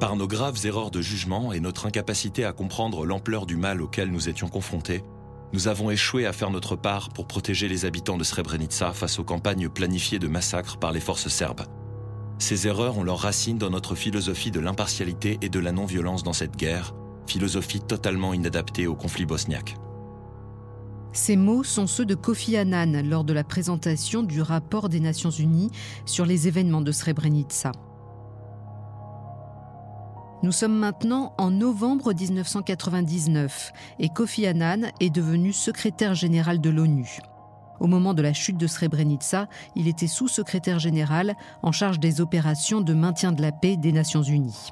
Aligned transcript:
Par 0.00 0.14
nos 0.14 0.28
graves 0.28 0.64
erreurs 0.64 0.92
de 0.92 1.02
jugement 1.02 1.52
et 1.52 1.58
notre 1.58 1.86
incapacité 1.86 2.44
à 2.44 2.52
comprendre 2.52 3.04
l'ampleur 3.04 3.46
du 3.46 3.56
mal 3.56 3.82
auquel 3.82 4.12
nous 4.12 4.28
étions 4.28 4.48
confrontés, 4.48 5.02
nous 5.52 5.66
avons 5.66 5.90
échoué 5.90 6.24
à 6.24 6.32
faire 6.32 6.50
notre 6.50 6.76
part 6.76 7.08
pour 7.08 7.26
protéger 7.26 7.66
les 7.66 7.84
habitants 7.84 8.16
de 8.16 8.22
Srebrenica 8.22 8.92
face 8.92 9.18
aux 9.18 9.24
campagnes 9.24 9.68
planifiées 9.68 10.20
de 10.20 10.28
massacres 10.28 10.76
par 10.76 10.92
les 10.92 11.00
forces 11.00 11.26
serbes. 11.26 11.62
Ces 12.38 12.68
erreurs 12.68 12.96
ont 12.96 13.02
leur 13.02 13.18
racine 13.18 13.58
dans 13.58 13.70
notre 13.70 13.96
philosophie 13.96 14.52
de 14.52 14.60
l'impartialité 14.60 15.36
et 15.42 15.48
de 15.48 15.58
la 15.58 15.72
non-violence 15.72 16.22
dans 16.22 16.32
cette 16.32 16.56
guerre, 16.56 16.94
philosophie 17.26 17.80
totalement 17.80 18.32
inadaptée 18.32 18.86
au 18.86 18.94
conflit 18.94 19.26
bosniaque. 19.26 19.74
Ces 21.12 21.36
mots 21.36 21.64
sont 21.64 21.88
ceux 21.88 22.06
de 22.06 22.14
Kofi 22.14 22.56
Annan 22.56 23.02
lors 23.02 23.24
de 23.24 23.32
la 23.32 23.42
présentation 23.42 24.22
du 24.22 24.42
rapport 24.42 24.88
des 24.88 25.00
Nations 25.00 25.30
Unies 25.30 25.72
sur 26.06 26.24
les 26.24 26.46
événements 26.46 26.82
de 26.82 26.92
Srebrenica. 26.92 27.72
Nous 30.44 30.52
sommes 30.52 30.78
maintenant 30.78 31.32
en 31.36 31.50
novembre 31.50 32.12
1999 32.12 33.72
et 33.98 34.08
Kofi 34.08 34.46
Annan 34.46 34.92
est 35.00 35.10
devenu 35.10 35.52
secrétaire 35.52 36.14
général 36.14 36.60
de 36.60 36.70
l'ONU. 36.70 37.18
Au 37.80 37.88
moment 37.88 38.14
de 38.14 38.22
la 38.22 38.32
chute 38.32 38.56
de 38.56 38.68
Srebrenica, 38.68 39.48
il 39.74 39.88
était 39.88 40.06
sous-secrétaire 40.06 40.78
général 40.78 41.34
en 41.64 41.72
charge 41.72 41.98
des 41.98 42.20
opérations 42.20 42.80
de 42.80 42.94
maintien 42.94 43.32
de 43.32 43.42
la 43.42 43.50
paix 43.50 43.76
des 43.76 43.90
Nations 43.90 44.22
Unies. 44.22 44.70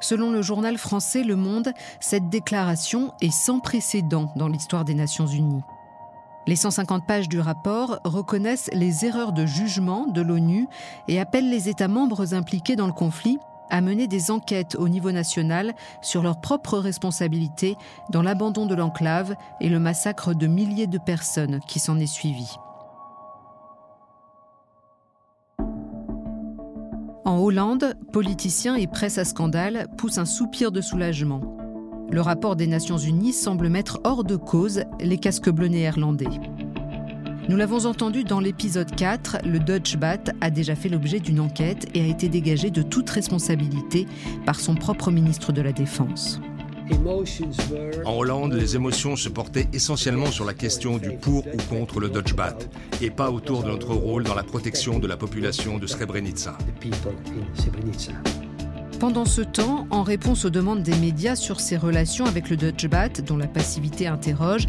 Selon 0.00 0.30
le 0.30 0.42
journal 0.42 0.76
français 0.76 1.24
Le 1.24 1.34
Monde, 1.34 1.72
cette 1.98 2.28
déclaration 2.28 3.14
est 3.22 3.32
sans 3.32 3.60
précédent 3.60 4.30
dans 4.36 4.48
l'histoire 4.48 4.84
des 4.84 4.94
Nations 4.94 5.26
Unies. 5.26 5.64
Les 6.46 6.56
150 6.56 7.06
pages 7.06 7.28
du 7.30 7.40
rapport 7.40 7.98
reconnaissent 8.04 8.70
les 8.74 9.06
erreurs 9.06 9.32
de 9.32 9.46
jugement 9.46 10.06
de 10.06 10.20
l'ONU 10.20 10.66
et 11.08 11.18
appellent 11.18 11.50
les 11.50 11.70
États 11.70 11.88
membres 11.88 12.34
impliqués 12.34 12.76
dans 12.76 12.86
le 12.86 12.92
conflit 12.92 13.38
à 13.70 13.80
mener 13.80 14.06
des 14.06 14.30
enquêtes 14.30 14.76
au 14.76 14.88
niveau 14.88 15.12
national 15.12 15.74
sur 16.02 16.22
leurs 16.22 16.40
propres 16.40 16.78
responsabilités 16.78 17.76
dans 18.10 18.22
l'abandon 18.22 18.66
de 18.66 18.74
l'enclave 18.74 19.34
et 19.60 19.68
le 19.68 19.78
massacre 19.78 20.34
de 20.34 20.46
milliers 20.46 20.86
de 20.86 20.98
personnes 20.98 21.60
qui 21.66 21.78
s'en 21.78 21.98
est 21.98 22.06
suivi. 22.06 22.56
En 27.24 27.36
Hollande, 27.40 27.94
politiciens 28.10 28.76
et 28.76 28.86
presse 28.86 29.18
à 29.18 29.24
scandale 29.24 29.88
poussent 29.98 30.16
un 30.16 30.24
soupir 30.24 30.72
de 30.72 30.80
soulagement. 30.80 31.42
Le 32.10 32.22
rapport 32.22 32.56
des 32.56 32.66
Nations 32.66 32.96
Unies 32.96 33.34
semble 33.34 33.68
mettre 33.68 34.00
hors 34.04 34.24
de 34.24 34.36
cause 34.36 34.84
les 34.98 35.18
casques 35.18 35.50
bleus 35.50 35.68
néerlandais. 35.68 36.30
Nous 37.48 37.56
l'avons 37.56 37.86
entendu 37.86 38.24
dans 38.24 38.40
l'épisode 38.40 38.94
4, 38.94 39.38
le 39.46 39.58
Dutch 39.58 39.96
Bat 39.96 40.34
a 40.42 40.50
déjà 40.50 40.74
fait 40.74 40.90
l'objet 40.90 41.18
d'une 41.18 41.40
enquête 41.40 41.86
et 41.94 42.02
a 42.02 42.06
été 42.06 42.28
dégagé 42.28 42.70
de 42.70 42.82
toute 42.82 43.08
responsabilité 43.08 44.06
par 44.44 44.60
son 44.60 44.74
propre 44.74 45.10
ministre 45.10 45.50
de 45.50 45.62
la 45.62 45.72
Défense. 45.72 46.42
En 48.04 48.12
Hollande, 48.12 48.52
les 48.52 48.76
émotions 48.76 49.16
se 49.16 49.30
portaient 49.30 49.66
essentiellement 49.72 50.26
sur 50.26 50.44
la 50.44 50.52
question 50.52 50.98
du 50.98 51.12
pour 51.12 51.46
ou 51.46 51.56
contre 51.70 52.00
le 52.00 52.10
Dutch 52.10 52.34
Bat, 52.34 52.58
et 53.00 53.08
pas 53.08 53.30
autour 53.30 53.62
de 53.62 53.68
notre 53.68 53.94
rôle 53.94 54.24
dans 54.24 54.34
la 54.34 54.44
protection 54.44 54.98
de 54.98 55.06
la 55.06 55.16
population 55.16 55.78
de 55.78 55.86
Srebrenica. 55.86 56.58
Pendant 59.00 59.24
ce 59.24 59.42
temps, 59.42 59.86
en 59.90 60.02
réponse 60.02 60.44
aux 60.44 60.50
demandes 60.50 60.82
des 60.82 60.96
médias 60.96 61.36
sur 61.36 61.60
ses 61.60 61.76
relations 61.76 62.26
avec 62.26 62.50
le 62.50 62.56
Dutch 62.56 62.86
Bat, 62.88 63.20
dont 63.24 63.36
la 63.36 63.46
passivité 63.46 64.08
interroge, 64.08 64.66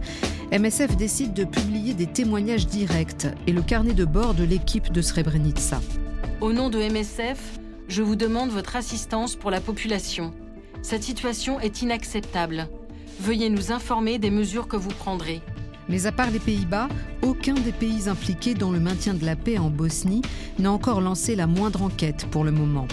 MSF 0.52 0.98
décide 0.98 1.34
de 1.34 1.44
publier 1.44 1.94
des 1.94 2.08
témoignages 2.08 2.66
directs 2.66 3.28
et 3.46 3.52
le 3.52 3.62
carnet 3.62 3.94
de 3.94 4.04
bord 4.04 4.34
de 4.34 4.44
l'équipe 4.44 4.92
de 4.92 5.00
Srebrenica. 5.00 5.80
Au 6.42 6.54
nom 6.54 6.72
de 6.72 6.80
MSF, 6.80 7.60
je 7.88 8.02
vous 8.02 8.16
demande 8.16 8.50
votre 8.50 8.76
assistance 8.76 9.36
pour 9.36 9.52
la 9.52 9.62
population. 9.62 10.34
Cette 10.82 11.04
situation 11.04 11.60
est 11.60 11.84
inacceptable. 11.84 12.68
Veuillez 13.20 13.52
nous 13.52 13.72
informer 13.72 14.18
des 14.18 14.32
mesures 14.32 14.68
que 14.68 14.76
vous 14.76 14.90
prendrez. 14.90 15.42
Mais 15.88 16.08
à 16.08 16.12
part 16.12 16.32
les 16.32 16.40
Pays-Bas, 16.40 16.90
aucun 17.22 17.54
des 17.54 17.72
pays 17.72 18.10
impliqués 18.10 18.56
dans 18.56 18.72
le 18.72 18.80
maintien 18.80 19.14
de 19.14 19.26
la 19.26 19.36
paix 19.36 19.60
en 19.60 19.70
Bosnie 19.70 20.24
n'a 20.58 20.72
encore 20.72 21.00
lancé 21.00 21.36
la 21.36 21.46
moindre 21.46 21.84
enquête 21.84 22.26
pour 22.32 22.44
le 22.44 22.52
moment. 22.52 22.88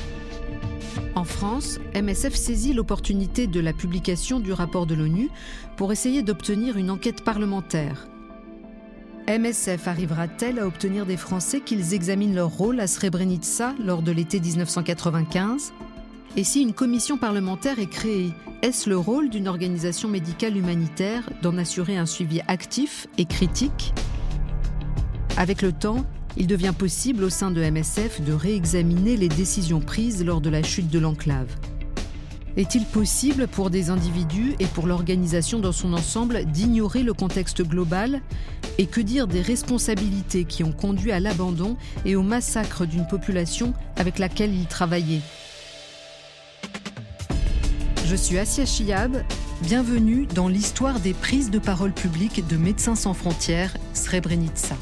En 1.14 1.24
France, 1.24 1.78
MSF 1.94 2.34
saisit 2.34 2.72
l'opportunité 2.72 3.46
de 3.46 3.60
la 3.60 3.72
publication 3.72 4.40
du 4.40 4.52
rapport 4.52 4.86
de 4.86 4.94
l'ONU 4.94 5.30
pour 5.76 5.92
essayer 5.92 6.22
d'obtenir 6.22 6.76
une 6.76 6.90
enquête 6.90 7.24
parlementaire. 7.24 8.06
MSF 9.28 9.88
arrivera-t-elle 9.88 10.60
à 10.60 10.66
obtenir 10.66 11.04
des 11.04 11.16
Français 11.16 11.60
qu'ils 11.60 11.94
examinent 11.94 12.34
leur 12.34 12.50
rôle 12.50 12.78
à 12.78 12.86
Srebrenica 12.86 13.74
lors 13.84 14.02
de 14.02 14.12
l'été 14.12 14.38
1995 14.38 15.72
Et 16.36 16.44
si 16.44 16.62
une 16.62 16.72
commission 16.72 17.18
parlementaire 17.18 17.80
est 17.80 17.90
créée, 17.90 18.32
est-ce 18.62 18.88
le 18.88 18.96
rôle 18.96 19.28
d'une 19.28 19.48
organisation 19.48 20.08
médicale 20.08 20.56
humanitaire 20.56 21.28
d'en 21.42 21.58
assurer 21.58 21.96
un 21.96 22.06
suivi 22.06 22.40
actif 22.46 23.08
et 23.18 23.24
critique? 23.24 23.92
Avec 25.36 25.60
le 25.60 25.72
temps, 25.72 26.04
il 26.36 26.46
devient 26.46 26.74
possible 26.76 27.24
au 27.24 27.30
sein 27.30 27.50
de 27.50 27.62
MSF 27.62 28.20
de 28.20 28.32
réexaminer 28.32 29.16
les 29.16 29.28
décisions 29.28 29.80
prises 29.80 30.24
lors 30.24 30.40
de 30.40 30.50
la 30.50 30.62
chute 30.62 30.90
de 30.90 30.98
l'enclave. 30.98 31.48
Est-il 32.56 32.84
possible 32.86 33.48
pour 33.48 33.68
des 33.68 33.90
individus 33.90 34.54
et 34.58 34.66
pour 34.66 34.86
l'organisation 34.86 35.58
dans 35.58 35.72
son 35.72 35.92
ensemble 35.92 36.46
d'ignorer 36.46 37.02
le 37.02 37.12
contexte 37.12 37.62
global? 37.62 38.22
Et 38.78 38.86
que 38.86 39.00
dire 39.00 39.26
des 39.26 39.42
responsabilités 39.42 40.44
qui 40.44 40.64
ont 40.64 40.72
conduit 40.72 41.12
à 41.12 41.20
l'abandon 41.20 41.76
et 42.04 42.16
au 42.16 42.22
massacre 42.22 42.86
d'une 42.86 43.06
population 43.06 43.74
avec 43.96 44.18
laquelle 44.18 44.54
il 44.54 44.66
travaillait? 44.66 45.22
Je 48.06 48.16
suis 48.16 48.38
Asia 48.38 48.64
Chiab, 48.64 49.22
bienvenue 49.62 50.26
dans 50.26 50.48
l'histoire 50.48 51.00
des 51.00 51.12
prises 51.12 51.50
de 51.50 51.58
parole 51.58 51.92
publiques 51.92 52.46
de 52.46 52.56
Médecins 52.56 52.94
sans 52.94 53.14
frontières, 53.14 53.76
Srebrenica 53.92 54.76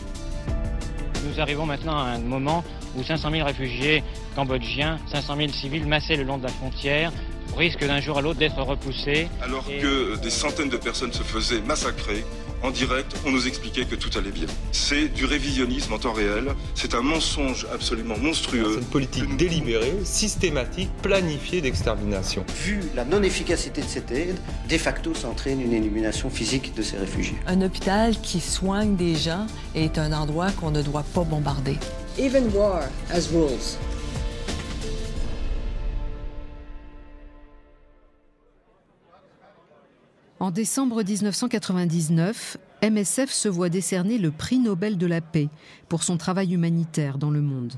nous 1.35 1.41
arrivons 1.41 1.67
maintenant 1.67 1.99
à 1.99 2.11
un 2.11 2.19
moment 2.19 2.63
où 2.97 3.03
500 3.03 3.31
000 3.31 3.45
réfugiés 3.45 4.05
cambodgiens, 4.37 4.99
500 5.11 5.37
000 5.37 5.49
civils 5.49 5.87
massés 5.87 6.17
le 6.17 6.23
long 6.23 6.39
de 6.39 6.45
la 6.45 6.49
frontière 6.49 7.13
risquent 7.57 7.87
d'un 7.87 8.01
jour 8.01 8.19
à 8.19 8.23
l'autre 8.23 8.39
d'être 8.39 8.61
repoussés. 8.61 9.29
Alors 9.43 9.65
que 9.67 10.17
des 10.17 10.31
centaines 10.31 10.69
de 10.69 10.77
personnes 10.77 11.13
se 11.13 11.23
faisaient 11.23 11.61
massacrer, 11.61 12.25
en 12.65 12.71
direct, 12.71 13.15
on 13.27 13.31
nous 13.31 13.47
expliquait 13.47 13.85
que 13.85 13.95
tout 13.95 14.11
allait 14.19 14.31
bien. 14.31 14.47
C'est 14.73 15.09
du 15.09 15.27
révisionnisme 15.27 15.93
en 15.93 15.99
temps 15.99 16.15
réel, 16.15 16.55
c'est 16.75 16.95
un 16.95 17.03
mensonge 17.03 17.67
absolument 17.73 18.17
monstrueux. 18.17 18.65
C'est 18.73 18.81
une 18.81 18.87
politique 18.87 19.37
délibérée, 19.37 19.93
systématique, 20.03 20.89
planifiée 21.03 21.61
d'extermination. 21.61 22.45
Vu 22.65 22.81
la 22.95 23.05
non-efficacité 23.05 23.83
de 23.83 23.87
cette 23.87 24.11
aide, 24.11 24.37
de 24.67 24.79
facto, 24.79 25.15
ça 25.15 25.29
entraîne 25.29 25.61
une 25.61 25.75
élimination 25.75 26.31
physique 26.31 26.75
de 26.75 26.83
ces 26.83 26.97
réfugiés. 26.97 27.37
Un 27.47 27.61
hôpital 27.61 28.19
qui 28.23 28.41
soigne 28.41 28.97
des 28.97 29.15
gens 29.15 29.47
est 29.75 29.99
un 29.99 30.15
endroit 30.15 30.51
qu'on 30.53 30.71
ne 30.71 30.81
doit 30.81 31.05
pas 31.15 31.23
bombarder. 31.23 31.77
Even 32.19 32.45
war 32.55 32.85
has 33.11 33.29
rules. 33.31 33.77
En 40.45 40.51
décembre 40.51 41.03
1999, 41.03 42.59
MSF 42.83 43.31
se 43.31 43.49
voit 43.49 43.71
décerner 43.71 44.19
le 44.19 44.31
prix 44.31 44.59
Nobel 44.59 44.99
de 44.99 45.07
la 45.07 45.23
paix 45.23 45.49
pour 45.89 46.03
son 46.03 46.19
travail 46.19 46.53
humanitaire 46.53 47.17
dans 47.17 47.31
le 47.31 47.41
monde. 47.41 47.73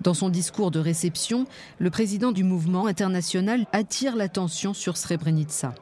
Dans 0.00 0.12
son 0.12 0.28
discours 0.28 0.72
de 0.72 0.80
réception, 0.80 1.46
le 1.78 1.90
président 1.90 2.32
du 2.32 2.42
mouvement 2.42 2.88
international 2.88 3.68
attire 3.70 4.16
l'attention 4.16 4.74
sur 4.74 4.96
Srebrenica. 4.96 5.76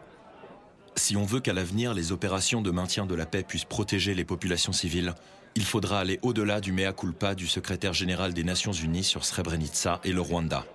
Si 0.94 1.16
on 1.16 1.24
veut 1.24 1.40
qu'à 1.40 1.54
l'avenir 1.54 1.94
les 1.94 2.12
opérations 2.12 2.60
de 2.60 2.70
maintien 2.70 3.06
de 3.06 3.14
la 3.14 3.24
paix 3.24 3.42
puissent 3.42 3.64
protéger 3.64 4.14
les 4.14 4.26
populations 4.26 4.74
civiles, 4.74 5.14
il 5.54 5.64
faudra 5.64 6.00
aller 6.00 6.18
au-delà 6.20 6.60
du 6.60 6.72
mea 6.72 6.92
culpa 6.92 7.34
du 7.34 7.46
secrétaire 7.46 7.94
général 7.94 8.34
des 8.34 8.44
Nations 8.44 8.72
Unies 8.72 9.04
sur 9.04 9.24
Srebrenica 9.24 10.02
et 10.04 10.12
le 10.12 10.20
Rwanda. 10.20 10.66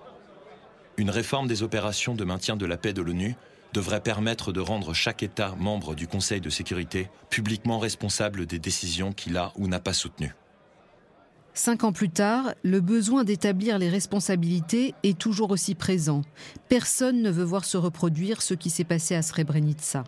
Une 0.96 1.10
réforme 1.10 1.46
des 1.46 1.62
opérations 1.62 2.16
de 2.16 2.24
maintien 2.24 2.56
de 2.56 2.66
la 2.66 2.76
paix 2.76 2.92
de 2.92 3.00
l'ONU 3.00 3.36
devrait 3.72 4.02
permettre 4.02 4.52
de 4.52 4.60
rendre 4.60 4.94
chaque 4.94 5.22
État 5.22 5.54
membre 5.58 5.94
du 5.94 6.06
Conseil 6.06 6.40
de 6.40 6.50
sécurité 6.50 7.08
publiquement 7.28 7.78
responsable 7.78 8.46
des 8.46 8.58
décisions 8.58 9.12
qu'il 9.12 9.36
a 9.36 9.52
ou 9.56 9.68
n'a 9.68 9.80
pas 9.80 9.92
soutenues. 9.92 10.34
Cinq 11.52 11.84
ans 11.84 11.92
plus 11.92 12.10
tard, 12.10 12.54
le 12.62 12.80
besoin 12.80 13.24
d'établir 13.24 13.78
les 13.78 13.88
responsabilités 13.88 14.94
est 15.02 15.18
toujours 15.18 15.50
aussi 15.50 15.74
présent. 15.74 16.22
Personne 16.68 17.22
ne 17.22 17.30
veut 17.30 17.44
voir 17.44 17.64
se 17.64 17.76
reproduire 17.76 18.40
ce 18.40 18.54
qui 18.54 18.70
s'est 18.70 18.84
passé 18.84 19.14
à 19.14 19.22
Srebrenica. 19.22 20.04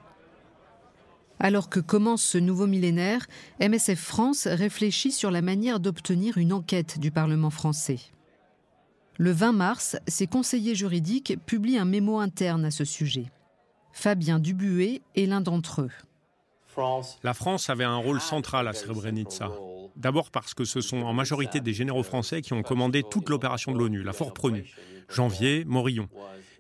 Alors 1.41 1.69
que 1.69 1.81
commence 1.81 2.23
ce 2.23 2.39
nouveau 2.39 2.69
millénaire, 2.69 3.27
MSF 3.61 3.99
France 3.99 4.47
réfléchit 4.47 5.11
sur 5.11 5.33
la 5.33 5.43
manière 5.43 5.81
d'obtenir 5.81 6.39
une 6.39 6.53
enquête 6.53 7.01
du 7.01 7.11
Parlement 7.11 7.51
français. 7.51 7.99
Le 9.19 9.33
20 9.33 9.53
mars, 9.53 9.97
ses 10.07 10.29
conseillers 10.29 10.77
juridiques 10.77 11.37
publient 11.45 11.79
un 11.79 11.85
mémo 11.85 12.21
interne 12.21 12.65
à 12.65 12.71
ce 12.71 12.85
sujet. 12.85 13.27
Fabien 13.93 14.39
Dubuet 14.39 15.03
est 15.15 15.27
l'un 15.27 15.41
d'entre 15.41 15.83
eux. 15.83 15.91
La 17.23 17.35
France 17.35 17.69
avait 17.69 17.85
un 17.85 17.97
rôle 17.97 18.21
central 18.21 18.67
à 18.67 18.73
Srebrenica. 18.73 19.51
D'abord 19.97 20.31
parce 20.31 20.55
que 20.55 20.65
ce 20.65 20.81
sont 20.81 21.03
en 21.03 21.13
majorité 21.13 21.61
des 21.61 21.75
généraux 21.75 22.03
français 22.03 22.41
qui 22.41 22.55
ont 22.55 22.63
commandé 22.63 23.03
toute 23.03 23.29
l'opération 23.29 23.73
de 23.73 23.79
l'ONU, 23.79 24.03
la 24.03 24.15
Fort 24.15 24.33
Prenu, 24.33 24.65
Janvier, 25.11 25.65
Morillon. 25.67 26.09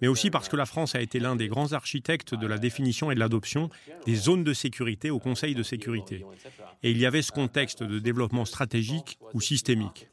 Mais 0.02 0.08
aussi 0.08 0.30
parce 0.30 0.48
que 0.48 0.56
la 0.56 0.66
France 0.66 0.94
a 0.94 1.00
été 1.00 1.18
l'un 1.18 1.36
des 1.36 1.48
grands 1.48 1.72
architectes 1.72 2.34
de 2.34 2.46
la 2.46 2.58
définition 2.58 3.10
et 3.10 3.14
de 3.14 3.20
l'adoption 3.20 3.70
des 4.04 4.16
zones 4.16 4.44
de 4.44 4.52
sécurité 4.52 5.10
au 5.10 5.18
Conseil 5.18 5.54
de 5.54 5.62
sécurité. 5.62 6.26
Et 6.82 6.90
il 6.90 6.98
y 6.98 7.06
avait 7.06 7.22
ce 7.22 7.32
contexte 7.32 7.82
de 7.82 7.98
développement 7.98 8.44
stratégique 8.44 9.18
ou 9.32 9.40
systémique. 9.40 10.08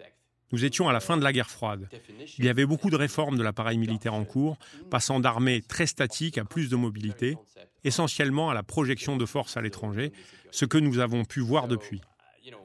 Nous 0.52 0.66
étions 0.66 0.90
à 0.90 0.94
la 0.94 1.00
fin 1.00 1.18
de 1.18 1.24
la 1.24 1.32
guerre 1.32 1.50
froide. 1.50 1.90
Il 2.38 2.46
y 2.46 2.50
avait 2.50 2.66
beaucoup 2.66 2.90
de 2.90 2.96
réformes 2.96 3.38
de 3.38 3.44
l'appareil 3.44 3.78
militaire 3.78 4.14
en 4.14 4.26
cours, 4.26 4.58
passant 4.90 5.20
d'armées 5.20 5.62
très 5.62 5.86
statiques 5.86 6.38
à 6.38 6.46
plus 6.46 6.70
de 6.70 6.76
mobilité, 6.76 7.36
essentiellement 7.84 8.50
à 8.50 8.54
la 8.54 8.64
projection 8.64 9.18
de 9.18 9.26
forces 9.26 9.58
à 9.58 9.62
l'étranger, 9.62 10.12
ce 10.52 10.66
que 10.66 10.78
nous 10.78 11.00
avons 11.00 11.26
pu 11.26 11.40
voir 11.40 11.68
depuis. 11.68 12.02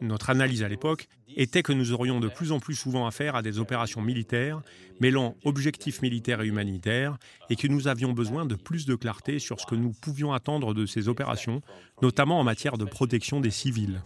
Notre 0.01 0.31
analyse 0.31 0.63
à 0.63 0.69
l'époque 0.69 1.09
était 1.37 1.63
que 1.63 1.73
nous 1.73 1.93
aurions 1.93 2.21
de 2.21 2.29
plus 2.29 2.53
en 2.53 2.61
plus 2.61 2.75
souvent 2.75 3.07
affaire 3.07 3.37
à 3.37 3.43
des 3.43 3.59
opérations 3.59 4.01
militaires 4.01 4.63
mêlant 5.01 5.37
objectifs 5.45 6.03
militaires 6.03 6.41
et 6.43 6.47
humanitaires 6.47 7.19
et 7.51 7.57
que 7.57 7.67
nous 7.67 7.89
avions 7.89 8.13
besoin 8.13 8.47
de 8.47 8.55
plus 8.55 8.87
de 8.87 8.95
clarté 8.95 9.39
sur 9.39 9.61
ce 9.61 9.67
que 9.67 9.75
nous 9.75 9.93
pouvions 9.93 10.33
attendre 10.33 10.75
de 10.75 10.87
ces 10.87 11.09
opérations, 11.09 11.61
notamment 12.03 12.39
en 12.39 12.45
matière 12.45 12.79
de 12.79 12.85
protection 12.85 13.41
des 13.41 13.51
civils. 13.51 14.03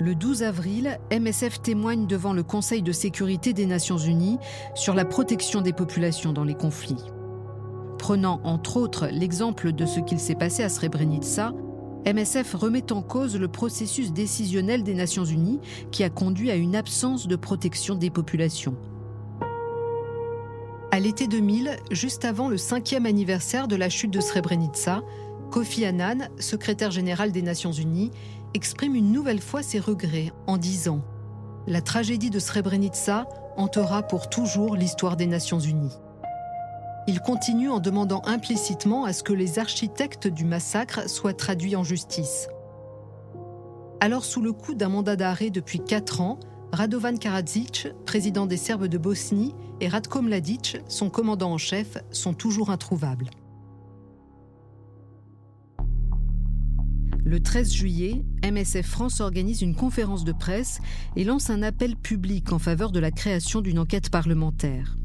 Le 0.00 0.14
12 0.14 0.44
avril, 0.44 1.00
MSF 1.10 1.60
témoigne 1.60 2.06
devant 2.06 2.32
le 2.32 2.44
Conseil 2.44 2.82
de 2.82 2.92
sécurité 2.92 3.52
des 3.52 3.66
Nations 3.66 3.98
Unies 3.98 4.38
sur 4.76 4.94
la 4.94 5.04
protection 5.04 5.60
des 5.60 5.72
populations 5.72 6.32
dans 6.32 6.44
les 6.44 6.54
conflits. 6.54 7.02
Prenant 7.98 8.40
entre 8.44 8.76
autres 8.76 9.08
l'exemple 9.08 9.72
de 9.72 9.86
ce 9.86 9.98
qu'il 9.98 10.20
s'est 10.20 10.36
passé 10.36 10.62
à 10.62 10.68
Srebrenica, 10.68 11.52
MSF 12.06 12.54
remet 12.54 12.92
en 12.92 13.02
cause 13.02 13.36
le 13.36 13.48
processus 13.48 14.12
décisionnel 14.12 14.84
des 14.84 14.94
Nations 14.94 15.24
Unies 15.24 15.58
qui 15.90 16.04
a 16.04 16.10
conduit 16.10 16.52
à 16.52 16.54
une 16.54 16.76
absence 16.76 17.26
de 17.26 17.34
protection 17.34 17.96
des 17.96 18.10
populations. 18.10 18.76
À 20.92 21.00
l'été 21.00 21.26
2000, 21.26 21.76
juste 21.90 22.24
avant 22.24 22.48
le 22.48 22.56
cinquième 22.56 23.04
anniversaire 23.04 23.66
de 23.66 23.74
la 23.74 23.88
chute 23.88 24.12
de 24.12 24.20
Srebrenica, 24.20 25.02
Kofi 25.50 25.84
Annan, 25.86 26.28
secrétaire 26.38 26.90
général 26.90 27.32
des 27.32 27.42
Nations 27.42 27.72
Unies, 27.72 28.10
exprime 28.54 28.94
une 28.94 29.12
nouvelle 29.12 29.40
fois 29.40 29.62
ses 29.62 29.80
regrets 29.80 30.32
en 30.46 30.58
disant⁇ 30.58 30.96
La 31.66 31.80
tragédie 31.80 32.30
de 32.30 32.38
Srebrenica 32.38 33.26
hantera 33.56 34.02
pour 34.02 34.28
toujours 34.28 34.76
l'histoire 34.76 35.16
des 35.16 35.26
Nations 35.26 35.58
Unies. 35.58 35.96
Il 37.06 37.20
continue 37.20 37.70
en 37.70 37.80
demandant 37.80 38.20
implicitement 38.26 39.04
à 39.04 39.14
ce 39.14 39.22
que 39.22 39.32
les 39.32 39.58
architectes 39.58 40.28
du 40.28 40.44
massacre 40.44 41.08
soient 41.08 41.32
traduits 41.32 41.76
en 41.76 41.82
justice. 41.82 42.48
Alors 44.00 44.26
sous 44.26 44.42
le 44.42 44.52
coup 44.52 44.74
d'un 44.74 44.90
mandat 44.90 45.16
d'arrêt 45.16 45.50
depuis 45.50 45.80
quatre 45.80 46.20
ans, 46.20 46.38
Radovan 46.72 47.16
Karadzic, 47.16 47.88
président 48.04 48.44
des 48.44 48.58
Serbes 48.58 48.86
de 48.86 48.98
Bosnie, 48.98 49.54
et 49.80 49.88
Ratko 49.88 50.20
Mladic, 50.20 50.78
son 50.88 51.08
commandant 51.08 51.52
en 51.52 51.58
chef, 51.58 51.96
sont 52.10 52.34
toujours 52.34 52.68
introuvables. 52.68 53.30
Le 57.28 57.40
13 57.40 57.70
juillet, 57.70 58.24
MSF 58.42 58.86
France 58.86 59.20
organise 59.20 59.60
une 59.60 59.74
conférence 59.74 60.24
de 60.24 60.32
presse 60.32 60.80
et 61.14 61.24
lance 61.24 61.50
un 61.50 61.62
appel 61.62 61.94
public 61.94 62.54
en 62.54 62.58
faveur 62.58 62.90
de 62.90 63.00
la 63.00 63.10
création 63.10 63.60
d'une 63.60 63.78
enquête 63.78 64.08
parlementaire. 64.08 64.96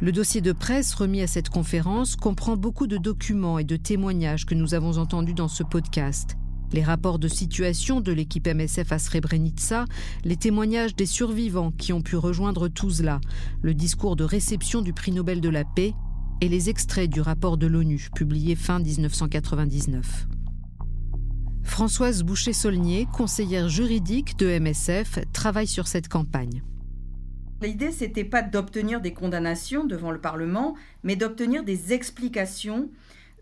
Le 0.00 0.10
dossier 0.10 0.40
de 0.40 0.50
presse 0.50 0.92
remis 0.92 1.20
à 1.20 1.28
cette 1.28 1.48
conférence 1.48 2.16
comprend 2.16 2.56
beaucoup 2.56 2.88
de 2.88 2.96
documents 2.96 3.60
et 3.60 3.64
de 3.64 3.76
témoignages 3.76 4.44
que 4.44 4.56
nous 4.56 4.74
avons 4.74 4.98
entendus 4.98 5.34
dans 5.34 5.46
ce 5.46 5.62
podcast. 5.62 6.36
Les 6.72 6.82
rapports 6.82 7.20
de 7.20 7.28
situation 7.28 8.00
de 8.00 8.10
l'équipe 8.10 8.48
MSF 8.48 8.90
à 8.90 8.98
Srebrenica, 8.98 9.84
les 10.24 10.36
témoignages 10.36 10.96
des 10.96 11.06
survivants 11.06 11.70
qui 11.70 11.92
ont 11.92 12.02
pu 12.02 12.16
rejoindre 12.16 12.66
Tuzla, 12.66 13.20
le 13.62 13.72
discours 13.72 14.16
de 14.16 14.24
réception 14.24 14.82
du 14.82 14.92
prix 14.92 15.12
Nobel 15.12 15.40
de 15.40 15.48
la 15.48 15.64
paix 15.64 15.94
et 16.40 16.48
les 16.48 16.70
extraits 16.70 17.08
du 17.08 17.20
rapport 17.20 17.56
de 17.56 17.68
l'ONU 17.68 18.08
publié 18.16 18.56
fin 18.56 18.80
1999. 18.80 20.26
Françoise 21.66 22.22
Boucher-Saulnier, 22.22 23.06
conseillère 23.12 23.68
juridique 23.68 24.38
de 24.38 24.58
MSF, 24.58 25.18
travaille 25.32 25.66
sur 25.66 25.88
cette 25.88 26.08
campagne. 26.08 26.62
L'idée, 27.60 27.90
c'était 27.90 28.24
pas 28.24 28.40
d'obtenir 28.40 29.02
des 29.02 29.12
condamnations 29.12 29.84
devant 29.84 30.10
le 30.10 30.20
Parlement, 30.20 30.74
mais 31.02 31.16
d'obtenir 31.16 31.64
des 31.64 31.92
explications, 31.92 32.88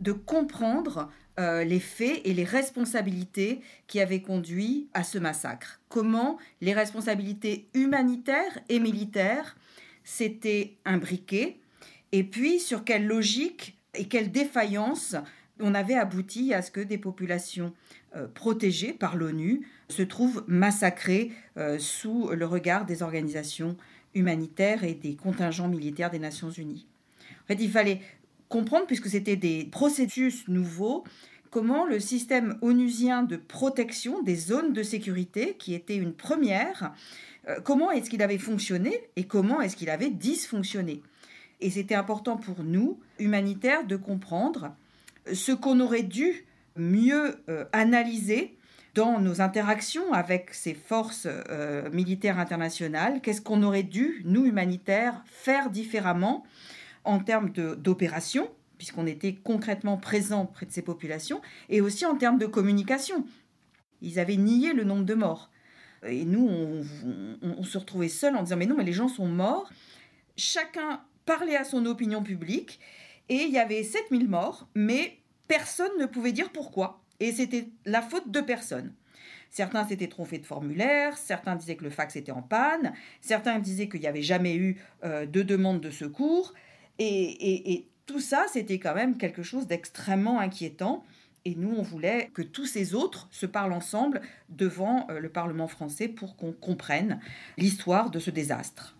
de 0.00 0.10
comprendre 0.10 1.10
euh, 1.38 1.62
les 1.62 1.78
faits 1.78 2.22
et 2.24 2.34
les 2.34 2.44
responsabilités 2.44 3.60
qui 3.86 4.00
avaient 4.00 4.22
conduit 4.22 4.88
à 4.94 5.04
ce 5.04 5.18
massacre. 5.18 5.80
Comment 5.88 6.38
les 6.60 6.72
responsabilités 6.72 7.68
humanitaires 7.74 8.58
et 8.68 8.80
militaires 8.80 9.54
s'étaient 10.02 10.76
imbriquées, 10.84 11.60
et 12.10 12.24
puis 12.24 12.58
sur 12.58 12.84
quelle 12.84 13.06
logique 13.06 13.78
et 13.94 14.08
quelle 14.08 14.32
défaillance 14.32 15.14
on 15.60 15.74
avait 15.74 15.94
abouti 15.94 16.52
à 16.52 16.62
ce 16.62 16.70
que 16.70 16.80
des 16.80 16.98
populations 16.98 17.72
euh, 18.16 18.26
protégées 18.32 18.92
par 18.92 19.16
l'ONU 19.16 19.66
se 19.88 20.02
trouvent 20.02 20.44
massacrées 20.46 21.32
euh, 21.56 21.78
sous 21.78 22.28
le 22.28 22.46
regard 22.46 22.86
des 22.86 23.02
organisations 23.02 23.76
humanitaires 24.14 24.84
et 24.84 24.94
des 24.94 25.16
contingents 25.16 25.68
militaires 25.68 26.10
des 26.10 26.18
Nations 26.18 26.50
Unies. 26.50 26.86
En 27.42 27.46
fait, 27.46 27.60
il 27.60 27.70
fallait 27.70 28.00
comprendre, 28.48 28.86
puisque 28.86 29.08
c'était 29.08 29.36
des 29.36 29.64
processus 29.64 30.46
nouveaux, 30.48 31.04
comment 31.50 31.86
le 31.86 31.98
système 31.98 32.56
onusien 32.62 33.22
de 33.22 33.36
protection 33.36 34.22
des 34.22 34.36
zones 34.36 34.72
de 34.72 34.82
sécurité, 34.82 35.56
qui 35.58 35.74
était 35.74 35.96
une 35.96 36.12
première, 36.12 36.92
euh, 37.48 37.60
comment 37.64 37.90
est-ce 37.90 38.10
qu'il 38.10 38.22
avait 38.22 38.38
fonctionné 38.38 39.00
et 39.16 39.24
comment 39.24 39.60
est-ce 39.60 39.76
qu'il 39.76 39.90
avait 39.90 40.10
dysfonctionné. 40.10 41.02
Et 41.60 41.70
c'était 41.70 41.94
important 41.94 42.36
pour 42.36 42.62
nous, 42.62 43.00
humanitaires, 43.18 43.86
de 43.86 43.96
comprendre 43.96 44.74
ce 45.32 45.52
qu'on 45.52 45.80
aurait 45.80 46.02
dû 46.02 46.44
mieux 46.76 47.36
euh, 47.48 47.64
analyser 47.72 48.56
dans 48.94 49.20
nos 49.20 49.40
interactions 49.40 50.12
avec 50.12 50.54
ces 50.54 50.74
forces 50.74 51.26
euh, 51.26 51.90
militaires 51.90 52.38
internationales, 52.38 53.20
qu'est-ce 53.20 53.42
qu'on 53.42 53.62
aurait 53.62 53.82
dû, 53.82 54.22
nous 54.24 54.44
humanitaires, 54.44 55.22
faire 55.26 55.70
différemment 55.70 56.44
en 57.02 57.18
termes 57.18 57.50
d'opérations, 57.50 58.48
puisqu'on 58.78 59.06
était 59.06 59.34
concrètement 59.34 59.96
présents 59.96 60.46
près 60.46 60.66
de 60.66 60.70
ces 60.70 60.82
populations, 60.82 61.40
et 61.68 61.80
aussi 61.80 62.06
en 62.06 62.16
termes 62.16 62.38
de 62.38 62.46
communication. 62.46 63.26
Ils 64.00 64.18
avaient 64.18 64.36
nié 64.36 64.72
le 64.72 64.84
nombre 64.84 65.04
de 65.04 65.14
morts. 65.14 65.50
Et 66.06 66.24
nous, 66.24 66.46
on, 66.46 66.82
on 67.42 67.62
se 67.64 67.78
retrouvait 67.78 68.08
seuls 68.08 68.36
en 68.36 68.42
disant, 68.42 68.56
mais 68.56 68.66
non, 68.66 68.76
mais 68.76 68.84
les 68.84 68.92
gens 68.92 69.08
sont 69.08 69.26
morts. 69.26 69.70
Chacun 70.36 71.00
parlait 71.24 71.56
à 71.56 71.64
son 71.64 71.86
opinion 71.86 72.22
publique 72.22 72.78
et 73.28 73.44
il 73.44 73.50
y 73.50 73.58
avait 73.58 73.82
7000 73.82 74.28
morts, 74.28 74.68
mais 74.74 75.18
personne 75.48 75.92
ne 75.98 76.06
pouvait 76.06 76.32
dire 76.32 76.50
pourquoi. 76.50 77.00
Et 77.20 77.32
c'était 77.32 77.68
la 77.84 78.02
faute 78.02 78.30
de 78.30 78.40
personne. 78.40 78.92
Certains 79.50 79.86
s'étaient 79.86 80.08
trompés 80.08 80.38
de 80.38 80.46
formulaire, 80.46 81.16
certains 81.16 81.54
disaient 81.54 81.76
que 81.76 81.84
le 81.84 81.90
fax 81.90 82.16
était 82.16 82.32
en 82.32 82.42
panne, 82.42 82.92
certains 83.20 83.60
disaient 83.60 83.88
qu'il 83.88 84.00
n'y 84.00 84.08
avait 84.08 84.20
jamais 84.20 84.56
eu 84.56 84.80
euh, 85.04 85.26
de 85.26 85.42
demande 85.42 85.80
de 85.80 85.90
secours. 85.90 86.54
Et, 86.98 87.86
tout 88.06 88.20
ça, 88.20 88.44
c'était 88.52 88.78
quand 88.78 88.94
même 88.94 89.16
quelque 89.16 89.42
chose 89.42 89.66
d'extrêmement 89.66 90.38
inquiétant. 90.38 91.04
Et 91.46 91.54
nous, 91.54 91.74
on 91.74 91.82
voulait 91.82 92.30
que 92.34 92.42
tous 92.42 92.66
ces 92.66 92.94
autres 92.94 93.28
se 93.30 93.46
parlent 93.46 93.72
ensemble 93.72 94.20
devant 94.50 95.06
euh, 95.08 95.20
le 95.20 95.30
Parlement 95.30 95.68
français 95.68 96.08
pour 96.08 96.36
qu'on 96.36 96.52
comprenne 96.52 97.20
l'histoire 97.56 98.10
de 98.10 98.18
ce 98.18 98.30
désastre. 98.30 98.96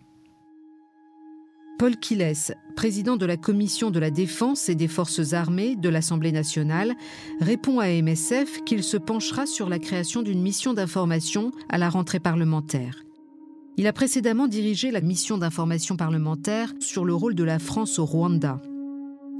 Paul 1.76 1.96
Quiles, 1.96 2.54
président 2.76 3.16
de 3.16 3.26
la 3.26 3.36
Commission 3.36 3.90
de 3.90 3.98
la 3.98 4.10
Défense 4.10 4.68
et 4.68 4.76
des 4.76 4.86
Forces 4.86 5.32
armées 5.32 5.74
de 5.74 5.88
l'Assemblée 5.88 6.30
nationale, 6.30 6.94
répond 7.40 7.80
à 7.80 7.88
MSF 7.88 8.62
qu'il 8.64 8.84
se 8.84 8.96
penchera 8.96 9.44
sur 9.44 9.68
la 9.68 9.80
création 9.80 10.22
d'une 10.22 10.40
mission 10.40 10.72
d'information 10.72 11.50
à 11.68 11.78
la 11.78 11.88
rentrée 11.88 12.20
parlementaire. 12.20 13.02
Il 13.76 13.88
a 13.88 13.92
précédemment 13.92 14.46
dirigé 14.46 14.92
la 14.92 15.00
mission 15.00 15.36
d'information 15.36 15.96
parlementaire 15.96 16.72
sur 16.78 17.04
le 17.04 17.12
rôle 17.12 17.34
de 17.34 17.42
la 17.42 17.58
France 17.58 17.98
au 17.98 18.04
Rwanda. 18.04 18.62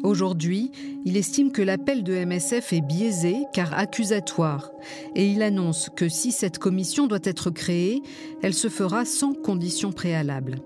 Aujourd'hui, 0.02 0.72
il 1.04 1.16
estime 1.16 1.52
que 1.52 1.62
l'appel 1.62 2.02
de 2.02 2.12
MSF 2.12 2.72
est 2.72 2.84
biaisé 2.84 3.36
car 3.52 3.72
accusatoire 3.74 4.72
et 5.14 5.28
il 5.28 5.40
annonce 5.40 5.88
que 5.96 6.08
si 6.08 6.32
cette 6.32 6.58
commission 6.58 7.06
doit 7.06 7.20
être 7.22 7.50
créée, 7.50 8.02
elle 8.42 8.54
se 8.54 8.68
fera 8.68 9.04
sans 9.04 9.34
conditions 9.34 9.92
préalables. 9.92 10.56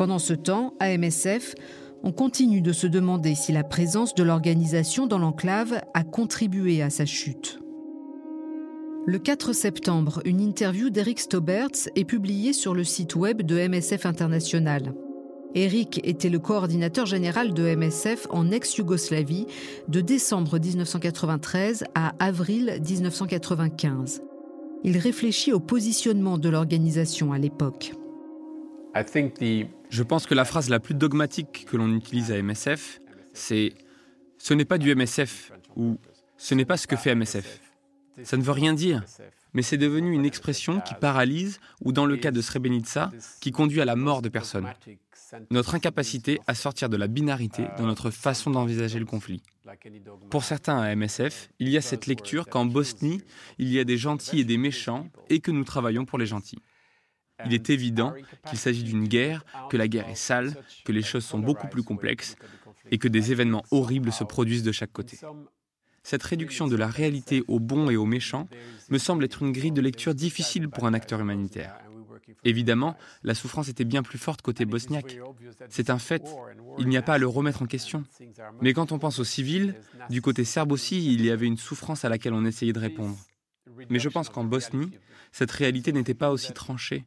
Pendant 0.00 0.18
ce 0.18 0.32
temps, 0.32 0.72
à 0.80 0.96
MSF, 0.96 1.54
on 2.02 2.10
continue 2.10 2.62
de 2.62 2.72
se 2.72 2.86
demander 2.86 3.34
si 3.34 3.52
la 3.52 3.64
présence 3.64 4.14
de 4.14 4.22
l'organisation 4.22 5.06
dans 5.06 5.18
l'enclave 5.18 5.82
a 5.92 6.04
contribué 6.04 6.80
à 6.80 6.88
sa 6.88 7.04
chute. 7.04 7.60
Le 9.04 9.18
4 9.18 9.52
septembre, 9.52 10.22
une 10.24 10.40
interview 10.40 10.88
d'Eric 10.88 11.20
Stoberts 11.20 11.90
est 11.96 12.06
publiée 12.06 12.54
sur 12.54 12.72
le 12.72 12.82
site 12.82 13.14
web 13.14 13.42
de 13.42 13.68
MSF 13.68 14.06
International. 14.06 14.94
Eric 15.54 16.00
était 16.02 16.30
le 16.30 16.38
coordinateur 16.38 17.04
général 17.04 17.52
de 17.52 17.74
MSF 17.76 18.26
en 18.30 18.50
ex-Yougoslavie 18.50 19.48
de 19.88 20.00
décembre 20.00 20.58
1993 20.58 21.84
à 21.94 22.14
avril 22.20 22.80
1995. 22.88 24.22
Il 24.82 24.96
réfléchit 24.96 25.52
au 25.52 25.60
positionnement 25.60 26.38
de 26.38 26.48
l'organisation 26.48 27.34
à 27.34 27.38
l'époque. 27.38 27.92
Je 29.90 30.02
pense 30.04 30.26
que 30.26 30.34
la 30.34 30.44
phrase 30.44 30.70
la 30.70 30.78
plus 30.78 30.94
dogmatique 30.94 31.66
que 31.68 31.76
l'on 31.76 31.92
utilise 31.94 32.30
à 32.30 32.40
MSF, 32.40 33.00
c'est⁇ 33.34 33.54
ce 34.38 34.54
n'est 34.54 34.64
pas 34.64 34.78
du 34.78 34.94
MSF⁇ 34.94 35.52
ou⁇ 35.76 35.94
ce 36.36 36.54
n'est 36.54 36.64
pas 36.64 36.76
ce 36.76 36.86
que 36.86 36.96
fait 36.96 37.14
MSF⁇ 37.14 37.60
Ça 38.24 38.36
ne 38.36 38.42
veut 38.42 38.52
rien 38.52 38.72
dire, 38.72 39.04
mais 39.52 39.62
c'est 39.62 39.76
devenu 39.78 40.12
une 40.12 40.24
expression 40.24 40.80
qui 40.80 40.94
paralyse 40.94 41.58
ou 41.84 41.92
dans 41.92 42.06
le 42.06 42.16
cas 42.16 42.30
de 42.30 42.40
Srebrenica, 42.40 43.10
qui 43.40 43.50
conduit 43.50 43.80
à 43.80 43.84
la 43.84 43.96
mort 43.96 44.22
de 44.22 44.28
personnes. 44.28 44.68
Notre 45.50 45.74
incapacité 45.74 46.40
à 46.46 46.54
sortir 46.54 46.88
de 46.88 46.96
la 46.96 47.08
binarité 47.08 47.66
dans 47.76 47.86
notre 47.86 48.10
façon 48.10 48.50
d'envisager 48.50 48.98
le 48.98 49.06
conflit. 49.06 49.42
Pour 50.30 50.44
certains 50.44 50.78
à 50.78 50.94
MSF, 50.94 51.50
il 51.58 51.68
y 51.68 51.76
a 51.76 51.80
cette 51.80 52.06
lecture 52.06 52.46
qu'en 52.46 52.64
Bosnie, 52.64 53.22
il 53.58 53.68
y 53.68 53.78
a 53.78 53.84
des 53.84 53.96
gentils 53.96 54.40
et 54.40 54.44
des 54.44 54.58
méchants 54.58 55.08
et 55.28 55.40
que 55.40 55.50
nous 55.50 55.64
travaillons 55.64 56.04
pour 56.04 56.18
les 56.18 56.26
gentils. 56.26 56.58
Il 57.46 57.54
est 57.54 57.70
évident 57.70 58.14
qu'il 58.48 58.58
s'agit 58.58 58.84
d'une 58.84 59.06
guerre, 59.06 59.44
que 59.68 59.76
la 59.76 59.88
guerre 59.88 60.08
est 60.08 60.14
sale, 60.14 60.56
que 60.84 60.92
les 60.92 61.02
choses 61.02 61.24
sont 61.24 61.38
beaucoup 61.38 61.68
plus 61.68 61.82
complexes 61.82 62.36
et 62.90 62.98
que 62.98 63.08
des 63.08 63.32
événements 63.32 63.64
horribles 63.70 64.12
se 64.12 64.24
produisent 64.24 64.62
de 64.62 64.72
chaque 64.72 64.92
côté. 64.92 65.18
Cette 66.02 66.22
réduction 66.22 66.66
de 66.66 66.76
la 66.76 66.86
réalité 66.86 67.42
au 67.46 67.60
bon 67.60 67.90
et 67.90 67.96
au 67.96 68.06
méchant 68.06 68.48
me 68.88 68.98
semble 68.98 69.24
être 69.24 69.42
une 69.42 69.52
grille 69.52 69.72
de 69.72 69.80
lecture 69.80 70.14
difficile 70.14 70.68
pour 70.68 70.86
un 70.86 70.94
acteur 70.94 71.20
humanitaire. 71.20 71.74
Évidemment, 72.44 72.96
la 73.22 73.34
souffrance 73.34 73.68
était 73.68 73.84
bien 73.84 74.02
plus 74.02 74.18
forte 74.18 74.40
côté 74.40 74.64
bosniaque. 74.64 75.18
C'est 75.68 75.90
un 75.90 75.98
fait, 75.98 76.22
il 76.78 76.88
n'y 76.88 76.96
a 76.96 77.02
pas 77.02 77.14
à 77.14 77.18
le 77.18 77.26
remettre 77.26 77.62
en 77.62 77.66
question. 77.66 78.04
Mais 78.60 78.72
quand 78.72 78.92
on 78.92 78.98
pense 78.98 79.18
aux 79.18 79.24
civils, 79.24 79.74
du 80.08 80.22
côté 80.22 80.44
serbe 80.44 80.72
aussi, 80.72 81.12
il 81.12 81.24
y 81.24 81.30
avait 81.30 81.46
une 81.46 81.58
souffrance 81.58 82.04
à 82.04 82.08
laquelle 82.08 82.32
on 82.32 82.44
essayait 82.44 82.72
de 82.72 82.78
répondre. 82.78 83.16
Mais 83.88 83.98
je 83.98 84.08
pense 84.08 84.28
qu'en 84.28 84.44
Bosnie, 84.44 84.90
cette 85.32 85.50
réalité 85.50 85.92
n'était 85.92 86.14
pas 86.14 86.30
aussi 86.30 86.52
tranchée. 86.52 87.04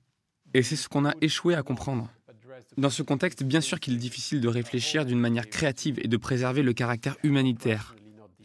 Et 0.53 0.61
c'est 0.61 0.75
ce 0.75 0.87
qu'on 0.87 1.05
a 1.05 1.13
échoué 1.21 1.55
à 1.55 1.63
comprendre. 1.63 2.09
Dans 2.77 2.89
ce 2.89 3.03
contexte, 3.03 3.43
bien 3.43 3.61
sûr 3.61 3.79
qu'il 3.79 3.93
est 3.93 3.97
difficile 3.97 4.41
de 4.41 4.47
réfléchir 4.47 5.05
d'une 5.05 5.19
manière 5.19 5.49
créative 5.49 5.99
et 6.01 6.07
de 6.07 6.17
préserver 6.17 6.61
le 6.61 6.73
caractère 6.73 7.17
humanitaire. 7.23 7.95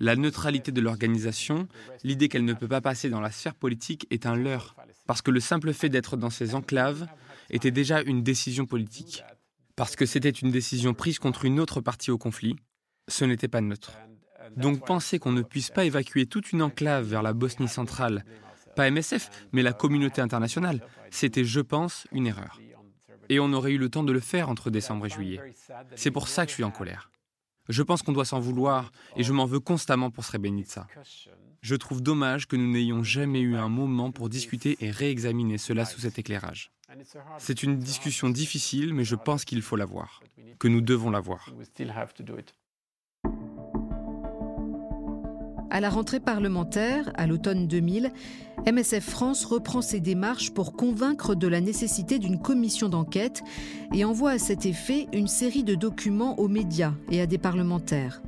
La 0.00 0.16
neutralité 0.16 0.70
de 0.70 0.80
l'organisation, 0.80 1.66
l'idée 2.04 2.28
qu'elle 2.28 2.44
ne 2.44 2.52
peut 2.52 2.68
pas 2.68 2.80
passer 2.80 3.10
dans 3.10 3.20
la 3.20 3.30
sphère 3.30 3.54
politique 3.54 4.06
est 4.10 4.26
un 4.26 4.36
leurre, 4.36 4.76
parce 5.06 5.22
que 5.22 5.30
le 5.30 5.40
simple 5.40 5.72
fait 5.72 5.88
d'être 5.88 6.16
dans 6.16 6.30
ces 6.30 6.54
enclaves 6.54 7.06
était 7.50 7.70
déjà 7.70 8.02
une 8.02 8.22
décision 8.22 8.64
politique. 8.64 9.24
Parce 9.76 9.96
que 9.96 10.06
c'était 10.06 10.30
une 10.30 10.50
décision 10.50 10.94
prise 10.94 11.18
contre 11.18 11.44
une 11.44 11.60
autre 11.60 11.80
partie 11.80 12.10
au 12.10 12.18
conflit, 12.18 12.56
ce 13.08 13.24
n'était 13.24 13.48
pas 13.48 13.60
neutre. 13.60 13.92
Donc 14.56 14.84
penser 14.84 15.18
qu'on 15.18 15.32
ne 15.32 15.42
puisse 15.42 15.70
pas 15.70 15.84
évacuer 15.84 16.26
toute 16.26 16.52
une 16.52 16.62
enclave 16.62 17.06
vers 17.06 17.22
la 17.22 17.32
Bosnie 17.32 17.68
centrale 17.68 18.24
pas 18.78 18.88
MSF, 18.92 19.28
mais 19.52 19.62
la 19.62 19.72
communauté 19.72 20.20
internationale. 20.20 20.80
C'était, 21.10 21.44
je 21.44 21.60
pense, 21.60 22.06
une 22.12 22.26
erreur. 22.26 22.60
Et 23.28 23.40
on 23.40 23.52
aurait 23.52 23.72
eu 23.72 23.78
le 23.78 23.90
temps 23.90 24.04
de 24.04 24.12
le 24.12 24.20
faire 24.20 24.48
entre 24.48 24.70
décembre 24.70 25.06
et 25.06 25.10
juillet. 25.10 25.40
C'est 25.96 26.10
pour 26.10 26.28
ça 26.28 26.44
que 26.46 26.50
je 26.50 26.54
suis 26.54 26.64
en 26.64 26.70
colère. 26.70 27.10
Je 27.68 27.82
pense 27.82 28.02
qu'on 28.02 28.12
doit 28.12 28.24
s'en 28.24 28.40
vouloir 28.40 28.92
et 29.16 29.22
je 29.22 29.32
m'en 29.32 29.44
veux 29.44 29.60
constamment 29.60 30.10
pour 30.10 30.24
Srebrenica. 30.24 30.86
Je 31.60 31.74
trouve 31.74 32.02
dommage 32.02 32.46
que 32.46 32.56
nous 32.56 32.70
n'ayons 32.70 33.02
jamais 33.02 33.40
eu 33.40 33.56
un 33.56 33.68
moment 33.68 34.10
pour 34.10 34.28
discuter 34.28 34.76
et 34.80 34.90
réexaminer 34.90 35.58
cela 35.58 35.84
sous 35.84 36.00
cet 36.00 36.18
éclairage. 36.18 36.70
C'est 37.38 37.62
une 37.62 37.78
discussion 37.78 38.30
difficile, 38.30 38.94
mais 38.94 39.04
je 39.04 39.16
pense 39.16 39.44
qu'il 39.44 39.60
faut 39.60 39.76
l'avoir, 39.76 40.22
que 40.58 40.68
nous 40.68 40.80
devons 40.80 41.10
l'avoir. 41.10 41.50
À 45.70 45.80
la 45.80 45.90
rentrée 45.90 46.20
parlementaire, 46.20 47.12
à 47.14 47.26
l'automne 47.26 47.66
2000, 47.66 48.10
MSF 48.66 49.04
France 49.04 49.44
reprend 49.44 49.82
ses 49.82 50.00
démarches 50.00 50.50
pour 50.50 50.72
convaincre 50.72 51.34
de 51.34 51.46
la 51.46 51.60
nécessité 51.60 52.18
d'une 52.18 52.40
commission 52.40 52.88
d'enquête 52.88 53.42
et 53.92 54.04
envoie 54.04 54.30
à 54.30 54.38
cet 54.38 54.64
effet 54.64 55.08
une 55.12 55.28
série 55.28 55.64
de 55.64 55.75
documents 55.75 56.38
aux 56.38 56.48
médias 56.48 56.94
et 57.10 57.20
à 57.20 57.26
des 57.26 57.37
parlementaires. 57.37 58.22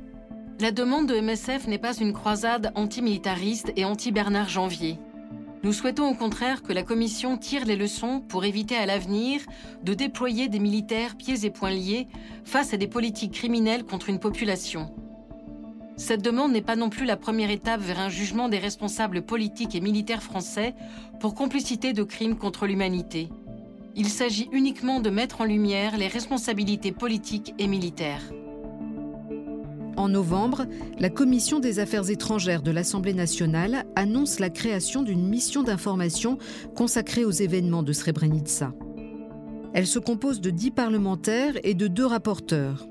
La 0.59 0.71
demande 0.71 1.07
de 1.07 1.19
MSF 1.19 1.65
n'est 1.67 1.79
pas 1.79 1.97
une 1.97 2.13
croisade 2.13 2.71
antimilitariste 2.75 3.73
et 3.75 3.85
anti-Bernard 3.85 4.49
Janvier. 4.49 4.99
Nous 5.63 5.73
souhaitons 5.73 6.09
au 6.09 6.13
contraire 6.13 6.61
que 6.61 6.73
la 6.73 6.83
Commission 6.83 7.37
tire 7.37 7.65
les 7.65 7.75
leçons 7.75 8.19
pour 8.19 8.45
éviter 8.45 8.75
à 8.75 8.85
l'avenir 8.85 9.41
de 9.83 9.95
déployer 9.95 10.47
des 10.47 10.59
militaires 10.59 11.15
pieds 11.17 11.43
et 11.43 11.49
poings 11.49 11.71
liés 11.71 12.07
face 12.43 12.73
à 12.73 12.77
des 12.77 12.87
politiques 12.87 13.33
criminelles 13.33 13.83
contre 13.83 14.09
une 14.09 14.19
population. 14.19 14.91
Cette 15.97 16.23
demande 16.23 16.51
n'est 16.51 16.61
pas 16.61 16.75
non 16.75 16.89
plus 16.89 17.05
la 17.05 17.17
première 17.17 17.51
étape 17.51 17.81
vers 17.81 17.99
un 17.99 18.09
jugement 18.09 18.49
des 18.49 18.57
responsables 18.57 19.21
politiques 19.21 19.75
et 19.75 19.81
militaires 19.81 20.23
français 20.23 20.73
pour 21.19 21.35
complicité 21.35 21.93
de 21.93 22.03
crimes 22.03 22.37
contre 22.37 22.65
l'humanité. 22.65 23.29
Il 23.95 24.07
s'agit 24.07 24.49
uniquement 24.51 24.99
de 24.99 25.09
mettre 25.09 25.41
en 25.41 25.45
lumière 25.45 25.97
les 25.97 26.07
responsabilités 26.07 26.91
politiques 26.91 27.53
et 27.59 27.67
militaires. 27.67 28.23
En 29.97 30.07
novembre, 30.07 30.65
la 30.97 31.09
Commission 31.09 31.59
des 31.59 31.79
Affaires 31.79 32.09
étrangères 32.09 32.61
de 32.61 32.71
l'Assemblée 32.71 33.13
nationale 33.13 33.83
annonce 33.95 34.39
la 34.39 34.49
création 34.49 35.03
d'une 35.03 35.27
mission 35.27 35.63
d'information 35.63 36.37
consacrée 36.75 37.25
aux 37.25 37.31
événements 37.31 37.83
de 37.83 37.93
Srebrenica. 37.93 38.73
Elle 39.73 39.87
se 39.87 39.99
compose 39.99 40.41
de 40.41 40.49
dix 40.49 40.71
parlementaires 40.71 41.53
et 41.63 41.73
de 41.73 41.87
deux 41.87 42.05
rapporteurs. 42.05 42.87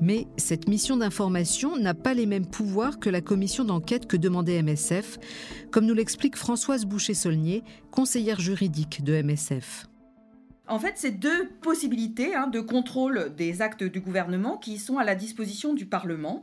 Mais 0.00 0.26
cette 0.36 0.68
mission 0.68 0.96
d'information 0.96 1.76
n'a 1.76 1.94
pas 1.94 2.14
les 2.14 2.26
mêmes 2.26 2.46
pouvoirs 2.46 2.98
que 2.98 3.10
la 3.10 3.20
commission 3.20 3.64
d'enquête 3.64 4.06
que 4.06 4.16
demandait 4.16 4.62
MSF, 4.62 5.18
comme 5.70 5.86
nous 5.86 5.94
l'explique 5.94 6.36
Françoise 6.36 6.84
Boucher-Saulnier, 6.84 7.62
conseillère 7.90 8.40
juridique 8.40 9.04
de 9.04 9.22
MSF. 9.22 9.86
En 10.66 10.78
fait, 10.78 10.94
c'est 10.96 11.10
deux 11.10 11.48
possibilités 11.60 12.34
hein, 12.34 12.46
de 12.46 12.60
contrôle 12.60 13.34
des 13.36 13.60
actes 13.60 13.84
du 13.84 14.00
gouvernement 14.00 14.56
qui 14.56 14.78
sont 14.78 14.98
à 14.98 15.04
la 15.04 15.14
disposition 15.14 15.74
du 15.74 15.86
Parlement. 15.86 16.42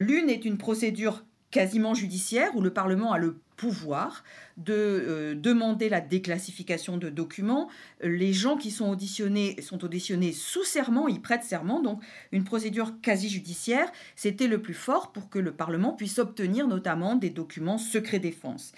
L'une 0.00 0.28
est 0.28 0.44
une 0.44 0.58
procédure 0.58 1.24
quasiment 1.50 1.94
judiciaire 1.94 2.50
où 2.56 2.60
le 2.60 2.72
Parlement 2.72 3.12
a 3.12 3.18
le 3.18 3.38
pouvoir 3.60 4.24
de 4.56 4.72
euh, 4.72 5.34
demander 5.34 5.90
la 5.90 6.00
déclassification 6.00 6.96
de 6.96 7.10
documents. 7.10 7.68
Les 8.00 8.32
gens 8.32 8.56
qui 8.56 8.70
sont 8.70 8.88
auditionnés 8.88 9.60
sont 9.60 9.84
auditionnés 9.84 10.32
sous 10.32 10.64
serment, 10.64 11.08
ils 11.08 11.20
prêtent 11.20 11.44
serment, 11.44 11.82
donc 11.82 12.02
une 12.32 12.42
procédure 12.42 12.98
quasi 13.02 13.28
judiciaire, 13.28 13.92
c'était 14.16 14.46
le 14.46 14.62
plus 14.62 14.72
fort 14.72 15.12
pour 15.12 15.28
que 15.28 15.38
le 15.38 15.52
Parlement 15.52 15.92
puisse 15.92 16.18
obtenir 16.18 16.68
notamment 16.68 17.16
des 17.16 17.28
documents 17.28 17.76
secret 17.76 18.18
défense. 18.18 18.72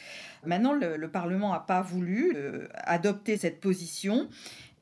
Maintenant, 0.45 0.73
le, 0.73 1.09
Parlement 1.09 1.53
n'a 1.53 1.61
pas 1.61 1.83
voulu 1.83 2.33
euh, 2.35 2.67
adopter 2.75 3.37
cette 3.37 3.61
position 3.61 4.29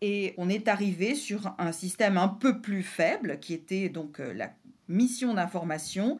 et 0.00 0.32
on 0.38 0.48
est 0.48 0.66
arrivé 0.66 1.14
sur 1.14 1.54
un 1.58 1.72
système 1.72 2.16
un 2.16 2.28
peu 2.28 2.62
plus 2.62 2.82
faible 2.82 3.38
qui 3.38 3.52
était 3.52 3.90
donc 3.90 4.18
euh, 4.18 4.32
la 4.32 4.50
mission 4.88 5.34
d'information 5.34 6.18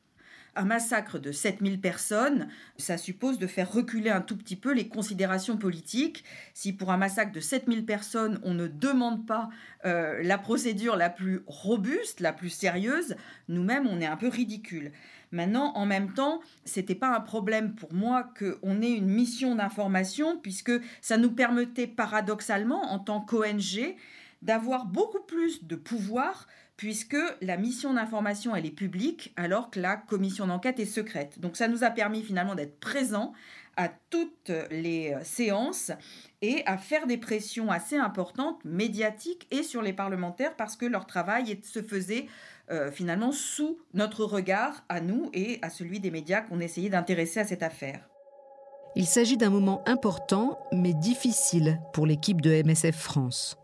un 0.56 0.64
massacre 0.64 1.18
de 1.18 1.32
7000 1.32 1.80
personnes, 1.80 2.48
ça 2.76 2.96
suppose 2.96 3.38
de 3.38 3.46
faire 3.46 3.70
reculer 3.70 4.10
un 4.10 4.20
tout 4.20 4.36
petit 4.36 4.56
peu 4.56 4.72
les 4.72 4.88
considérations 4.88 5.56
politiques. 5.56 6.24
Si 6.54 6.72
pour 6.72 6.90
un 6.90 6.96
massacre 6.96 7.32
de 7.32 7.40
7000 7.40 7.84
personnes, 7.84 8.40
on 8.42 8.54
ne 8.54 8.66
demande 8.66 9.26
pas 9.26 9.48
euh, 9.84 10.22
la 10.22 10.38
procédure 10.38 10.96
la 10.96 11.10
plus 11.10 11.42
robuste, 11.46 12.20
la 12.20 12.32
plus 12.32 12.50
sérieuse, 12.50 13.16
nous-mêmes, 13.48 13.86
on 13.86 14.00
est 14.00 14.06
un 14.06 14.16
peu 14.16 14.28
ridicule. 14.28 14.92
Maintenant, 15.32 15.72
en 15.74 15.86
même 15.86 16.12
temps, 16.12 16.40
c'était 16.64 16.94
pas 16.94 17.14
un 17.14 17.20
problème 17.20 17.74
pour 17.74 17.92
moi 17.92 18.32
qu'on 18.38 18.82
ait 18.82 18.90
une 18.90 19.08
mission 19.08 19.54
d'information, 19.54 20.38
puisque 20.38 20.72
ça 21.00 21.16
nous 21.16 21.30
permettait 21.30 21.86
paradoxalement, 21.86 22.92
en 22.92 22.98
tant 22.98 23.20
qu'ONG, 23.20 23.94
d'avoir 24.42 24.86
beaucoup 24.86 25.20
plus 25.20 25.64
de 25.64 25.76
pouvoir 25.76 26.48
puisque 26.80 27.18
la 27.42 27.58
mission 27.58 27.92
d'information, 27.92 28.56
elle 28.56 28.64
est 28.64 28.70
publique, 28.70 29.34
alors 29.36 29.70
que 29.70 29.78
la 29.78 29.96
commission 29.96 30.46
d'enquête 30.46 30.80
est 30.80 30.86
secrète. 30.86 31.38
Donc 31.38 31.58
ça 31.58 31.68
nous 31.68 31.84
a 31.84 31.90
permis 31.90 32.22
finalement 32.22 32.54
d'être 32.54 32.80
présents 32.80 33.34
à 33.76 33.90
toutes 34.08 34.50
les 34.70 35.12
euh, 35.12 35.22
séances 35.22 35.92
et 36.40 36.62
à 36.64 36.78
faire 36.78 37.06
des 37.06 37.18
pressions 37.18 37.70
assez 37.70 37.98
importantes, 37.98 38.64
médiatiques 38.64 39.46
et 39.50 39.62
sur 39.62 39.82
les 39.82 39.92
parlementaires, 39.92 40.56
parce 40.56 40.74
que 40.74 40.86
leur 40.86 41.04
travail 41.04 41.60
se 41.64 41.82
faisait 41.82 42.28
euh, 42.70 42.90
finalement 42.90 43.30
sous 43.30 43.78
notre 43.92 44.24
regard 44.24 44.82
à 44.88 45.02
nous 45.02 45.28
et 45.34 45.58
à 45.60 45.68
celui 45.68 46.00
des 46.00 46.10
médias 46.10 46.40
qu'on 46.40 46.60
essayait 46.60 46.88
d'intéresser 46.88 47.40
à 47.40 47.44
cette 47.44 47.62
affaire. 47.62 48.08
Il 48.96 49.04
s'agit 49.04 49.36
d'un 49.36 49.50
moment 49.50 49.82
important, 49.86 50.58
mais 50.72 50.94
difficile 50.94 51.78
pour 51.92 52.06
l'équipe 52.06 52.40
de 52.40 52.62
MSF 52.62 52.96
France. 52.96 53.58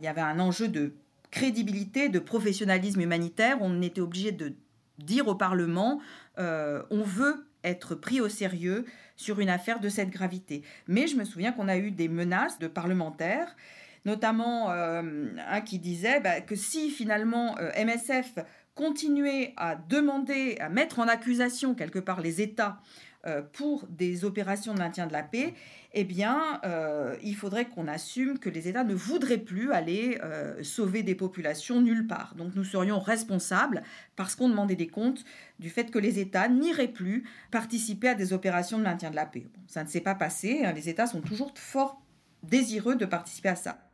Il 0.00 0.06
y 0.06 0.08
avait 0.08 0.20
un 0.20 0.40
enjeu 0.40 0.66
de 0.66 0.96
crédibilité, 1.30 2.08
de 2.08 2.18
professionnalisme 2.18 3.00
humanitaire. 3.00 3.58
On 3.60 3.82
était 3.82 4.00
obligé 4.00 4.32
de 4.32 4.54
dire 4.98 5.28
au 5.28 5.34
Parlement, 5.34 6.00
euh, 6.38 6.82
on 6.90 7.02
veut 7.02 7.46
être 7.64 7.94
pris 7.94 8.20
au 8.20 8.28
sérieux 8.28 8.84
sur 9.16 9.40
une 9.40 9.48
affaire 9.48 9.80
de 9.80 9.88
cette 9.88 10.10
gravité. 10.10 10.62
Mais 10.88 11.06
je 11.06 11.16
me 11.16 11.24
souviens 11.24 11.52
qu'on 11.52 11.68
a 11.68 11.76
eu 11.76 11.90
des 11.90 12.08
menaces 12.08 12.58
de 12.58 12.68
parlementaires 12.68 13.56
notamment 14.04 14.70
un 14.70 15.60
qui 15.62 15.80
disait 15.80 16.20
bah, 16.20 16.40
que 16.40 16.54
si 16.54 16.90
finalement 16.90 17.56
MSF 17.76 18.38
continuait 18.76 19.54
à 19.56 19.74
demander, 19.74 20.58
à 20.60 20.68
mettre 20.68 21.00
en 21.00 21.08
accusation 21.08 21.74
quelque 21.74 21.98
part 21.98 22.20
les 22.20 22.40
États 22.40 22.68
euh, 22.68 22.80
pour 23.52 23.86
des 23.88 24.24
opérations 24.24 24.74
de 24.74 24.78
maintien 24.78 25.06
de 25.06 25.12
la 25.12 25.22
paix, 25.22 25.54
eh 25.98 26.04
bien, 26.04 26.60
euh, 26.64 27.16
il 27.22 27.34
faudrait 27.34 27.64
qu'on 27.64 27.88
assume 27.88 28.38
que 28.38 28.50
les 28.50 28.68
États 28.68 28.84
ne 28.84 28.94
voudraient 28.94 29.38
plus 29.38 29.72
aller 29.72 30.18
euh, 30.22 30.62
sauver 30.62 31.02
des 31.02 31.14
populations 31.14 31.80
nulle 31.80 32.06
part. 32.06 32.34
Donc 32.34 32.54
nous 32.54 32.64
serions 32.64 33.00
responsables, 33.00 33.82
parce 34.14 34.34
qu'on 34.34 34.50
demandait 34.50 34.76
des 34.76 34.88
comptes, 34.88 35.24
du 35.58 35.70
fait 35.70 35.90
que 35.90 35.98
les 35.98 36.18
États 36.18 36.48
n'iraient 36.48 36.86
plus 36.92 37.24
participer 37.50 38.08
à 38.08 38.14
des 38.14 38.34
opérations 38.34 38.76
de 38.76 38.82
maintien 38.82 39.10
de 39.10 39.16
la 39.16 39.24
paix. 39.24 39.46
ça 39.68 39.82
ne 39.82 39.88
s'est 39.88 40.02
pas 40.02 40.14
passé, 40.14 40.64
hein. 40.66 40.72
les 40.72 40.90
États 40.90 41.06
sont 41.06 41.22
toujours 41.22 41.52
fort 41.56 42.02
désireux 42.42 42.96
de 42.96 43.06
participer 43.06 43.48
à 43.48 43.56
ça. 43.56 43.85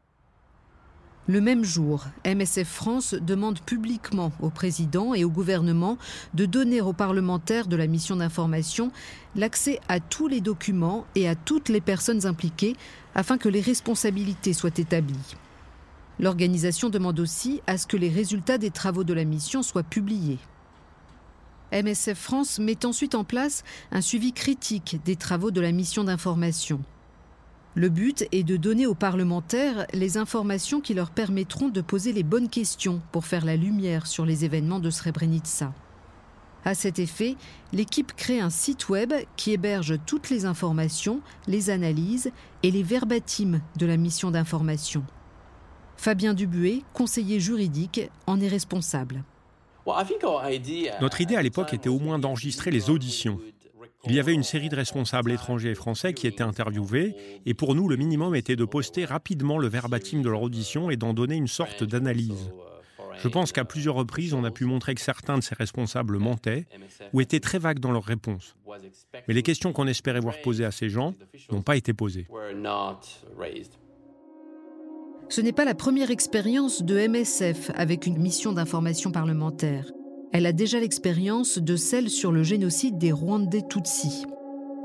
Le 1.33 1.41
même 1.41 1.65
jour, 1.65 2.05
MSF 2.27 2.69
France 2.69 3.15
demande 3.15 3.59
publiquement 3.61 4.33
au 4.43 4.51
président 4.51 5.15
et 5.15 5.25
au 5.25 5.31
gouvernement 5.31 5.97
de 6.35 6.45
donner 6.45 6.83
aux 6.83 6.93
parlementaires 6.93 7.69
de 7.69 7.77
la 7.77 7.87
mission 7.87 8.17
d'information 8.17 8.93
l'accès 9.35 9.81
à 9.89 9.99
tous 9.99 10.29
les 10.29 10.43
documents 10.43 11.07
et 11.15 11.27
à 11.27 11.35
toutes 11.35 11.71
les 11.71 11.81
personnes 11.81 12.27
impliquées 12.27 12.77
afin 13.15 13.39
que 13.39 13.49
les 13.49 13.63
responsabilités 13.63 14.53
soient 14.53 14.77
établies. 14.77 15.37
L'organisation 16.21 16.91
demande 16.91 17.19
aussi 17.19 17.63
à 17.67 17.79
ce 17.79 17.87
que 17.87 17.97
les 17.97 18.11
résultats 18.11 18.59
des 18.59 18.71
travaux 18.71 19.03
de 19.03 19.15
la 19.15 19.25
mission 19.25 19.63
soient 19.63 19.83
publiés. 19.83 20.39
MSF 21.73 22.19
France 22.19 22.59
met 22.59 22.85
ensuite 22.85 23.15
en 23.15 23.25
place 23.25 23.65
un 23.91 24.03
suivi 24.03 24.35
critique 24.35 25.01
des 25.07 25.17
travaux 25.17 25.51
de 25.51 25.63
la 25.63 25.73
mission 25.73 26.05
d'information. 26.05 26.83
Le 27.75 27.89
but 27.89 28.27
est 28.33 28.43
de 28.43 28.59
donner 28.59 28.87
aux 28.87 28.95
parlementaires 28.95 29.87
les 29.95 30.19
informations 30.19 30.83
qui 30.83 30.93
leur 30.93 31.11
permettront 31.11 31.69
de 31.69 31.81
poser 31.81 32.13
les 32.13 32.23
bonnes 32.23 32.51
questions 32.51 33.01
pour 33.13 33.25
faire 33.25 33.47
la 33.47 33.57
lumière 33.57 34.07
sur 34.07 34.27
les 34.27 34.45
événements 34.45 34.79
de 34.79 34.91
Srebrenica. 34.91 35.73
À 36.67 36.75
cet 36.75 36.99
effet, 36.99 37.35
l'équipe 37.73 38.13
crée 38.15 38.41
un 38.41 38.51
site 38.51 38.91
web 38.91 39.15
qui 39.37 39.53
héberge 39.53 39.99
toutes 40.05 40.29
les 40.29 40.45
informations, 40.45 41.21
les 41.47 41.71
analyses 41.71 42.31
et 42.63 42.71
les 42.71 42.83
verbatims 42.83 43.63
de 43.77 43.87
la 43.87 43.97
mission 43.97 44.31
d'information. 44.31 45.03
Fabien 45.97 46.35
Dubuet, 46.35 46.83
conseiller 46.93 47.41
juridique, 47.41 48.03
en 48.27 48.39
est 48.41 48.49
responsable. 48.49 49.25
Notre 51.01 51.21
idée 51.23 51.37
à 51.37 51.43
l'époque 51.43 51.73
était 51.73 51.89
au 51.89 51.99
moins 51.99 52.19
d'enregistrer 52.19 52.71
les 52.71 52.91
auditions 52.91 53.41
il 54.05 54.15
y 54.15 54.21
avait 54.21 54.35
une 54.35 54.43
série 54.43 54.69
de 54.69 54.77
responsables 54.77 55.31
étrangers 55.31 55.71
et 55.71 55.75
français 55.75 56.13
qui 56.13 56.27
étaient 56.27 56.43
interviewés, 56.43 57.15
et 57.47 57.55
pour 57.55 57.75
nous, 57.75 57.89
le 57.89 57.97
minimum 57.97 58.35
était 58.35 58.57
de 58.57 58.65
poster 58.65 59.05
rapidement 59.05 59.59
le 59.59 59.69
verbatim 59.69 60.23
de 60.23 60.29
leur 60.29 60.43
audition 60.43 60.91
et 60.91 60.97
d'en 60.97 61.15
donner 61.15 61.37
une 61.37 61.47
sorte 61.47 61.85
d'analyse. 61.85 62.53
Je 63.19 63.29
pense 63.29 63.53
qu'à 63.53 63.65
plusieurs 63.65 63.95
reprises, 63.95 64.35
on 64.35 64.43
a 64.43 64.51
pu 64.51 64.65
montrer 64.65 64.95
que 64.95 65.01
certains 65.01 65.39
de 65.39 65.43
ces 65.43 65.55
responsables 65.55 66.19
mentaient 66.19 66.67
ou 67.13 67.21
étaient 67.21 67.41
très 67.41 67.59
vagues 67.59 67.79
dans 67.79 67.93
leurs 67.93 68.05
réponses. 68.05 68.57
Mais 69.29 69.35
les 69.35 69.43
questions 69.43 69.73
qu'on 69.73 69.87
espérait 69.87 70.21
voir 70.21 70.41
posées 70.43 70.65
à 70.65 70.73
ces 70.73 70.89
gens 70.89 71.15
n'ont 71.51 71.63
pas 71.63 71.77
été 71.77 71.93
posées. 71.93 72.27
Ce 75.29 75.41
n'est 75.41 75.53
pas 75.53 75.65
la 75.65 75.75
première 75.75 76.11
expérience 76.11 76.83
de 76.83 77.07
MSF 77.07 77.71
avec 77.75 78.07
une 78.07 78.19
mission 78.19 78.53
d'information 78.53 79.13
parlementaire. 79.13 79.87
Elle 80.35 80.47
a 80.47 80.53
déjà 80.55 80.81
l'expérience 80.81 81.59
de 81.59 81.77
celle 81.77 82.09
sur 82.09 82.33
le 82.33 82.43
génocide 82.43 82.97
des 82.97 83.13
Rwandais 83.13 83.67
Tutsis. 83.69 84.25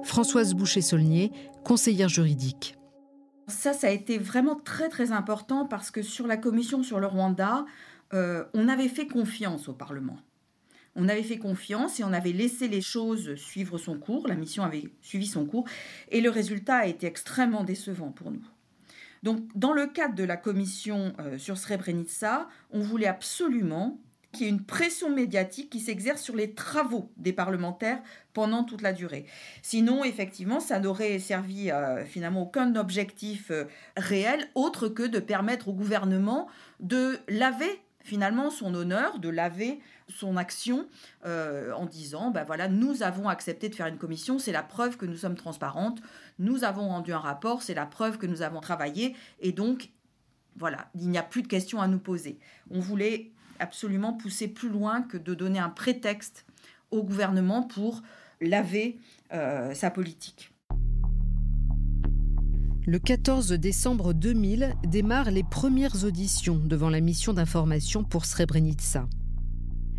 Françoise 0.03 0.53
Boucher-Saulnier, 0.53 1.31
conseillère 1.63 2.09
juridique. 2.09 2.75
Ça, 3.47 3.71
ça 3.71 3.87
a 3.87 3.91
été 3.91 4.17
vraiment 4.17 4.55
très 4.55 4.89
très 4.89 5.13
important 5.13 5.65
parce 5.65 5.89
que 5.89 6.01
sur 6.01 6.27
la 6.27 6.35
commission 6.35 6.83
sur 6.83 6.99
le 6.99 7.07
Rwanda, 7.07 7.65
euh, 8.13 8.43
on 8.53 8.67
avait 8.67 8.89
fait 8.89 9.07
confiance 9.07 9.69
au 9.69 9.73
Parlement. 9.73 10.17
On 10.97 11.07
avait 11.07 11.23
fait 11.23 11.37
confiance 11.37 12.01
et 12.01 12.03
on 12.03 12.11
avait 12.11 12.33
laissé 12.33 12.67
les 12.67 12.81
choses 12.81 13.35
suivre 13.35 13.77
son 13.77 13.97
cours. 13.97 14.27
La 14.27 14.35
mission 14.35 14.63
avait 14.63 14.89
suivi 15.01 15.27
son 15.27 15.45
cours 15.45 15.63
et 16.11 16.19
le 16.19 16.29
résultat 16.29 16.75
a 16.75 16.87
été 16.87 17.07
extrêmement 17.07 17.63
décevant 17.63 18.11
pour 18.11 18.31
nous. 18.31 18.45
Donc, 19.23 19.45
dans 19.55 19.71
le 19.71 19.87
cadre 19.87 20.15
de 20.15 20.25
la 20.25 20.35
commission 20.35 21.13
euh, 21.19 21.37
sur 21.37 21.57
Srebrenica, 21.57 22.49
on 22.71 22.81
voulait 22.81 23.07
absolument 23.07 23.97
qu'il 24.37 24.45
y 24.45 24.49
ait 24.49 24.53
une 24.53 24.63
pression 24.63 25.09
médiatique 25.09 25.69
qui 25.69 25.79
s'exerce 25.79 26.21
sur 26.21 26.35
les 26.35 26.53
travaux 26.53 27.11
des 27.17 27.33
parlementaires 27.33 27.99
pendant 28.33 28.63
toute 28.63 28.81
la 28.81 28.93
durée. 28.93 29.25
Sinon, 29.61 30.03
effectivement, 30.03 30.59
ça 30.59 30.79
n'aurait 30.79 31.19
servi 31.19 31.71
euh, 31.71 32.05
finalement 32.05 32.43
aucun 32.43 32.75
objectif 32.75 33.51
euh, 33.51 33.65
réel 33.97 34.47
autre 34.55 34.87
que 34.87 35.03
de 35.03 35.19
permettre 35.19 35.69
au 35.69 35.73
gouvernement 35.73 36.47
de 36.79 37.17
laver 37.27 37.81
finalement 38.03 38.49
son 38.49 38.73
honneur, 38.73 39.19
de 39.19 39.27
laver 39.27 39.81
son 40.07 40.37
action 40.37 40.87
euh, 41.25 41.73
en 41.73 41.85
disant, 41.85 42.31
ben 42.31 42.45
voilà, 42.45 42.69
nous 42.69 43.03
avons 43.03 43.27
accepté 43.27 43.67
de 43.67 43.75
faire 43.75 43.87
une 43.87 43.97
commission, 43.97 44.39
c'est 44.39 44.53
la 44.53 44.63
preuve 44.63 44.95
que 44.95 45.05
nous 45.05 45.17
sommes 45.17 45.35
transparentes, 45.35 45.99
nous 46.39 46.63
avons 46.63 46.87
rendu 46.87 47.11
un 47.11 47.19
rapport, 47.19 47.61
c'est 47.61 47.73
la 47.73 47.85
preuve 47.85 48.17
que 48.17 48.25
nous 48.25 48.41
avons 48.41 48.61
travaillé, 48.61 49.13
et 49.41 49.51
donc, 49.51 49.89
voilà, 50.55 50.89
il 50.95 51.09
n'y 51.09 51.17
a 51.17 51.23
plus 51.23 51.41
de 51.41 51.47
questions 51.47 51.81
à 51.81 51.87
nous 51.87 51.99
poser. 51.99 52.39
On 52.71 52.79
voulait 52.79 53.31
absolument 53.59 54.13
pousser 54.13 54.47
plus 54.47 54.69
loin 54.69 55.01
que 55.01 55.17
de 55.17 55.33
donner 55.33 55.59
un 55.59 55.69
prétexte 55.69 56.45
au 56.91 57.03
gouvernement 57.03 57.63
pour 57.63 58.01
laver 58.41 58.99
euh, 59.33 59.73
sa 59.73 59.89
politique. 59.91 60.51
Le 62.85 62.99
14 62.99 63.51
décembre 63.51 64.13
2000 64.13 64.73
démarrent 64.85 65.31
les 65.31 65.43
premières 65.43 66.05
auditions 66.05 66.55
devant 66.55 66.89
la 66.89 67.01
mission 67.01 67.33
d'information 67.33 68.05
pour 68.05 68.25
Srebrenica. 68.25 69.07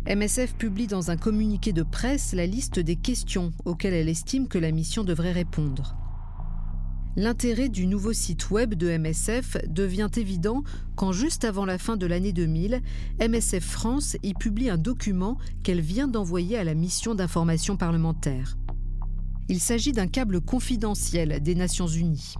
MSF 0.07 0.55
publie 0.55 0.87
dans 0.87 1.11
un 1.11 1.17
communiqué 1.17 1.71
de 1.71 1.83
presse 1.83 2.33
la 2.33 2.47
liste 2.47 2.79
des 2.79 2.95
questions 2.95 3.51
auxquelles 3.65 3.93
elle 3.93 4.09
estime 4.09 4.47
que 4.47 4.57
la 4.57 4.71
mission 4.71 5.03
devrait 5.03 5.33
répondre. 5.33 5.95
L'intérêt 7.19 7.67
du 7.67 7.85
nouveau 7.85 8.13
site 8.13 8.49
web 8.49 8.75
de 8.75 8.97
MSF 8.97 9.57
devient 9.67 10.07
évident 10.15 10.63
quand 10.95 11.11
juste 11.11 11.43
avant 11.43 11.65
la 11.65 11.77
fin 11.77 11.97
de 11.97 12.05
l'année 12.05 12.31
2000, 12.31 12.81
MSF 13.19 13.61
France 13.61 14.15
y 14.23 14.33
publie 14.33 14.69
un 14.69 14.77
document 14.77 15.37
qu'elle 15.61 15.81
vient 15.81 16.07
d'envoyer 16.07 16.57
à 16.57 16.63
la 16.63 16.75
mission 16.75 17.15
d'information 17.15 17.75
parlementaire. 17.75 18.57
Il 19.49 19.59
s'agit 19.59 19.91
d'un 19.91 20.07
câble 20.07 20.39
confidentiel 20.39 21.43
des 21.43 21.55
Nations 21.55 21.87
Unies. 21.87 22.35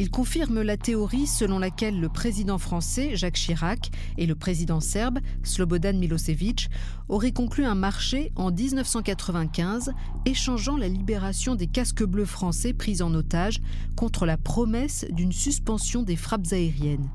Il 0.00 0.12
confirme 0.12 0.62
la 0.62 0.76
théorie 0.76 1.26
selon 1.26 1.58
laquelle 1.58 1.98
le 1.98 2.08
président 2.08 2.58
français 2.58 3.16
Jacques 3.16 3.34
Chirac 3.34 3.90
et 4.16 4.26
le 4.26 4.36
président 4.36 4.78
serbe 4.78 5.18
Slobodan 5.42 5.98
Milosevic 5.98 6.70
auraient 7.08 7.32
conclu 7.32 7.64
un 7.64 7.74
marché 7.74 8.30
en 8.36 8.52
1995 8.52 9.90
échangeant 10.24 10.76
la 10.76 10.86
libération 10.86 11.56
des 11.56 11.66
casques 11.66 12.04
bleus 12.04 12.26
français 12.26 12.72
pris 12.72 13.02
en 13.02 13.12
otage 13.12 13.60
contre 13.96 14.24
la 14.24 14.36
promesse 14.36 15.04
d'une 15.10 15.32
suspension 15.32 16.04
des 16.04 16.14
frappes 16.14 16.46
aériennes. 16.52 17.10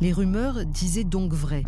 Les 0.00 0.12
rumeurs 0.12 0.64
disaient 0.66 1.02
donc 1.02 1.32
vrai. 1.32 1.64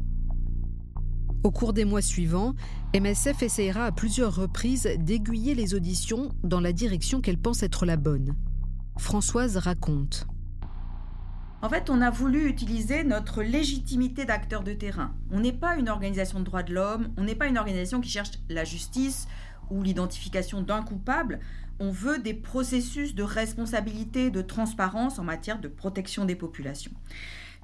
Au 1.43 1.51
cours 1.51 1.73
des 1.73 1.85
mois 1.85 2.03
suivants, 2.03 2.55
MSF 2.95 3.43
essayera 3.43 3.87
à 3.87 3.91
plusieurs 3.91 4.37
reprises 4.37 4.89
d'aiguiller 5.01 5.57
les 5.57 5.75
auditions 5.75 6.29
dans 6.45 6.61
la 6.61 6.73
direction 6.73 7.21
qu'elle 7.21 7.37
pense 7.37 7.65
être 7.65 7.85
la 7.85 7.97
bonne. 7.97 8.37
Françoise 8.97 9.57
raconte. 9.57 10.29
En 11.67 11.69
fait, 11.69 11.91
on 11.91 12.01
a 12.01 12.11
voulu 12.11 12.49
utiliser 12.49 13.03
notre 13.03 13.43
légitimité 13.43 14.25
d'acteur 14.25 14.63
de 14.63 14.73
terrain. 14.73 15.13
On 15.33 15.41
n'est 15.41 15.53
pas 15.53 15.75
une 15.75 15.89
organisation 15.89 16.39
de 16.39 16.45
droits 16.45 16.63
de 16.63 16.73
l'homme, 16.73 17.13
on 17.17 17.25
n'est 17.25 17.35
pas 17.35 17.49
une 17.49 17.59
organisation 17.59 18.01
qui 18.01 18.09
cherche 18.09 18.31
la 18.49 18.63
justice 18.63 19.27
ou 19.69 19.83
l'identification 19.83 20.61
d'un 20.61 20.83
coupable. 20.83 21.41
On 21.81 21.91
veut 21.91 22.19
des 22.21 22.35
processus 22.35 23.17
de 23.17 23.25
responsabilité, 23.25 24.31
de 24.31 24.43
transparence 24.43 25.19
en 25.19 25.25
matière 25.25 25.59
de 25.59 25.67
protection 25.67 26.25
des 26.25 26.37
populations. 26.37 26.93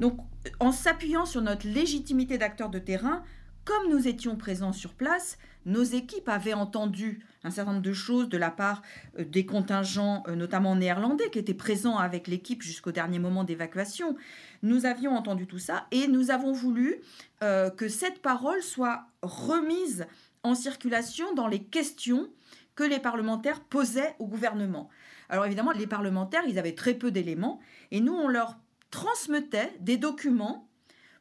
Donc, 0.00 0.18
en 0.58 0.72
s'appuyant 0.72 1.24
sur 1.24 1.40
notre 1.40 1.68
légitimité 1.68 2.38
d'acteur 2.38 2.70
de 2.70 2.80
terrain, 2.80 3.22
comme 3.64 3.88
nous 3.88 4.08
étions 4.08 4.34
présents 4.34 4.72
sur 4.72 4.94
place, 4.94 5.38
nos 5.64 5.84
équipes 5.84 6.28
avaient 6.28 6.54
entendu 6.54 7.24
un 7.44 7.50
certain 7.50 7.72
nombre 7.72 7.82
de 7.82 7.92
choses 7.92 8.28
de 8.28 8.38
la 8.38 8.50
part 8.50 8.82
euh, 9.18 9.24
des 9.24 9.46
contingents, 9.46 10.22
euh, 10.28 10.36
notamment 10.36 10.76
néerlandais, 10.76 11.30
qui 11.30 11.38
étaient 11.38 11.54
présents 11.54 11.96
avec 11.96 12.28
l'équipe 12.28 12.62
jusqu'au 12.62 12.92
dernier 12.92 13.18
moment 13.18 13.44
d'évacuation. 13.44 14.16
Nous 14.62 14.86
avions 14.86 15.16
entendu 15.16 15.46
tout 15.46 15.58
ça 15.58 15.86
et 15.90 16.06
nous 16.08 16.30
avons 16.30 16.52
voulu 16.52 17.00
euh, 17.42 17.70
que 17.70 17.88
cette 17.88 18.22
parole 18.22 18.62
soit 18.62 19.06
remise 19.22 20.06
en 20.42 20.54
circulation 20.54 21.34
dans 21.34 21.48
les 21.48 21.62
questions 21.62 22.28
que 22.74 22.84
les 22.84 22.98
parlementaires 22.98 23.60
posaient 23.60 24.16
au 24.18 24.26
gouvernement. 24.26 24.88
Alors 25.28 25.46
évidemment, 25.46 25.72
les 25.72 25.86
parlementaires, 25.86 26.42
ils 26.46 26.58
avaient 26.58 26.74
très 26.74 26.94
peu 26.94 27.10
d'éléments 27.10 27.60
et 27.90 28.00
nous, 28.00 28.14
on 28.14 28.28
leur 28.28 28.56
transmettait 28.90 29.72
des 29.80 29.96
documents 29.96 30.68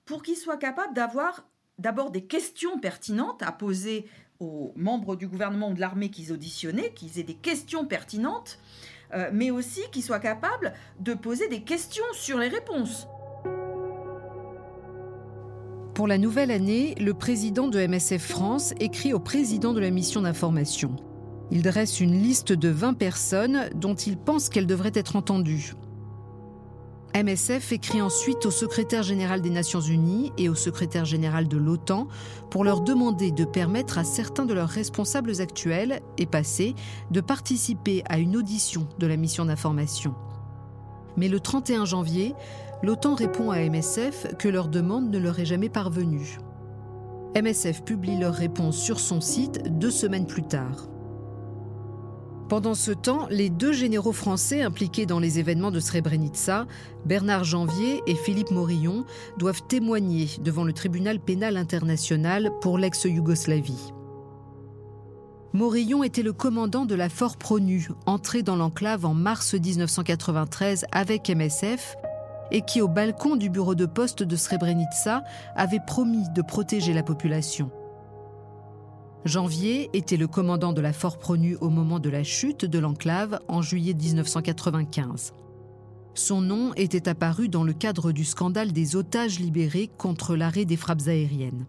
pour 0.06 0.24
qu'ils 0.24 0.36
soient 0.36 0.58
capables 0.58 0.94
d'avoir 0.94 1.48
d'abord 1.78 2.12
des 2.12 2.26
questions 2.26 2.80
pertinentes 2.80 3.42
à 3.42 3.52
poser 3.52 4.08
aux 4.42 4.74
membres 4.76 5.16
du 5.16 5.28
gouvernement 5.28 5.70
ou 5.70 5.74
de 5.74 5.80
l'armée 5.80 6.10
qu'ils 6.10 6.34
auditionnaient, 6.34 6.92
qu'ils 6.94 7.20
aient 7.20 7.24
des 7.24 7.36
questions 7.36 7.86
pertinentes, 7.86 8.60
euh, 9.14 9.30
mais 9.32 9.52
aussi 9.52 9.82
qu'ils 9.92 10.04
soient 10.04 10.20
capables 10.20 10.74
de 11.00 11.14
poser 11.14 11.48
des 11.48 11.62
questions 11.62 12.04
sur 12.14 12.38
les 12.40 12.48
réponses. 12.48 13.08
Pour 15.94 16.08
la 16.08 16.18
nouvelle 16.18 16.50
année, 16.50 16.96
le 17.00 17.14
président 17.14 17.68
de 17.68 17.80
MSF 17.86 18.26
France 18.26 18.74
écrit 18.80 19.14
au 19.14 19.20
président 19.20 19.74
de 19.74 19.80
la 19.80 19.92
mission 19.92 20.22
d'information. 20.22 20.96
Il 21.52 21.62
dresse 21.62 22.00
une 22.00 22.14
liste 22.14 22.54
de 22.54 22.70
20 22.70 22.94
personnes 22.94 23.70
dont 23.76 23.94
il 23.94 24.18
pense 24.18 24.50
qu'elles 24.50 24.68
devraient 24.68 24.92
être 24.96 25.18
entendues. 25.18 25.74
MSF 27.16 27.74
écrit 27.74 28.02
ensuite 28.02 28.46
au 28.46 28.52
secrétaire 28.52 29.04
général 29.04 29.42
des 29.42 29.50
Nations 29.50 29.82
Unies 29.82 30.32
et 30.38 30.48
au 30.48 30.56
secrétaire 30.56 31.04
général 31.04 31.48
de 31.48 31.58
l'OTAN 31.58 32.08
pour 32.50 32.64
leur 32.64 32.82
demander 32.82 33.32
de 33.32 33.44
permettre 33.44 33.98
à 33.98 34.06
certains 34.06 34.46
de 34.46 34.54
leurs 34.54 34.70
responsables 34.70 35.42
actuels 35.42 36.02
et 36.18 36.26
passés 36.26 36.74
de 37.12 37.20
participer 37.20 38.04
à 38.08 38.18
une 38.18 38.38
audition 38.38 38.88
de 38.98 39.08
la 39.08 39.18
mission 39.18 39.46
d'information. 39.46 40.16
Mais 41.18 41.28
le 41.28 41.42
31 41.42 41.84
janvier, 41.84 42.34
l'OTAN 42.82 43.16
répond 43.16 43.52
à 43.52 43.60
MSF 43.60 44.38
que 44.38 44.48
leur 44.48 44.70
demande 44.70 45.12
ne 45.12 45.20
leur 45.20 45.38
est 45.40 45.46
jamais 45.46 45.70
parvenue. 45.70 46.38
MSF 47.36 47.84
publie 47.84 48.18
leur 48.18 48.34
réponse 48.34 48.78
sur 48.78 49.00
son 49.00 49.20
site 49.20 49.78
deux 49.78 49.92
semaines 49.92 50.28
plus 50.28 50.44
tard. 50.44 50.88
Pendant 52.52 52.76
ce 52.76 52.92
temps, 52.92 53.28
les 53.30 53.50
deux 53.50 53.72
généraux 53.72 54.12
français 54.12 54.62
impliqués 54.62 55.06
dans 55.06 55.22
les 55.22 55.40
événements 55.40 55.72
de 55.72 55.80
Srebrenica, 55.80 56.68
Bernard 57.06 57.46
Janvier 57.46 58.04
et 58.08 58.16
Philippe 58.16 58.52
Morillon, 58.52 59.06
doivent 59.38 59.66
témoigner 59.70 60.28
devant 60.42 60.66
le 60.66 60.74
tribunal 60.74 61.22
pénal 61.22 61.56
international 61.56 62.52
pour 62.60 62.78
l'ex-Yougoslavie. 62.78 63.94
Morillon 65.54 66.04
était 66.04 66.24
le 66.24 66.34
commandant 66.34 66.86
de 66.86 66.94
la 66.94 67.08
Fort 67.08 67.38
Pronu, 67.38 67.88
entré 68.06 68.44
dans 68.44 68.58
l'enclave 68.58 69.06
en 69.06 69.14
mars 69.14 69.54
1993 69.54 70.88
avec 70.92 71.30
MSF, 71.30 71.96
et 72.52 72.64
qui, 72.64 72.82
au 72.82 72.90
balcon 72.90 73.38
du 73.38 73.50
bureau 73.50 73.76
de 73.76 73.86
poste 73.86 74.24
de 74.24 74.36
Srebrenica, 74.36 75.24
avait 75.56 75.80
promis 75.88 76.26
de 76.36 76.42
protéger 76.42 76.92
la 76.92 77.04
population. 77.04 77.72
Janvier 79.24 79.92
était 79.94 80.18
le 80.18 80.28
commandant 80.28 80.74
de 80.74 80.82
la 80.82 80.94
Fort 80.94 81.20
Pronu 81.20 81.56
au 81.62 81.70
moment 81.70 82.00
de 82.00 82.10
la 82.10 82.24
chute 82.24 82.66
de 82.66 82.80
l'enclave 82.80 83.40
en 83.48 83.62
juillet 83.62 83.94
1995. 83.94 85.34
Son 86.16 86.42
nom 86.42 86.74
était 86.74 87.08
apparu 87.08 87.48
dans 87.48 87.64
le 87.64 87.74
cadre 87.74 88.12
du 88.14 88.26
scandale 88.26 88.72
des 88.72 88.96
otages 88.96 89.40
libérés 89.40 89.92
contre 89.96 90.36
l'arrêt 90.36 90.66
des 90.66 90.76
frappes 90.76 91.08
aériennes. 91.08 91.68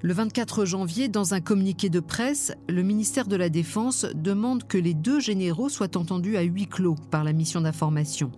Le 0.00 0.14
24 0.14 0.64
janvier, 0.64 1.08
dans 1.08 1.34
un 1.34 1.40
communiqué 1.40 1.90
de 1.90 2.00
presse, 2.00 2.52
le 2.68 2.82
ministère 2.82 3.26
de 3.26 3.36
la 3.36 3.50
Défense 3.50 4.06
demande 4.14 4.66
que 4.66 4.78
les 4.78 4.94
deux 4.94 5.20
généraux 5.20 5.68
soient 5.68 5.96
entendus 5.98 6.38
à 6.38 6.42
huis 6.42 6.68
clos 6.68 6.96
par 7.10 7.22
la 7.22 7.34
mission 7.34 7.60
d'information. 7.60 8.32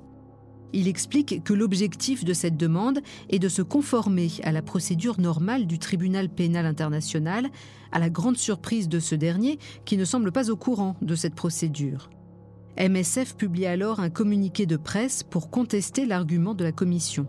Il 0.73 0.87
explique 0.87 1.43
que 1.43 1.53
l'objectif 1.53 2.25
de 2.25 2.33
cette 2.33 2.57
demande 2.57 3.01
est 3.29 3.39
de 3.39 3.49
se 3.49 3.63
conformer 3.63 4.31
à 4.45 4.53
la 4.53 4.63
procédure 4.63 5.21
normale 5.21 5.67
du 5.67 5.79
tribunal 5.79 6.29
pénal 6.29 6.67
international, 6.67 7.49
à 7.93 7.99
la 7.99 8.11
grande 8.11 8.37
surprise 8.37 8.89
de 8.89 9.01
ce 9.01 9.15
dernier 9.15 9.59
qui 9.85 9.97
ne 9.97 10.05
semble 10.05 10.33
pas 10.33 10.51
au 10.51 10.57
courant 10.57 10.97
de 11.03 11.15
cette 11.15 11.35
procédure. 11.35 12.11
MSF 12.79 13.37
publie 13.37 13.67
alors 13.67 14.01
un 14.01 14.11
communiqué 14.11 14.65
de 14.65 14.77
presse 14.77 15.23
pour 15.23 15.51
contester 15.51 16.07
l'argument 16.07 16.55
de 16.55 16.65
la 16.65 16.73
commission. 16.73 17.27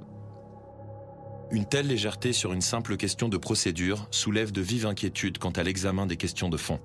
Une 1.51 1.65
telle 1.65 1.87
légèreté 1.87 2.31
sur 2.31 2.53
une 2.53 2.61
simple 2.61 2.95
question 2.95 3.27
de 3.27 3.37
procédure 3.37 4.07
soulève 4.11 4.51
de 4.53 4.61
vives 4.61 4.85
inquiétudes 4.85 5.37
quant 5.37 5.49
à 5.49 5.63
l'examen 5.63 6.05
des 6.05 6.15
questions 6.15 6.47
de 6.47 6.55
fond. 6.55 6.79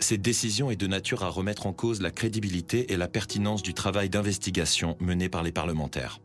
Cette 0.00 0.22
décision 0.22 0.70
est 0.70 0.76
de 0.76 0.86
nature 0.86 1.24
à 1.24 1.28
remettre 1.28 1.66
en 1.66 1.72
cause 1.72 2.00
la 2.00 2.10
crédibilité 2.10 2.92
et 2.92 2.96
la 2.96 3.08
pertinence 3.08 3.62
du 3.62 3.74
travail 3.74 4.08
d'investigation 4.08 4.96
mené 5.00 5.28
par 5.28 5.42
les 5.42 5.50
parlementaires. 5.52 6.20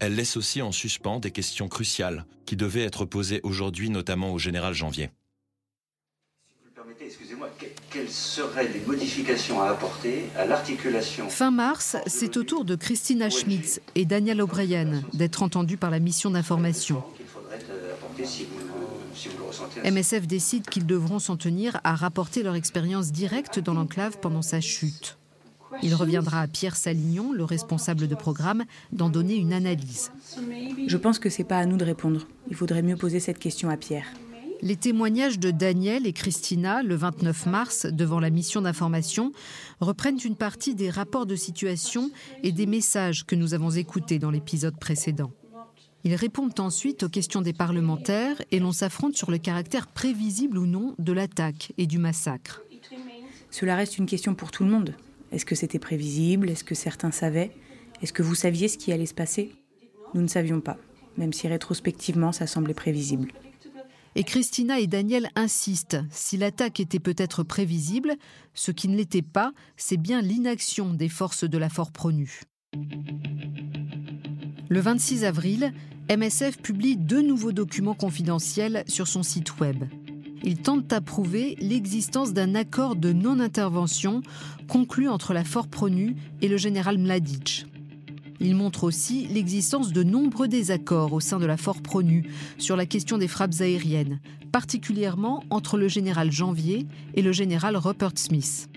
Elle 0.00 0.16
laisse 0.16 0.36
aussi 0.36 0.60
en 0.60 0.70
suspens 0.70 1.18
des 1.18 1.30
questions 1.30 1.68
cruciales 1.68 2.26
qui 2.44 2.56
devaient 2.56 2.84
être 2.84 3.06
posées 3.06 3.40
aujourd'hui 3.42 3.88
notamment 3.88 4.32
au 4.32 4.38
général 4.38 4.74
Janvier. 4.74 5.10
Si 6.46 6.54
vous 6.60 6.66
le 6.66 6.72
permettez, 6.72 7.06
excusez-moi, 7.06 7.48
quelles 7.90 8.10
seraient 8.10 8.68
les 8.68 8.80
modifications 8.80 9.62
à 9.62 9.70
apporter 9.70 10.26
à 10.36 10.44
l'articulation 10.44 11.30
Fin 11.30 11.50
mars, 11.50 11.96
c'est 12.06 12.36
au 12.36 12.42
tour 12.42 12.66
de 12.66 12.74
Christina 12.74 13.30
Schmitz 13.30 13.80
et 13.94 14.04
Daniel 14.04 14.42
O'Brien 14.42 15.02
d'être 15.14 15.42
entendus 15.42 15.78
par 15.78 15.90
la 15.90 16.00
mission 16.00 16.30
d'information. 16.30 17.02
MSF 19.84 20.26
décide 20.26 20.68
qu'ils 20.68 20.86
devront 20.86 21.18
s'en 21.18 21.36
tenir 21.36 21.80
à 21.84 21.94
rapporter 21.94 22.42
leur 22.42 22.54
expérience 22.54 23.12
directe 23.12 23.58
dans 23.58 23.74
l'enclave 23.74 24.18
pendant 24.20 24.42
sa 24.42 24.60
chute. 24.60 25.18
Il 25.82 25.94
reviendra 25.94 26.40
à 26.40 26.46
Pierre 26.46 26.76
Salignon, 26.76 27.32
le 27.32 27.44
responsable 27.44 28.06
de 28.06 28.14
programme, 28.14 28.64
d'en 28.92 29.08
donner 29.08 29.34
une 29.34 29.52
analyse. 29.52 30.12
Je 30.86 30.96
pense 30.96 31.18
que 31.18 31.30
c'est 31.30 31.44
pas 31.44 31.58
à 31.58 31.66
nous 31.66 31.76
de 31.76 31.84
répondre. 31.84 32.26
Il 32.48 32.56
faudrait 32.56 32.82
mieux 32.82 32.96
poser 32.96 33.20
cette 33.20 33.38
question 33.38 33.68
à 33.68 33.76
Pierre. 33.76 34.06
Les 34.62 34.76
témoignages 34.76 35.38
de 35.38 35.50
Daniel 35.50 36.06
et 36.06 36.12
Christina, 36.12 36.82
le 36.82 36.94
29 36.94 37.46
mars, 37.46 37.86
devant 37.86 38.20
la 38.20 38.30
mission 38.30 38.62
d'information, 38.62 39.32
reprennent 39.80 40.20
une 40.24 40.36
partie 40.36 40.74
des 40.74 40.90
rapports 40.90 41.26
de 41.26 41.36
situation 41.36 42.10
et 42.42 42.52
des 42.52 42.66
messages 42.66 43.26
que 43.26 43.34
nous 43.34 43.52
avons 43.52 43.70
écoutés 43.70 44.18
dans 44.18 44.30
l'épisode 44.30 44.78
précédent. 44.78 45.32
Ils 46.06 46.14
répondent 46.14 46.60
ensuite 46.60 47.02
aux 47.02 47.08
questions 47.08 47.40
des 47.40 47.54
parlementaires 47.54 48.40
et 48.50 48.58
l'on 48.60 48.72
s'affronte 48.72 49.16
sur 49.16 49.30
le 49.30 49.38
caractère 49.38 49.86
prévisible 49.86 50.58
ou 50.58 50.66
non 50.66 50.94
de 50.98 51.12
l'attaque 51.12 51.72
et 51.78 51.86
du 51.86 51.98
massacre. 51.98 52.62
Cela 53.50 53.74
reste 53.74 53.96
une 53.96 54.04
question 54.04 54.34
pour 54.34 54.50
tout 54.50 54.64
le 54.64 54.70
monde. 54.70 54.94
Est-ce 55.32 55.46
que 55.46 55.54
c'était 55.54 55.78
prévisible? 55.78 56.50
Est-ce 56.50 56.62
que 56.62 56.74
certains 56.74 57.10
savaient? 57.10 57.52
Est-ce 58.02 58.12
que 58.12 58.22
vous 58.22 58.34
saviez 58.34 58.68
ce 58.68 58.76
qui 58.76 58.92
allait 58.92 59.06
se 59.06 59.14
passer? 59.14 59.54
Nous 60.12 60.20
ne 60.20 60.28
savions 60.28 60.60
pas, 60.60 60.76
même 61.16 61.32
si 61.32 61.48
rétrospectivement 61.48 62.32
ça 62.32 62.46
semblait 62.46 62.74
prévisible. 62.74 63.32
Et 64.14 64.24
Christina 64.24 64.78
et 64.78 64.86
Daniel 64.86 65.30
insistent. 65.34 65.96
Si 66.10 66.36
l'attaque 66.36 66.80
était 66.80 67.00
peut-être 67.00 67.42
prévisible, 67.42 68.14
ce 68.52 68.70
qui 68.72 68.88
ne 68.88 68.96
l'était 68.96 69.22
pas, 69.22 69.52
c'est 69.76 69.96
bien 69.96 70.20
l'inaction 70.20 70.92
des 70.92 71.08
forces 71.08 71.44
de 71.44 71.58
la 71.58 71.70
Fort 71.70 71.92
Pronu. 71.92 72.42
Le 74.68 74.80
26 74.80 75.24
avril, 75.24 75.72
MSF 76.10 76.58
publie 76.58 76.96
deux 76.96 77.22
nouveaux 77.22 77.52
documents 77.52 77.94
confidentiels 77.94 78.84
sur 78.86 79.06
son 79.06 79.22
site 79.22 79.58
web. 79.58 79.84
Ils 80.42 80.58
tentent 80.58 80.92
à 80.92 81.00
prouver 81.00 81.56
l'existence 81.60 82.34
d'un 82.34 82.54
accord 82.54 82.94
de 82.94 83.14
non-intervention 83.14 84.20
conclu 84.68 85.08
entre 85.08 85.32
la 85.32 85.44
Fort 85.44 85.68
Pronu 85.68 86.16
et 86.42 86.48
le 86.48 86.58
général 86.58 86.98
Mladic. 86.98 87.66
Ils 88.38 88.54
montrent 88.54 88.84
aussi 88.84 89.26
l'existence 89.28 89.92
de 89.92 90.02
nombreux 90.02 90.46
désaccords 90.46 91.14
au 91.14 91.20
sein 91.20 91.38
de 91.38 91.46
la 91.46 91.56
Fort 91.56 91.80
Pronu 91.80 92.28
sur 92.58 92.76
la 92.76 92.84
question 92.84 93.16
des 93.16 93.28
frappes 93.28 93.60
aériennes, 93.60 94.20
particulièrement 94.52 95.42
entre 95.48 95.78
le 95.78 95.88
général 95.88 96.30
Janvier 96.30 96.86
et 97.14 97.22
le 97.22 97.32
général 97.32 97.78
Rupert 97.78 98.12
Smith. 98.16 98.68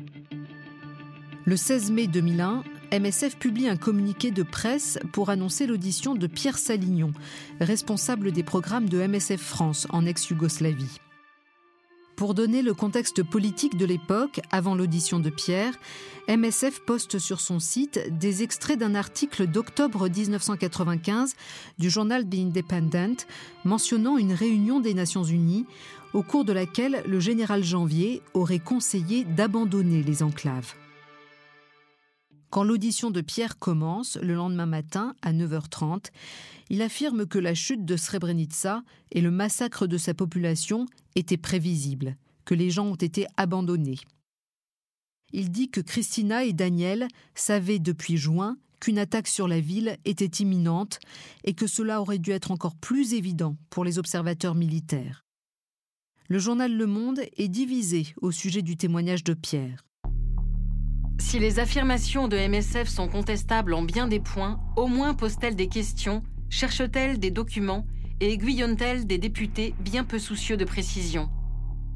Le 1.43 1.57
16 1.57 1.91
mai 1.91 2.07
2001, 2.07 2.63
MSF 2.93 3.37
publie 3.37 3.67
un 3.67 3.75
communiqué 3.75 4.31
de 4.31 4.43
presse 4.43 4.97
pour 5.11 5.29
annoncer 5.29 5.67
l'audition 5.67 6.15
de 6.15 6.25
Pierre 6.25 6.57
Salignon, 6.57 7.11
responsable 7.59 8.31
des 8.31 8.43
programmes 8.43 8.87
de 8.87 9.05
MSF 9.05 9.41
France 9.41 9.87
en 9.89 10.05
ex-Yougoslavie. 10.05 10.99
Pour 12.15 12.33
donner 12.33 12.61
le 12.61 12.73
contexte 12.73 13.23
politique 13.23 13.77
de 13.77 13.85
l'époque, 13.85 14.39
avant 14.51 14.73
l'audition 14.73 15.19
de 15.19 15.29
Pierre, 15.29 15.73
MSF 16.29 16.79
poste 16.85 17.19
sur 17.19 17.41
son 17.41 17.59
site 17.59 17.99
des 18.17 18.41
extraits 18.41 18.79
d'un 18.79 18.95
article 18.95 19.47
d'octobre 19.47 20.09
1995 20.09 21.35
du 21.77 21.89
journal 21.89 22.27
The 22.27 22.35
Independent 22.35 23.27
mentionnant 23.65 24.17
une 24.17 24.33
réunion 24.33 24.79
des 24.79 24.93
Nations 24.93 25.23
Unies 25.23 25.65
au 26.13 26.23
cours 26.23 26.45
de 26.45 26.53
laquelle 26.53 27.03
le 27.05 27.19
général 27.19 27.63
Janvier 27.63 28.21
aurait 28.33 28.59
conseillé 28.59 29.25
d'abandonner 29.25 30.01
les 30.01 30.23
enclaves. 30.23 30.73
Quand 32.49 32.63
l'audition 32.63 33.11
de 33.11 33.21
Pierre 33.21 33.57
commence, 33.57 34.17
le 34.17 34.33
lendemain 34.33 34.65
matin, 34.65 35.15
à 35.21 35.33
9h30, 35.33 36.05
il 36.69 36.81
affirme 36.81 37.25
que 37.25 37.39
la 37.39 37.53
chute 37.53 37.85
de 37.85 37.97
Srebrenica 37.97 38.83
et 39.11 39.21
le 39.21 39.31
massacre 39.31 39.87
de 39.87 39.97
sa 39.97 40.13
population 40.13 40.85
étaient 41.15 41.37
prévisibles, 41.37 42.15
que 42.45 42.55
les 42.55 42.69
gens 42.69 42.87
ont 42.87 42.95
été 42.95 43.27
abandonnés. 43.35 43.99
Il 45.33 45.51
dit 45.51 45.69
que 45.69 45.81
Christina 45.81 46.45
et 46.45 46.53
Daniel 46.53 47.07
savaient 47.35 47.79
depuis 47.79 48.15
juin 48.15 48.57
qu'une 48.79 48.99
attaque 48.99 49.27
sur 49.27 49.47
la 49.47 49.59
ville 49.59 49.97
était 50.05 50.43
imminente 50.43 50.99
et 51.43 51.53
que 51.53 51.67
cela 51.67 52.01
aurait 52.01 52.19
dû 52.19 52.31
être 52.31 52.51
encore 52.51 52.75
plus 52.75 53.13
évident 53.13 53.57
pour 53.69 53.83
les 53.83 53.99
observateurs 53.99 54.55
militaires. 54.55 55.25
Le 56.29 56.39
journal 56.39 56.75
Le 56.75 56.85
Monde 56.85 57.21
est 57.37 57.47
divisé 57.47 58.13
au 58.21 58.31
sujet 58.31 58.61
du 58.61 58.77
témoignage 58.77 59.23
de 59.23 59.33
Pierre. 59.33 59.86
Si 61.19 61.39
les 61.39 61.59
affirmations 61.59 62.27
de 62.27 62.37
MSF 62.37 62.87
sont 62.87 63.07
contestables 63.07 63.73
en 63.73 63.81
bien 63.81 64.07
des 64.07 64.19
points, 64.19 64.59
au 64.75 64.87
moins 64.87 65.13
pose-t-elle 65.13 65.55
des 65.55 65.67
questions, 65.67 66.21
cherche-t-elle 66.49 67.19
des 67.19 67.31
documents 67.31 67.85
et 68.19 68.31
aiguillonne-t-elle 68.31 69.05
des 69.07 69.17
députés 69.17 69.73
bien 69.79 70.03
peu 70.03 70.19
soucieux 70.19 70.57
de 70.57 70.65
précision? 70.65 71.29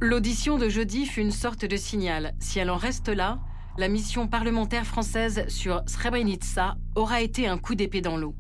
L'audition 0.02 0.58
de 0.58 0.70
jeudi 0.70 1.06
fut 1.06 1.22
une 1.22 1.32
sorte 1.32 1.66
de 1.66 1.78
signal. 1.78 2.34
Si 2.40 2.58
elle 2.58 2.72
en 2.72 2.78
reste 2.78 3.10
là, 3.10 3.40
la 3.78 3.88
mission 3.88 4.28
parlementaire 4.28 4.86
française 4.86 5.46
sur 5.48 5.84
Srebrenica 5.86 6.76
aura 6.96 7.22
été 7.22 7.48
un 7.48 7.58
coup 7.58 7.76
d'épée 7.76 8.02
dans 8.02 8.18
l'eau. 8.18 8.36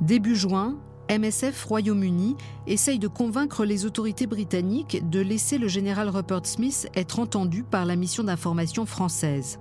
Début 0.00 0.34
juin, 0.34 0.76
MSF 1.12 1.64
Royaume-Uni 1.64 2.36
essaye 2.66 2.98
de 2.98 3.06
convaincre 3.06 3.66
les 3.66 3.84
autorités 3.84 4.26
britanniques 4.26 5.10
de 5.10 5.20
laisser 5.20 5.58
le 5.58 5.68
général 5.68 6.08
Rupert 6.08 6.46
Smith 6.46 6.88
être 6.94 7.18
entendu 7.18 7.64
par 7.64 7.84
la 7.84 7.96
mission 7.96 8.24
d'information 8.24 8.86
française. 8.86 9.58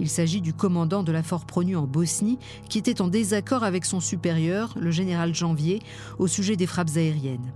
Il 0.00 0.08
s'agit 0.08 0.40
du 0.40 0.52
commandant 0.52 1.04
de 1.04 1.12
la 1.12 1.22
Fort 1.22 1.44
Pronu 1.44 1.76
en 1.76 1.86
Bosnie 1.86 2.40
qui 2.68 2.78
était 2.78 3.00
en 3.00 3.06
désaccord 3.06 3.62
avec 3.62 3.84
son 3.84 4.00
supérieur, 4.00 4.74
le 4.80 4.90
général 4.90 5.32
Janvier, 5.32 5.80
au 6.18 6.26
sujet 6.26 6.56
des 6.56 6.66
frappes 6.66 6.96
aériennes. 6.96 7.52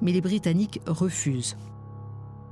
Mais 0.00 0.12
les 0.12 0.20
Britanniques 0.20 0.80
refusent. 0.86 1.56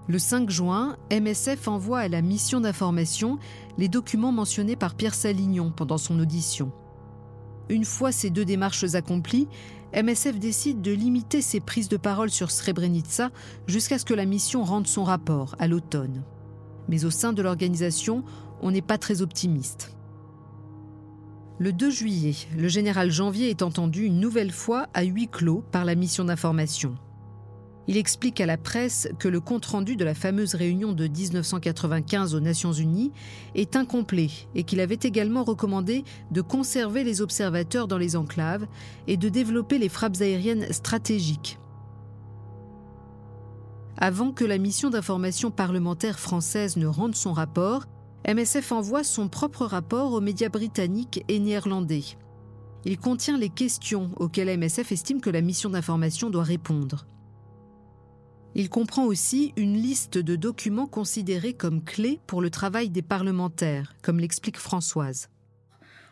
Le 0.08 0.18
5 0.18 0.50
juin, 0.50 0.96
MSF 1.12 1.68
envoie 1.68 2.00
à 2.00 2.08
la 2.08 2.22
mission 2.22 2.60
d'information 2.60 3.38
les 3.78 3.88
documents 3.88 4.32
mentionnés 4.32 4.74
par 4.74 4.96
Pierre 4.96 5.14
Salignon 5.14 5.70
pendant 5.70 5.98
son 5.98 6.18
audition. 6.18 6.72
Une 7.68 7.84
fois 7.84 8.12
ces 8.12 8.30
deux 8.30 8.44
démarches 8.44 8.94
accomplies, 8.94 9.48
MSF 9.94 10.40
décide 10.40 10.82
de 10.82 10.90
limiter 10.90 11.40
ses 11.40 11.60
prises 11.60 11.88
de 11.88 11.96
parole 11.96 12.30
sur 12.30 12.50
Srebrenica 12.50 13.30
jusqu'à 13.68 13.98
ce 13.98 14.04
que 14.04 14.14
la 14.14 14.24
mission 14.24 14.64
rende 14.64 14.88
son 14.88 15.04
rapport 15.04 15.54
à 15.60 15.68
l'automne. 15.68 16.24
Mais 16.88 17.04
au 17.04 17.10
sein 17.10 17.32
de 17.32 17.42
l'organisation, 17.42 18.24
on 18.60 18.72
n'est 18.72 18.82
pas 18.82 18.98
très 18.98 19.22
optimiste. 19.22 19.96
Le 21.60 21.72
2 21.72 21.90
juillet, 21.90 22.34
le 22.56 22.66
général 22.66 23.12
Janvier 23.12 23.50
est 23.50 23.62
entendu 23.62 24.04
une 24.04 24.18
nouvelle 24.18 24.50
fois 24.50 24.88
à 24.94 25.04
huis 25.04 25.28
clos 25.28 25.62
par 25.70 25.84
la 25.84 25.94
mission 25.94 26.24
d'information. 26.24 26.96
Il 27.86 27.98
explique 27.98 28.40
à 28.40 28.46
la 28.46 28.56
presse 28.56 29.08
que 29.18 29.28
le 29.28 29.40
compte-rendu 29.40 29.96
de 29.96 30.04
la 30.04 30.14
fameuse 30.14 30.54
réunion 30.54 30.92
de 30.92 31.06
1995 31.06 32.34
aux 32.34 32.40
Nations 32.40 32.72
Unies 32.72 33.12
est 33.54 33.76
incomplet 33.76 34.30
et 34.54 34.64
qu'il 34.64 34.80
avait 34.80 34.98
également 35.02 35.44
recommandé 35.44 36.04
de 36.30 36.40
conserver 36.40 37.04
les 37.04 37.20
observateurs 37.20 37.86
dans 37.86 37.98
les 37.98 38.16
enclaves 38.16 38.66
et 39.06 39.18
de 39.18 39.28
développer 39.28 39.78
les 39.78 39.90
frappes 39.90 40.20
aériennes 40.20 40.72
stratégiques. 40.72 41.58
Avant 43.98 44.32
que 44.32 44.44
la 44.44 44.58
mission 44.58 44.90
d'information 44.90 45.50
parlementaire 45.50 46.18
française 46.18 46.76
ne 46.76 46.86
rende 46.86 47.14
son 47.14 47.32
rapport, 47.32 47.84
MSF 48.26 48.72
envoie 48.72 49.04
son 49.04 49.28
propre 49.28 49.66
rapport 49.66 50.12
aux 50.12 50.20
médias 50.20 50.48
britanniques 50.48 51.22
et 51.28 51.38
néerlandais. 51.38 52.04
Il 52.86 52.98
contient 52.98 53.38
les 53.38 53.50
questions 53.50 54.10
auxquelles 54.16 54.58
MSF 54.58 54.90
estime 54.90 55.20
que 55.20 55.30
la 55.30 55.42
mission 55.42 55.70
d'information 55.70 56.30
doit 56.30 56.42
répondre. 56.42 57.06
Il 58.56 58.70
comprend 58.70 59.04
aussi 59.04 59.52
une 59.56 59.74
liste 59.74 60.16
de 60.16 60.36
documents 60.36 60.86
considérés 60.86 61.54
comme 61.54 61.82
clés 61.82 62.20
pour 62.28 62.40
le 62.40 62.50
travail 62.50 62.88
des 62.88 63.02
parlementaires, 63.02 63.96
comme 64.00 64.20
l'explique 64.20 64.58
Françoise. 64.58 65.28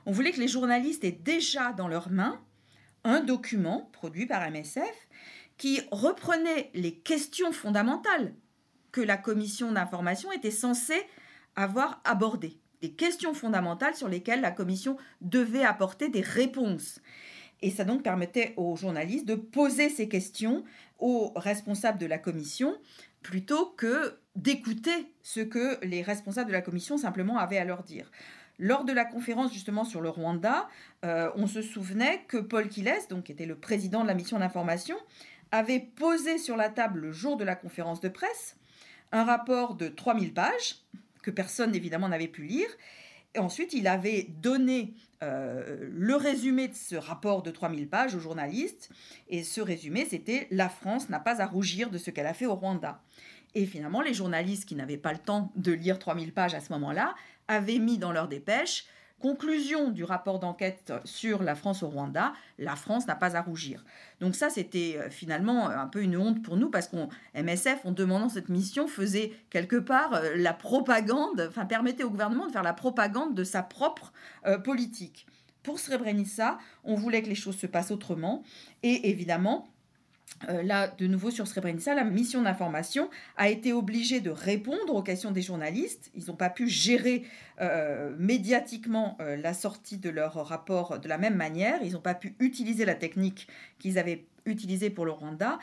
On 0.07 0.13
voulait 0.13 0.33
que 0.33 0.41
les 0.41 0.49
journalistes 0.49 1.05
aient 1.05 1.13
déjà 1.13 1.73
dans 1.73 1.87
leurs 1.87 2.11
mains 2.11 2.41
un 3.05 3.21
document 3.21 3.89
produit 3.93 4.27
par 4.27 4.49
MSF 4.51 5.09
qui 5.57 5.81
reprenait 5.93 6.71
les 6.75 6.97
questions 6.97 7.53
fondamentales 7.53 8.35
que 8.91 9.01
la 9.01 9.17
commission 9.17 9.71
d'information 9.71 10.33
était 10.33 10.51
censée 10.51 11.01
avoir 11.55 12.01
abordées, 12.05 12.59
des 12.81 12.93
questions 12.93 13.35
fondamentales 13.35 13.95
sur 13.95 14.09
lesquelles 14.09 14.41
la 14.41 14.51
commission 14.51 14.97
devait 15.21 15.65
apporter 15.65 16.09
des 16.09 16.21
réponses. 16.21 17.01
Et 17.63 17.71
ça 17.71 17.85
donc 17.85 18.03
permettait 18.03 18.55
aux 18.57 18.77
journalistes 18.77 19.27
de 19.27 19.35
poser 19.35 19.89
ces 19.89 20.09
questions 20.09 20.65
aux 20.99 21.33
responsables 21.37 21.99
de 21.99 22.07
la 22.07 22.19
commission 22.19 22.77
plutôt 23.23 23.67
que 23.77 24.19
d'écouter 24.35 25.13
ce 25.23 25.41
que 25.41 25.79
les 25.85 26.03
responsables 26.03 26.49
de 26.49 26.53
la 26.53 26.63
commission 26.63 26.99
simplement 26.99 27.39
avaient 27.39 27.59
à 27.59 27.65
leur 27.65 27.85
dire. 27.85 28.11
Lors 28.59 28.85
de 28.85 28.93
la 28.93 29.05
conférence 29.05 29.53
justement 29.53 29.85
sur 29.85 30.01
le 30.01 30.09
Rwanda, 30.09 30.69
euh, 31.05 31.31
on 31.37 31.47
se 31.47 31.63
souvenait 31.63 32.23
que 32.29 32.37
Paul 32.37 32.69
Kiles, 32.69 32.93
donc 33.09 33.25
qui 33.25 33.33
était 33.33 33.47
le 33.47 33.57
président 33.57 34.03
de 34.03 34.09
la 34.09 34.15
mission 34.15 34.39
d'information, 34.39 34.97
avait 35.51 35.81
posé 35.81 36.39
sur 36.39 36.57
la 36.57 36.69
table 36.69 37.01
le 37.01 37.13
jour 37.13 37.37
de 37.37 37.45
la 37.45 37.55
conférence 37.55 38.01
de 38.01 38.09
presse 38.09 38.57
un 39.13 39.25
rapport 39.25 39.75
de 39.75 39.89
3000 39.89 40.33
pages 40.33 40.77
que 41.23 41.31
personne 41.31 41.75
évidemment 41.75 42.09
n'avait 42.09 42.29
pu 42.29 42.43
lire. 42.43 42.69
Et 43.35 43.39
ensuite, 43.39 43.73
il 43.73 43.87
avait 43.87 44.27
donné 44.41 44.95
euh, 45.23 45.89
le 45.91 46.17
résumé 46.17 46.69
de 46.69 46.75
ce 46.75 46.97
rapport 46.97 47.43
de 47.43 47.51
3000 47.51 47.89
pages 47.89 48.15
aux 48.15 48.21
journalistes. 48.21 48.91
Et 49.29 49.45
ce 49.45 49.61
résumé, 49.61 50.05
c'était 50.05 50.49
La 50.51 50.69
France 50.69 51.09
n'a 51.09 51.21
pas 51.21 51.41
à 51.41 51.47
rougir 51.47 51.91
de 51.91 51.99
ce 51.99 52.11
qu'elle 52.11 52.27
a 52.27 52.35
fait 52.35 52.47
au 52.47 52.55
Rwanda. 52.55 53.01
Et 53.55 53.67
finalement, 53.67 54.01
les 54.01 54.15
journalistes 54.15 54.65
qui 54.65 54.75
n'avaient 54.75 54.97
pas 54.97 55.13
le 55.13 55.19
temps 55.19 55.53
de 55.57 55.73
lire 55.73 55.99
3000 55.99 56.33
pages 56.33 56.55
à 56.55 56.61
ce 56.61 56.73
moment-là 56.73 57.15
avaient 57.49 57.79
mis 57.79 57.99
dans 57.99 58.13
leur 58.13 58.29
dépêche 58.29 58.87
Conclusion 59.23 59.91
du 59.91 60.03
rapport 60.03 60.41
d'enquête 60.41 60.93
sur 61.05 61.45
la 61.45 61.55
France 61.55 61.85
au 61.85 61.89
Rwanda, 61.89 62.33
la 62.59 62.75
France 62.75 63.07
n'a 63.07 63.15
pas 63.15 63.37
à 63.37 63.41
rougir. 63.41 63.85
Donc 64.21 64.35
ça, 64.35 64.51
c'était 64.51 64.97
euh, 64.99 65.11
finalement 65.11 65.69
un 65.69 65.87
peu 65.87 66.03
une 66.03 66.17
honte 66.17 66.43
pour 66.43 66.57
nous 66.57 66.71
parce 66.71 66.89
qu'on 66.89 67.09
MSF, 67.37 67.87
en 67.87 67.93
demandant 67.93 68.29
cette 68.29 68.49
mission, 68.49 68.89
faisait 68.89 69.33
quelque 69.49 69.77
part 69.77 70.15
euh, 70.15 70.35
la 70.35 70.53
propagande, 70.53 71.47
enfin 71.49 71.67
permettait 71.67 72.03
au 72.03 72.11
gouvernement 72.11 72.49
de 72.49 72.51
faire 72.51 72.65
la 72.65 72.73
propagande 72.73 73.37
de 73.37 73.45
sa 73.45 73.63
propre 73.63 74.13
euh, 74.45 74.59
politique. 74.59 75.25
Pour 75.63 75.79
Srebrenica, 75.79 76.59
on 76.83 76.97
voulait 76.97 77.23
que 77.23 77.29
les 77.29 77.37
choses 77.37 77.57
se 77.57 77.69
passent 77.69 77.93
autrement 77.93 78.43
et 78.83 79.09
évidemment, 79.09 79.72
euh, 80.49 80.63
là, 80.63 80.89
de 80.89 81.07
nouveau 81.07 81.31
sur 81.31 81.47
Srebrenica, 81.47 81.95
la 81.95 82.05
mission 82.05 82.43
d'information 82.43 83.09
a 83.37 83.49
été 83.49 83.73
obligée 83.73 84.21
de 84.21 84.31
répondre 84.31 84.95
aux 84.95 85.03
questions 85.03 85.31
des 85.31 85.43
journalistes. 85.43 86.11
Ils 86.15 86.27
n'ont 86.27 86.37
pas 86.37 86.51
pu 86.51 86.69
gérer 86.69 87.25
euh, 87.61 88.15
médiatiquement 88.19 89.17
euh, 89.21 89.37
la 89.37 89.55
sortie 89.55 89.99
de 89.99 90.11
leur 90.11 90.35
rapport 90.35 90.99
de 90.99 91.09
la 91.09 91.19
même 91.19 91.37
manière. 91.37 91.81
Ils 91.83 91.93
n'ont 91.93 92.01
pas 92.01 92.15
pu 92.15 92.35
utiliser 92.41 92.85
la 92.85 92.95
technique 92.95 93.47
qu'ils 93.79 93.99
avaient 93.99 94.25
utilisée 94.45 94.91
pour 94.91 95.05
le 95.05 95.13
Rwanda. 95.13 95.59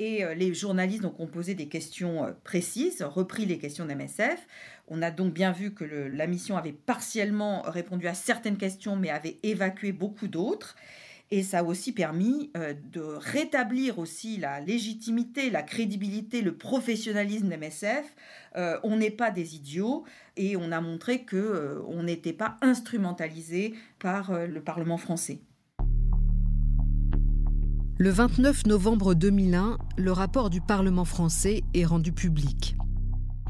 Et 0.00 0.24
les 0.34 0.52
journalistes 0.54 1.04
ont 1.04 1.28
posé 1.28 1.54
des 1.54 1.68
questions 1.68 2.34
précises, 2.42 3.00
repris 3.00 3.46
les 3.46 3.58
questions 3.58 3.86
d'MSF. 3.86 4.44
On 4.88 5.02
a 5.02 5.12
donc 5.12 5.32
bien 5.32 5.52
vu 5.52 5.72
que 5.72 5.84
la 5.84 6.26
mission 6.26 6.56
avait 6.56 6.72
partiellement 6.72 7.62
répondu 7.62 8.08
à 8.08 8.14
certaines 8.14 8.56
questions, 8.56 8.96
mais 8.96 9.10
avait 9.10 9.38
évacué 9.44 9.92
beaucoup 9.92 10.26
d'autres. 10.26 10.74
Et 11.30 11.42
ça 11.42 11.60
a 11.60 11.62
aussi 11.62 11.92
permis 11.92 12.50
euh, 12.56 12.74
de 12.92 13.00
rétablir 13.00 13.98
aussi 13.98 14.36
la 14.36 14.60
légitimité, 14.60 15.50
la 15.50 15.62
crédibilité, 15.62 16.42
le 16.42 16.56
professionnalisme 16.56 17.48
d'MSF. 17.48 18.14
Euh, 18.56 18.78
on 18.82 18.96
n'est 18.96 19.10
pas 19.10 19.30
des 19.30 19.56
idiots 19.56 20.04
et 20.36 20.56
on 20.56 20.70
a 20.70 20.80
montré 20.80 21.22
que 21.22 21.36
euh, 21.36 21.82
on 21.88 22.04
n'était 22.04 22.32
pas 22.32 22.56
instrumentalisé 22.60 23.74
par 23.98 24.32
le 24.32 24.60
Parlement 24.60 24.98
français. 24.98 25.40
Le 27.96 28.10
29 28.10 28.66
novembre 28.66 29.14
2001, 29.14 29.78
le 29.96 30.12
rapport 30.12 30.50
du 30.50 30.60
Parlement 30.60 31.04
français 31.04 31.62
est 31.74 31.84
rendu 31.84 32.12
public. 32.12 32.76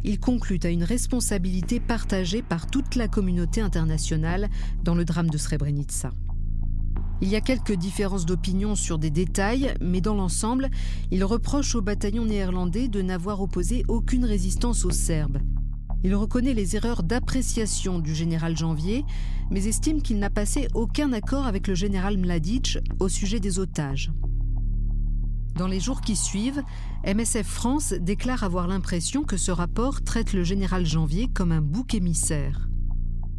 Il 0.04 0.20
conclut 0.20 0.60
à 0.64 0.68
une 0.68 0.84
responsabilité 0.84 1.80
partagée 1.80 2.42
par 2.42 2.66
toute 2.66 2.94
la 2.94 3.08
communauté 3.08 3.62
internationale 3.62 4.48
dans 4.82 4.94
le 4.94 5.06
drame 5.06 5.30
de 5.30 5.38
Srebrenica. 5.38 6.10
Il 7.24 7.30
y 7.30 7.36
a 7.36 7.40
quelques 7.40 7.72
différences 7.72 8.26
d'opinion 8.26 8.74
sur 8.74 8.98
des 8.98 9.08
détails, 9.08 9.72
mais 9.80 10.02
dans 10.02 10.14
l'ensemble, 10.14 10.68
il 11.10 11.24
reproche 11.24 11.74
au 11.74 11.80
bataillon 11.80 12.26
néerlandais 12.26 12.86
de 12.86 13.00
n'avoir 13.00 13.40
opposé 13.40 13.82
aucune 13.88 14.26
résistance 14.26 14.84
aux 14.84 14.90
Serbes. 14.90 15.38
Il 16.02 16.14
reconnaît 16.16 16.52
les 16.52 16.76
erreurs 16.76 17.02
d'appréciation 17.02 17.98
du 17.98 18.14
général 18.14 18.58
Janvier, 18.58 19.06
mais 19.50 19.64
estime 19.64 20.02
qu'il 20.02 20.18
n'a 20.18 20.28
passé 20.28 20.68
aucun 20.74 21.14
accord 21.14 21.46
avec 21.46 21.66
le 21.66 21.74
général 21.74 22.18
Mladic 22.18 22.76
au 23.00 23.08
sujet 23.08 23.40
des 23.40 23.58
otages. 23.58 24.12
Dans 25.56 25.66
les 25.66 25.80
jours 25.80 26.02
qui 26.02 26.16
suivent, 26.16 26.62
MSF 27.06 27.46
France 27.46 27.94
déclare 27.94 28.44
avoir 28.44 28.68
l'impression 28.68 29.22
que 29.22 29.38
ce 29.38 29.50
rapport 29.50 30.02
traite 30.02 30.34
le 30.34 30.44
général 30.44 30.84
Janvier 30.84 31.30
comme 31.32 31.52
un 31.52 31.62
bouc 31.62 31.94
émissaire. 31.94 32.68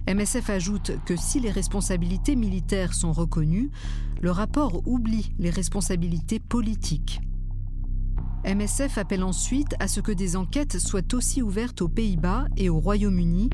MSF 0.08 0.52
ajoute 0.52 0.91
que 1.06 1.15
si 1.15 1.39
les 1.39 1.50
responsabilités 1.50 2.36
militaires 2.36 2.94
sont 2.94 3.12
reconnues, 3.12 3.72
le 4.22 4.30
rapport 4.30 4.88
oublie 4.88 5.34
les 5.39 5.50
responsabilités 5.50 6.39
politiques. 6.39 7.22
MSF 8.46 9.00
appelle 9.00 9.24
ensuite 9.24 9.74
à 9.80 9.88
ce 9.88 10.02
que 10.02 10.12
des 10.12 10.36
enquêtes 10.36 10.78
soient 10.78 11.13
aussi 11.13 11.41
ouvertes 11.41 11.82
aux 11.82 11.89
Pays-Bas 11.89 12.46
et 12.56 12.70
au 12.70 12.80
Royaume-Uni, 12.80 13.50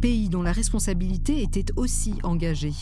pays 0.00 0.28
dont 0.28 0.42
la 0.42 0.52
responsabilité 0.52 1.42
était 1.42 1.72
aussi 1.74 2.14
engagée. 2.22 2.74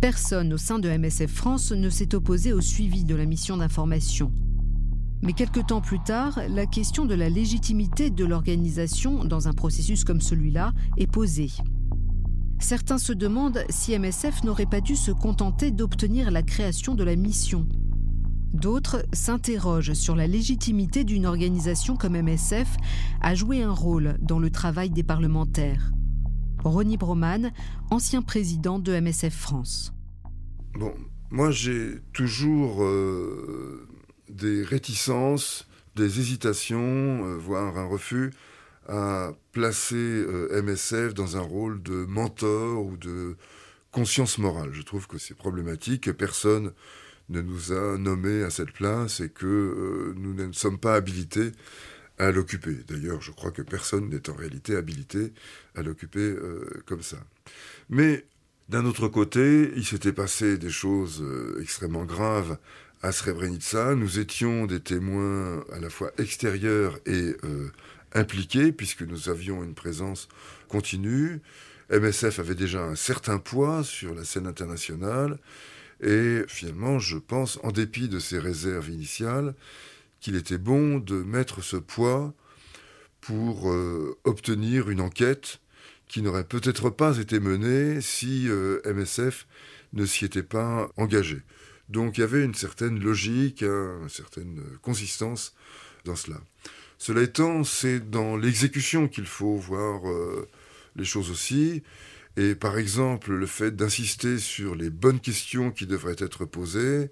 Personne 0.00 0.54
au 0.54 0.58
sein 0.58 0.78
de 0.78 0.88
MSF 0.88 1.30
France 1.30 1.72
ne 1.72 1.90
s'est 1.90 2.14
opposé 2.14 2.54
au 2.54 2.62
suivi 2.62 3.04
de 3.04 3.14
la 3.14 3.26
mission 3.26 3.58
d'information. 3.58 4.32
Mais 5.22 5.34
quelque 5.34 5.60
temps 5.60 5.80
plus 5.80 6.00
tard, 6.00 6.40
la 6.48 6.66
question 6.66 7.04
de 7.04 7.14
la 7.14 7.28
légitimité 7.28 8.10
de 8.10 8.24
l'organisation 8.24 9.24
dans 9.24 9.46
un 9.46 9.52
processus 9.52 10.02
comme 10.02 10.20
celui-là 10.20 10.72
est 10.96 11.06
posée. 11.06 11.50
Certains 12.58 12.98
se 12.98 13.12
demandent 13.12 13.64
si 13.70 13.96
MSF 13.96 14.42
n'aurait 14.42 14.66
pas 14.66 14.80
dû 14.80 14.96
se 14.96 15.12
contenter 15.12 15.70
d'obtenir 15.70 16.32
la 16.32 16.42
création 16.42 16.94
de 16.96 17.04
la 17.04 17.14
mission. 17.14 17.68
D'autres 18.52 19.04
s'interrogent 19.12 19.94
sur 19.94 20.16
la 20.16 20.26
légitimité 20.26 21.04
d'une 21.04 21.26
organisation 21.26 21.96
comme 21.96 22.20
MSF 22.20 22.76
à 23.20 23.34
jouer 23.34 23.62
un 23.62 23.72
rôle 23.72 24.16
dans 24.20 24.38
le 24.40 24.50
travail 24.50 24.90
des 24.90 25.02
parlementaires. 25.04 25.92
Ronnie 26.64 26.96
Broman, 26.96 27.52
ancien 27.90 28.22
président 28.22 28.78
de 28.78 28.92
MSF 28.92 29.34
France. 29.34 29.94
Bon, 30.78 30.92
Moi, 31.30 31.50
j'ai 31.50 32.00
toujours 32.12 32.82
des 34.32 34.62
réticences, 34.62 35.66
des 35.94 36.20
hésitations, 36.20 37.36
voire 37.38 37.78
un 37.78 37.86
refus 37.86 38.30
à 38.88 39.32
placer 39.52 40.26
MSF 40.50 41.14
dans 41.14 41.36
un 41.36 41.40
rôle 41.40 41.82
de 41.82 42.04
mentor 42.06 42.84
ou 42.84 42.96
de 42.96 43.36
conscience 43.92 44.38
morale. 44.38 44.70
Je 44.72 44.82
trouve 44.82 45.06
que 45.06 45.18
c'est 45.18 45.34
problématique, 45.34 46.04
que 46.04 46.10
personne 46.10 46.72
ne 47.28 47.40
nous 47.40 47.72
a 47.72 47.98
nommés 47.98 48.42
à 48.42 48.50
cette 48.50 48.72
place 48.72 49.20
et 49.20 49.28
que 49.28 49.46
euh, 49.46 50.14
nous 50.16 50.34
ne 50.34 50.52
sommes 50.52 50.78
pas 50.78 50.94
habilités 50.94 51.52
à 52.18 52.30
l'occuper. 52.30 52.76
D'ailleurs, 52.88 53.20
je 53.20 53.30
crois 53.30 53.50
que 53.50 53.62
personne 53.62 54.08
n'est 54.08 54.28
en 54.28 54.34
réalité 54.34 54.76
habilité 54.76 55.32
à 55.74 55.82
l'occuper 55.82 56.20
euh, 56.20 56.82
comme 56.86 57.02
ça. 57.02 57.18
Mais 57.88 58.24
d'un 58.68 58.84
autre 58.84 59.08
côté, 59.08 59.70
il 59.76 59.84
s'était 59.84 60.12
passé 60.12 60.58
des 60.58 60.70
choses 60.70 61.22
euh, 61.22 61.58
extrêmement 61.60 62.04
graves 62.04 62.58
à 63.02 63.12
Srebrenica. 63.12 63.94
Nous 63.94 64.18
étions 64.18 64.66
des 64.66 64.80
témoins 64.80 65.64
à 65.72 65.78
la 65.80 65.90
fois 65.90 66.12
extérieurs 66.18 66.98
et 67.06 67.36
impliqués, 68.14 68.72
puisque 68.72 69.02
nous 69.02 69.28
avions 69.28 69.62
une 69.62 69.74
présence 69.74 70.28
continue. 70.68 71.40
MSF 71.90 72.38
avait 72.38 72.54
déjà 72.54 72.82
un 72.82 72.94
certain 72.94 73.38
poids 73.38 73.84
sur 73.84 74.14
la 74.14 74.24
scène 74.24 74.46
internationale. 74.46 75.38
Et 76.00 76.42
finalement, 76.48 76.98
je 76.98 77.18
pense, 77.18 77.58
en 77.62 77.70
dépit 77.70 78.08
de 78.08 78.18
ses 78.18 78.38
réserves 78.38 78.90
initiales, 78.90 79.54
qu'il 80.20 80.36
était 80.36 80.58
bon 80.58 80.98
de 80.98 81.16
mettre 81.16 81.62
ce 81.62 81.76
poids 81.76 82.32
pour 83.20 83.70
euh, 83.70 84.16
obtenir 84.24 84.90
une 84.90 85.00
enquête 85.00 85.60
qui 86.08 86.22
n'aurait 86.22 86.44
peut-être 86.44 86.90
pas 86.90 87.18
été 87.18 87.40
menée 87.40 88.00
si 88.00 88.48
euh, 88.48 88.80
MSF 88.84 89.46
ne 89.92 90.04
s'y 90.04 90.24
était 90.24 90.42
pas 90.42 90.90
engagé. 90.96 91.42
Donc 91.92 92.16
il 92.16 92.22
y 92.22 92.24
avait 92.24 92.42
une 92.42 92.54
certaine 92.54 92.98
logique, 92.98 93.62
hein, 93.62 93.98
une 94.02 94.08
certaine 94.08 94.62
consistance 94.80 95.54
dans 96.06 96.16
cela. 96.16 96.40
Cela 96.96 97.20
étant, 97.20 97.64
c'est 97.64 98.00
dans 98.10 98.36
l'exécution 98.36 99.08
qu'il 99.08 99.26
faut 99.26 99.56
voir 99.56 100.08
euh, 100.08 100.48
les 100.96 101.04
choses 101.04 101.30
aussi. 101.30 101.82
Et 102.38 102.54
par 102.54 102.78
exemple, 102.78 103.32
le 103.32 103.46
fait 103.46 103.76
d'insister 103.76 104.38
sur 104.38 104.74
les 104.74 104.88
bonnes 104.88 105.20
questions 105.20 105.70
qui 105.70 105.86
devraient 105.86 106.16
être 106.18 106.46
posées, 106.46 107.10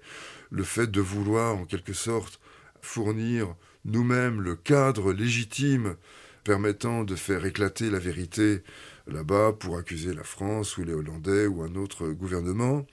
le 0.49 0.63
fait 0.63 0.89
de 0.89 1.01
vouloir 1.01 1.57
en 1.57 1.65
quelque 1.65 1.93
sorte 1.93 2.39
fournir 2.81 3.55
nous-mêmes 3.85 4.41
le 4.41 4.55
cadre 4.55 5.13
légitime 5.13 5.95
permettant 6.43 7.03
de 7.03 7.15
faire 7.15 7.45
éclater 7.45 7.91
la 7.91 7.99
vérité 7.99 8.63
là-bas 9.05 9.53
pour 9.59 9.77
accuser 9.77 10.15
la 10.15 10.23
France 10.23 10.77
ou 10.77 10.83
les 10.83 10.93
Hollandais 10.93 11.45
ou 11.45 11.61
un 11.61 11.75
autre 11.75 12.07
gouvernement, 12.07 12.87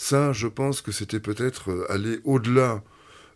ça, 0.00 0.32
je 0.32 0.46
pense 0.46 0.80
que 0.80 0.92
c'était 0.92 1.20
peut-être 1.20 1.86
aller 1.90 2.20
au-delà 2.24 2.82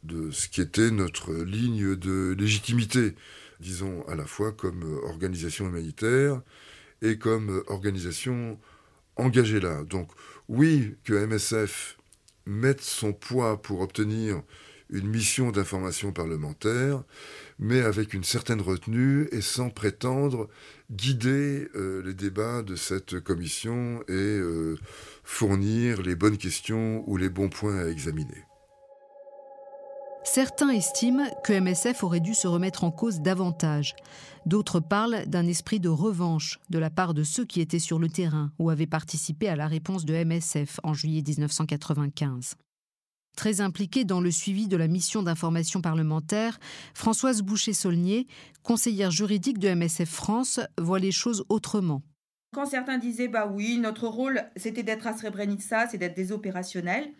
de 0.02 0.30
ce 0.30 0.48
qui 0.48 0.62
était 0.62 0.90
notre 0.90 1.34
ligne 1.34 1.94
de 1.94 2.34
légitimité, 2.38 3.14
disons 3.60 4.02
à 4.08 4.14
la 4.14 4.24
fois 4.24 4.50
comme 4.50 4.82
organisation 5.04 5.66
humanitaire, 5.66 6.40
et 7.02 7.18
comme 7.18 7.62
organisation 7.66 8.58
engagée 9.16 9.60
là. 9.60 9.84
Donc 9.84 10.08
oui, 10.48 10.96
que 11.04 11.12
MSF 11.12 11.98
mette 12.46 12.80
son 12.80 13.12
poids 13.12 13.60
pour 13.60 13.82
obtenir 13.82 14.42
une 14.94 15.08
mission 15.08 15.50
d'information 15.50 16.12
parlementaire, 16.12 17.02
mais 17.58 17.80
avec 17.80 18.14
une 18.14 18.24
certaine 18.24 18.60
retenue 18.60 19.28
et 19.32 19.40
sans 19.40 19.68
prétendre 19.68 20.48
guider 20.90 21.68
euh, 21.74 22.02
les 22.02 22.14
débats 22.14 22.62
de 22.62 22.76
cette 22.76 23.20
commission 23.20 24.02
et 24.08 24.12
euh, 24.12 24.78
fournir 25.24 26.00
les 26.00 26.14
bonnes 26.14 26.38
questions 26.38 27.02
ou 27.06 27.16
les 27.16 27.28
bons 27.28 27.50
points 27.50 27.84
à 27.84 27.88
examiner. 27.88 28.44
Certains 30.24 30.70
estiment 30.70 31.28
que 31.44 31.52
MSF 31.52 32.02
aurait 32.02 32.20
dû 32.20 32.32
se 32.32 32.46
remettre 32.46 32.84
en 32.84 32.90
cause 32.90 33.20
davantage. 33.20 33.94
D'autres 34.46 34.80
parlent 34.80 35.24
d'un 35.26 35.46
esprit 35.46 35.80
de 35.80 35.90
revanche 35.90 36.60
de 36.70 36.78
la 36.78 36.88
part 36.88 37.14
de 37.14 37.24
ceux 37.24 37.44
qui 37.44 37.60
étaient 37.60 37.78
sur 37.78 37.98
le 37.98 38.08
terrain 38.08 38.50
ou 38.58 38.70
avaient 38.70 38.86
participé 38.86 39.48
à 39.48 39.56
la 39.56 39.66
réponse 39.66 40.04
de 40.04 40.14
MSF 40.14 40.80
en 40.82 40.94
juillet 40.94 41.22
1995. 41.26 42.56
Très 43.36 43.60
impliquée 43.60 44.04
dans 44.04 44.20
le 44.20 44.30
suivi 44.30 44.68
de 44.68 44.76
la 44.76 44.86
mission 44.86 45.22
d'information 45.22 45.80
parlementaire, 45.80 46.58
Françoise 46.94 47.42
Boucher-Saulnier, 47.42 48.26
conseillère 48.62 49.10
juridique 49.10 49.58
de 49.58 49.68
MSF 49.74 50.08
France, 50.08 50.60
voit 50.78 51.00
les 51.00 51.12
choses 51.12 51.44
autrement. 51.48 52.02
Quand 52.54 52.66
certains 52.66 52.98
disaient 52.98 53.28
bah 53.28 53.50
oui, 53.52 53.78
notre 53.78 54.06
rôle 54.06 54.44
c'était 54.54 54.84
d'être 54.84 55.08
à 55.08 55.16
Srebrenica, 55.16 55.88
c'est 55.88 55.98
d'être 55.98 56.14
des 56.14 56.30
opérationnels, 56.30 57.10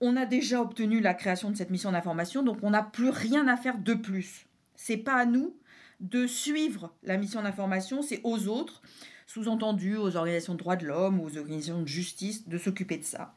on 0.00 0.16
a 0.16 0.24
déjà 0.24 0.62
obtenu 0.62 1.00
la 1.00 1.12
création 1.12 1.50
de 1.50 1.56
cette 1.56 1.70
mission 1.70 1.92
d'information, 1.92 2.42
donc 2.42 2.58
on 2.62 2.70
n'a 2.70 2.82
plus 2.82 3.10
rien 3.10 3.46
à 3.48 3.56
faire 3.56 3.78
de 3.78 3.92
plus. 3.92 4.46
C'est 4.74 4.96
pas 4.96 5.16
à 5.16 5.26
nous 5.26 5.54
de 6.00 6.26
suivre 6.26 6.94
la 7.02 7.18
mission 7.18 7.42
d'information, 7.42 8.00
c'est 8.00 8.20
aux 8.24 8.48
autres, 8.48 8.80
sous-entendu 9.26 9.96
aux 9.96 10.16
organisations 10.16 10.54
de 10.54 10.58
droits 10.58 10.76
de 10.76 10.86
l'homme, 10.86 11.20
aux 11.20 11.36
organisations 11.36 11.82
de 11.82 11.86
justice, 11.86 12.48
de 12.48 12.56
s'occuper 12.56 12.96
de 12.96 13.04
ça. 13.04 13.34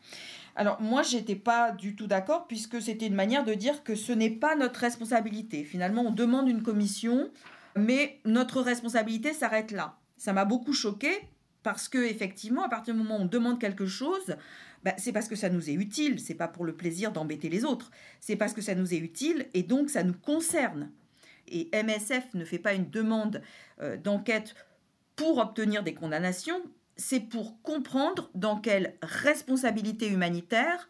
Alors 0.56 0.82
moi, 0.82 1.02
j'étais 1.02 1.36
pas 1.36 1.72
du 1.72 1.96
tout 1.96 2.08
d'accord 2.08 2.48
puisque 2.48 2.82
c'était 2.82 3.08
une 3.08 3.16
manière 3.16 3.44
de 3.44 3.54
dire 3.54 3.84
que 3.84 3.96
ce 3.96 4.12
n'est 4.12 4.30
pas 4.30 4.56
notre 4.56 4.80
responsabilité. 4.80 5.64
Finalement, 5.64 6.04
on 6.04 6.12
demande 6.12 6.48
une 6.48 6.62
commission, 6.62 7.32
mais 7.76 8.20
notre 8.26 8.62
responsabilité 8.62 9.34
s'arrête 9.34 9.72
là. 9.72 9.98
Ça 10.18 10.34
m'a 10.34 10.46
beaucoup 10.46 10.74
choqué 10.74 11.10
parce 11.64 11.88
que 11.88 11.98
effectivement, 11.98 12.64
à 12.64 12.70
partir 12.70 12.94
du 12.94 13.00
moment 13.00 13.18
où 13.18 13.22
on 13.22 13.26
demande 13.26 13.60
quelque 13.60 13.88
chose, 13.88 14.36
bah, 14.84 14.94
c'est 14.98 15.14
parce 15.14 15.28
que 15.28 15.36
ça 15.36 15.50
nous 15.50 15.70
est 15.70 15.74
utile, 15.74 16.20
c'est 16.20 16.36
pas 16.36 16.48
pour 16.48 16.66
le 16.66 16.76
plaisir 16.76 17.12
d'embêter 17.12 17.50
les 17.50 17.66
autres, 17.66 17.90
c'est 18.20 18.36
parce 18.36 18.54
que 18.54 18.62
ça 18.62 18.76
nous 18.76 18.94
est 18.94 18.98
utile 18.98 19.48
et 19.54 19.64
donc 19.64 19.90
ça 19.90 20.04
nous 20.04 20.14
concerne. 20.14 20.92
Et 21.48 21.70
MSF 21.74 22.34
ne 22.34 22.46
fait 22.46 22.60
pas 22.60 22.74
une 22.74 22.90
demande 22.90 23.42
euh, 23.82 23.98
d'enquête 23.98 24.56
pour 25.16 25.38
obtenir 25.38 25.84
des 25.84 25.94
condamnations, 25.94 26.62
c'est 26.96 27.20
pour 27.20 27.62
comprendre 27.62 28.30
dans 28.36 28.60
quelle 28.60 28.96
responsabilité 29.02 30.08
humanitaire 30.08 30.88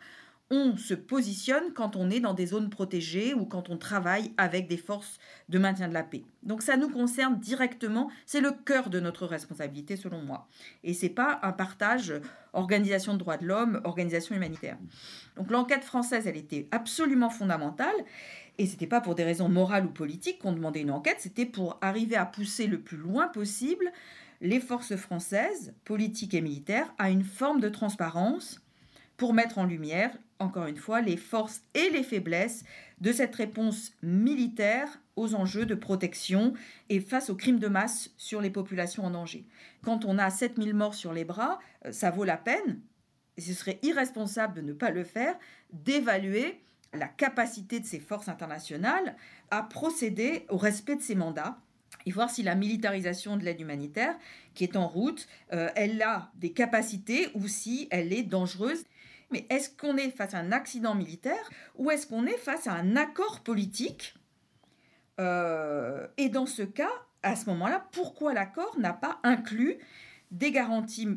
on 0.51 0.77
se 0.77 0.93
positionne 0.93 1.73
quand 1.73 1.95
on 1.95 2.11
est 2.11 2.19
dans 2.19 2.33
des 2.33 2.47
zones 2.47 2.69
protégées 2.69 3.33
ou 3.33 3.45
quand 3.45 3.69
on 3.69 3.77
travaille 3.77 4.31
avec 4.37 4.67
des 4.67 4.77
forces 4.77 5.17
de 5.49 5.57
maintien 5.57 5.87
de 5.87 5.93
la 5.93 6.03
paix. 6.03 6.23
Donc 6.43 6.61
ça 6.61 6.77
nous 6.77 6.89
concerne 6.89 7.39
directement, 7.39 8.11
c'est 8.25 8.41
le 8.41 8.51
cœur 8.51 8.89
de 8.89 8.99
notre 8.99 9.25
responsabilité 9.25 9.95
selon 9.95 10.21
moi. 10.21 10.47
Et 10.83 10.93
c'est 10.93 11.09
pas 11.09 11.39
un 11.41 11.53
partage 11.53 12.13
organisation 12.51 13.13
de 13.13 13.19
droits 13.19 13.37
de 13.37 13.47
l'homme, 13.47 13.81
organisation 13.83 14.35
humanitaire. 14.35 14.77
Donc 15.37 15.49
l'enquête 15.49 15.83
française, 15.83 16.27
elle 16.27 16.37
était 16.37 16.67
absolument 16.71 17.31
fondamentale 17.31 17.95
et 18.59 18.67
c'était 18.67 18.85
pas 18.85 19.01
pour 19.01 19.15
des 19.15 19.23
raisons 19.23 19.49
morales 19.49 19.85
ou 19.87 19.89
politiques 19.89 20.39
qu'on 20.39 20.53
demandait 20.53 20.81
une 20.81 20.91
enquête, 20.91 21.17
c'était 21.19 21.47
pour 21.47 21.79
arriver 21.81 22.15
à 22.15 22.25
pousser 22.25 22.67
le 22.67 22.79
plus 22.79 22.97
loin 22.97 23.27
possible 23.27 23.91
les 24.43 24.59
forces 24.59 24.95
françaises, 24.97 25.73
politiques 25.85 26.35
et 26.35 26.41
militaires, 26.41 26.93
à 26.99 27.09
une 27.09 27.23
forme 27.23 27.61
de 27.61 27.69
transparence 27.69 28.61
pour 29.17 29.33
mettre 29.33 29.57
en 29.57 29.63
lumière 29.63 30.11
encore 30.39 30.65
une 30.65 30.77
fois, 30.77 31.01
les 31.01 31.17
forces 31.17 31.61
et 31.73 31.89
les 31.89 32.03
faiblesses 32.03 32.65
de 32.99 33.11
cette 33.11 33.35
réponse 33.35 33.93
militaire 34.01 34.99
aux 35.15 35.35
enjeux 35.35 35.65
de 35.65 35.75
protection 35.75 36.53
et 36.89 36.99
face 36.99 37.29
aux 37.29 37.35
crimes 37.35 37.59
de 37.59 37.67
masse 37.67 38.11
sur 38.17 38.41
les 38.41 38.49
populations 38.49 39.05
en 39.05 39.11
danger. 39.11 39.47
Quand 39.83 40.05
on 40.05 40.17
a 40.17 40.29
7000 40.29 40.73
morts 40.73 40.95
sur 40.95 41.13
les 41.13 41.23
bras, 41.23 41.59
euh, 41.85 41.91
ça 41.91 42.11
vaut 42.11 42.25
la 42.25 42.37
peine, 42.37 42.81
et 43.37 43.41
ce 43.41 43.53
serait 43.53 43.79
irresponsable 43.83 44.55
de 44.55 44.61
ne 44.61 44.73
pas 44.73 44.91
le 44.91 45.03
faire, 45.03 45.35
d'évaluer 45.71 46.59
la 46.93 47.07
capacité 47.07 47.79
de 47.79 47.85
ces 47.85 47.99
forces 47.99 48.27
internationales 48.27 49.15
à 49.49 49.63
procéder 49.63 50.45
au 50.49 50.57
respect 50.57 50.95
de 50.95 51.01
ces 51.01 51.15
mandats 51.15 51.57
et 52.05 52.11
voir 52.11 52.29
si 52.29 52.43
la 52.43 52.55
militarisation 52.55 53.37
de 53.37 53.43
l'aide 53.43 53.59
humanitaire 53.59 54.15
qui 54.53 54.63
est 54.63 54.75
en 54.75 54.87
route, 54.87 55.27
euh, 55.51 55.69
elle 55.75 56.01
a 56.01 56.31
des 56.35 56.51
capacités 56.51 57.27
ou 57.33 57.47
si 57.47 57.87
elle 57.91 58.13
est 58.13 58.23
dangereuse. 58.23 58.83
Mais 59.31 59.45
est-ce 59.49 59.69
qu'on 59.69 59.97
est 59.97 60.11
face 60.11 60.33
à 60.33 60.39
un 60.39 60.51
accident 60.51 60.95
militaire 60.95 61.49
ou 61.75 61.89
est-ce 61.91 62.05
qu'on 62.07 62.25
est 62.25 62.37
face 62.37 62.67
à 62.67 62.73
un 62.73 62.95
accord 62.95 63.39
politique 63.41 64.15
euh, 65.19 66.07
Et 66.17 66.29
dans 66.29 66.45
ce 66.45 66.61
cas, 66.61 66.91
à 67.23 67.35
ce 67.35 67.45
moment-là, 67.49 67.87
pourquoi 67.91 68.33
l'accord 68.33 68.77
n'a 68.77 68.93
pas 68.93 69.19
inclus 69.23 69.77
des 70.31 70.51
garanties 70.51 71.07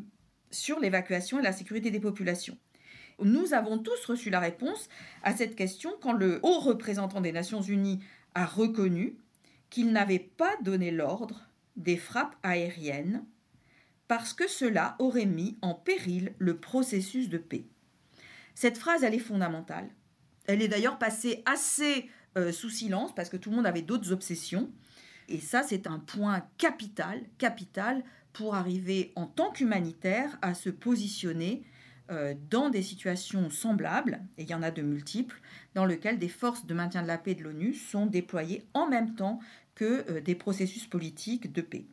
sur 0.50 0.80
l'évacuation 0.80 1.40
et 1.40 1.42
la 1.42 1.52
sécurité 1.52 1.90
des 1.90 2.00
populations? 2.00 2.56
Nous 3.22 3.54
avons 3.54 3.78
tous 3.78 4.04
reçu 4.04 4.30
la 4.30 4.40
réponse 4.40 4.88
à 5.22 5.34
cette 5.34 5.56
question 5.56 5.92
quand 6.00 6.12
le 6.12 6.38
haut 6.42 6.60
représentant 6.60 7.20
des 7.20 7.32
Nations 7.32 7.62
Unies 7.62 8.00
a 8.34 8.44
reconnu 8.44 9.16
qu'il 9.70 9.92
n'avait 9.92 10.18
pas 10.18 10.54
donné 10.62 10.90
l'ordre 10.90 11.48
des 11.76 11.96
frappes 11.96 12.36
aériennes 12.42 13.24
parce 14.08 14.32
que 14.32 14.48
cela 14.48 14.96
aurait 14.98 15.26
mis 15.26 15.58
en 15.62 15.74
péril 15.74 16.34
le 16.38 16.58
processus 16.58 17.28
de 17.28 17.38
paix. 17.38 17.66
Cette 18.54 18.78
phrase, 18.78 19.02
elle 19.04 19.14
est 19.14 19.18
fondamentale. 19.18 19.88
Elle 20.46 20.62
est 20.62 20.68
d'ailleurs 20.68 20.98
passée 20.98 21.42
assez 21.44 22.08
euh, 22.38 22.52
sous 22.52 22.70
silence 22.70 23.14
parce 23.14 23.28
que 23.28 23.36
tout 23.36 23.50
le 23.50 23.56
monde 23.56 23.66
avait 23.66 23.82
d'autres 23.82 24.12
obsessions. 24.12 24.70
Et 25.28 25.40
ça, 25.40 25.62
c'est 25.62 25.86
un 25.86 25.98
point 25.98 26.46
capital, 26.56 27.20
capital 27.38 28.04
pour 28.32 28.54
arriver 28.54 29.12
en 29.16 29.26
tant 29.26 29.50
qu'humanitaire 29.50 30.38
à 30.42 30.54
se 30.54 30.70
positionner 30.70 31.64
dans 32.50 32.70
des 32.70 32.82
situations 32.82 33.50
semblables, 33.50 34.20
et 34.38 34.44
il 34.44 34.48
y 34.48 34.54
en 34.54 34.62
a 34.62 34.70
de 34.70 34.82
multiples, 34.82 35.40
dans 35.74 35.84
lesquelles 35.84 36.18
des 36.18 36.28
forces 36.28 36.66
de 36.66 36.74
maintien 36.74 37.02
de 37.02 37.06
la 37.06 37.18
paix 37.18 37.34
de 37.34 37.42
l'ONU 37.42 37.74
sont 37.74 38.06
déployées 38.06 38.64
en 38.74 38.88
même 38.88 39.14
temps 39.14 39.40
que 39.76 40.10
euh, 40.10 40.20
des 40.20 40.34
processus 40.34 40.86
politiques 40.86 41.52
de 41.52 41.60
paix. 41.60 41.86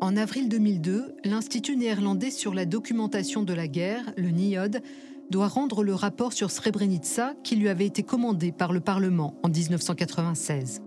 En 0.00 0.16
avril 0.16 0.48
2002, 0.48 1.14
l'Institut 1.24 1.76
néerlandais 1.76 2.30
sur 2.30 2.54
la 2.54 2.64
documentation 2.64 3.42
de 3.42 3.52
la 3.52 3.68
guerre, 3.68 4.12
le 4.16 4.30
NIOD, 4.30 4.80
doit 5.30 5.48
rendre 5.48 5.84
le 5.84 5.94
rapport 5.94 6.32
sur 6.32 6.50
Srebrenica 6.50 7.34
qui 7.44 7.56
lui 7.56 7.68
avait 7.68 7.86
été 7.86 8.02
commandé 8.02 8.50
par 8.52 8.72
le 8.72 8.80
Parlement 8.80 9.38
en 9.42 9.48
1996. 9.48 10.82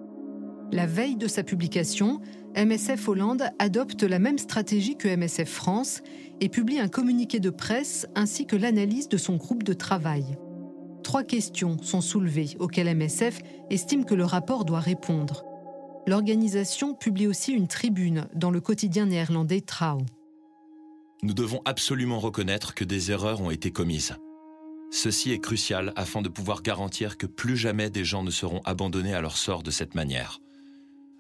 La 0.72 0.86
veille 0.86 1.16
de 1.16 1.28
sa 1.28 1.44
publication, 1.44 2.20
MSF 2.56 3.10
Hollande 3.10 3.50
adopte 3.60 4.04
la 4.04 4.18
même 4.18 4.38
stratégie 4.38 4.96
que 4.96 5.10
MSF 5.10 5.50
France 5.50 6.02
et 6.40 6.48
publie 6.48 6.80
un 6.80 6.88
communiqué 6.88 7.42
de 7.42 7.50
presse 7.50 8.08
ainsi 8.16 8.46
que 8.46 8.56
l'analyse 8.56 9.10
de 9.10 9.18
son 9.18 9.36
groupe 9.36 9.64
de 9.64 9.74
travail. 9.74 10.38
Trois 11.04 11.24
questions 11.24 11.78
sont 11.82 12.00
soulevées 12.00 12.56
auxquelles 12.60 12.96
MSF 12.96 13.40
estime 13.70 14.06
que 14.06 14.16
le 14.16 14.24
rapport 14.24 14.64
doit 14.64 14.80
répondre. 14.80 15.44
L'organisation 16.08 16.94
publie 16.94 17.28
aussi 17.28 17.52
une 17.52 17.68
tribune 17.68 18.28
dans 18.34 18.52
le 18.52 18.62
quotidien 18.62 19.08
néerlandais 19.08 19.60
Trouw. 19.60 20.06
Nous 21.24 21.34
devons 21.34 21.62
absolument 21.66 22.20
reconnaître 22.20 22.74
que 22.74 22.86
des 22.86 23.12
erreurs 23.12 23.42
ont 23.42 23.52
été 23.52 23.72
commises. 23.72 24.16
Ceci 24.92 25.32
est 25.32 25.40
crucial 25.40 25.92
afin 25.98 26.22
de 26.22 26.30
pouvoir 26.30 26.62
garantir 26.62 27.18
que 27.18 27.26
plus 27.26 27.58
jamais 27.58 27.90
des 27.90 28.06
gens 28.06 28.24
ne 28.24 28.32
seront 28.32 28.62
abandonnés 28.64 29.14
à 29.14 29.20
leur 29.20 29.36
sort 29.36 29.62
de 29.62 29.72
cette 29.72 29.94
manière. 29.94 30.40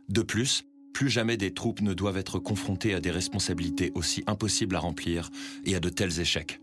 De 0.07 0.21
plus, 0.21 0.65
plus 0.95 1.09
jamais 1.09 1.35
des 1.35 1.53
troupes 1.53 1.81
ne 1.81 1.93
doivent 1.93 2.15
être 2.15 2.39
confrontées 2.39 2.93
à 2.93 3.01
des 3.01 3.11
responsabilités 3.11 3.91
aussi 3.95 4.23
impossibles 4.27 4.77
à 4.77 4.79
remplir 4.79 5.29
et 5.65 5.75
à 5.75 5.81
de 5.81 5.89
tels 5.89 6.21
échecs. 6.21 6.61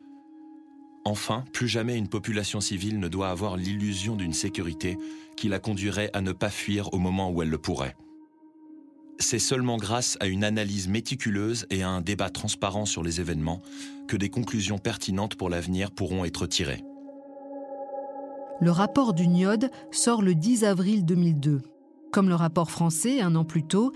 Enfin, 1.05 1.45
plus 1.53 1.69
jamais 1.69 1.99
une 1.99 2.09
population 2.09 2.63
civile 2.63 2.99
ne 2.99 3.09
doit 3.09 3.29
avoir 3.29 3.59
l'illusion 3.59 4.17
d'une 4.17 4.33
sécurité 4.33 4.97
qui 5.37 5.51
la 5.51 5.59
conduirait 5.59 6.09
à 6.15 6.23
ne 6.23 6.33
pas 6.33 6.49
fuir 6.49 6.95
au 6.95 6.99
moment 6.99 7.31
où 7.31 7.43
elle 7.43 7.51
le 7.51 7.59
pourrait. 7.59 7.95
C'est 9.19 9.39
seulement 9.39 9.77
grâce 9.77 10.17
à 10.19 10.29
une 10.29 10.45
analyse 10.45 10.89
méticuleuse 10.89 11.67
et 11.69 11.83
à 11.83 11.91
un 11.91 12.01
débat 12.01 12.31
transparent 12.31 12.87
sur 12.87 13.03
les 13.03 13.21
événements 13.21 13.61
que 14.09 14.17
des 14.17 14.31
conclusions 14.31 14.79
pertinentes 14.79 15.35
pour 15.35 15.51
l'avenir 15.51 15.91
pourront 15.91 16.25
être 16.25 16.47
tirées. 16.47 16.83
Le 18.63 18.71
rapport 18.71 19.13
du 19.13 19.29
NIOD 19.29 19.69
sort 19.91 20.23
le 20.23 20.35
10 20.35 20.65
avril 20.65 21.05
2002. 21.05 21.61
Comme 22.13 22.29
le 22.29 22.35
rapport 22.35 22.71
français 22.71 23.23
un 23.23 23.35
an 23.37 23.45
plus 23.45 23.65
tôt, 23.65 23.91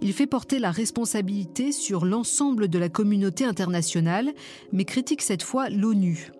il 0.00 0.14
fait 0.14 0.26
porter 0.26 0.58
la 0.58 0.70
responsabilité 0.70 1.70
sur 1.70 2.06
l'ensemble 2.06 2.68
de 2.68 2.78
la 2.78 2.88
communauté 2.88 3.44
internationale, 3.44 4.32
mais 4.72 4.86
critique 4.86 5.20
cette 5.20 5.42
fois 5.42 5.68
l'ONU. 5.68 6.32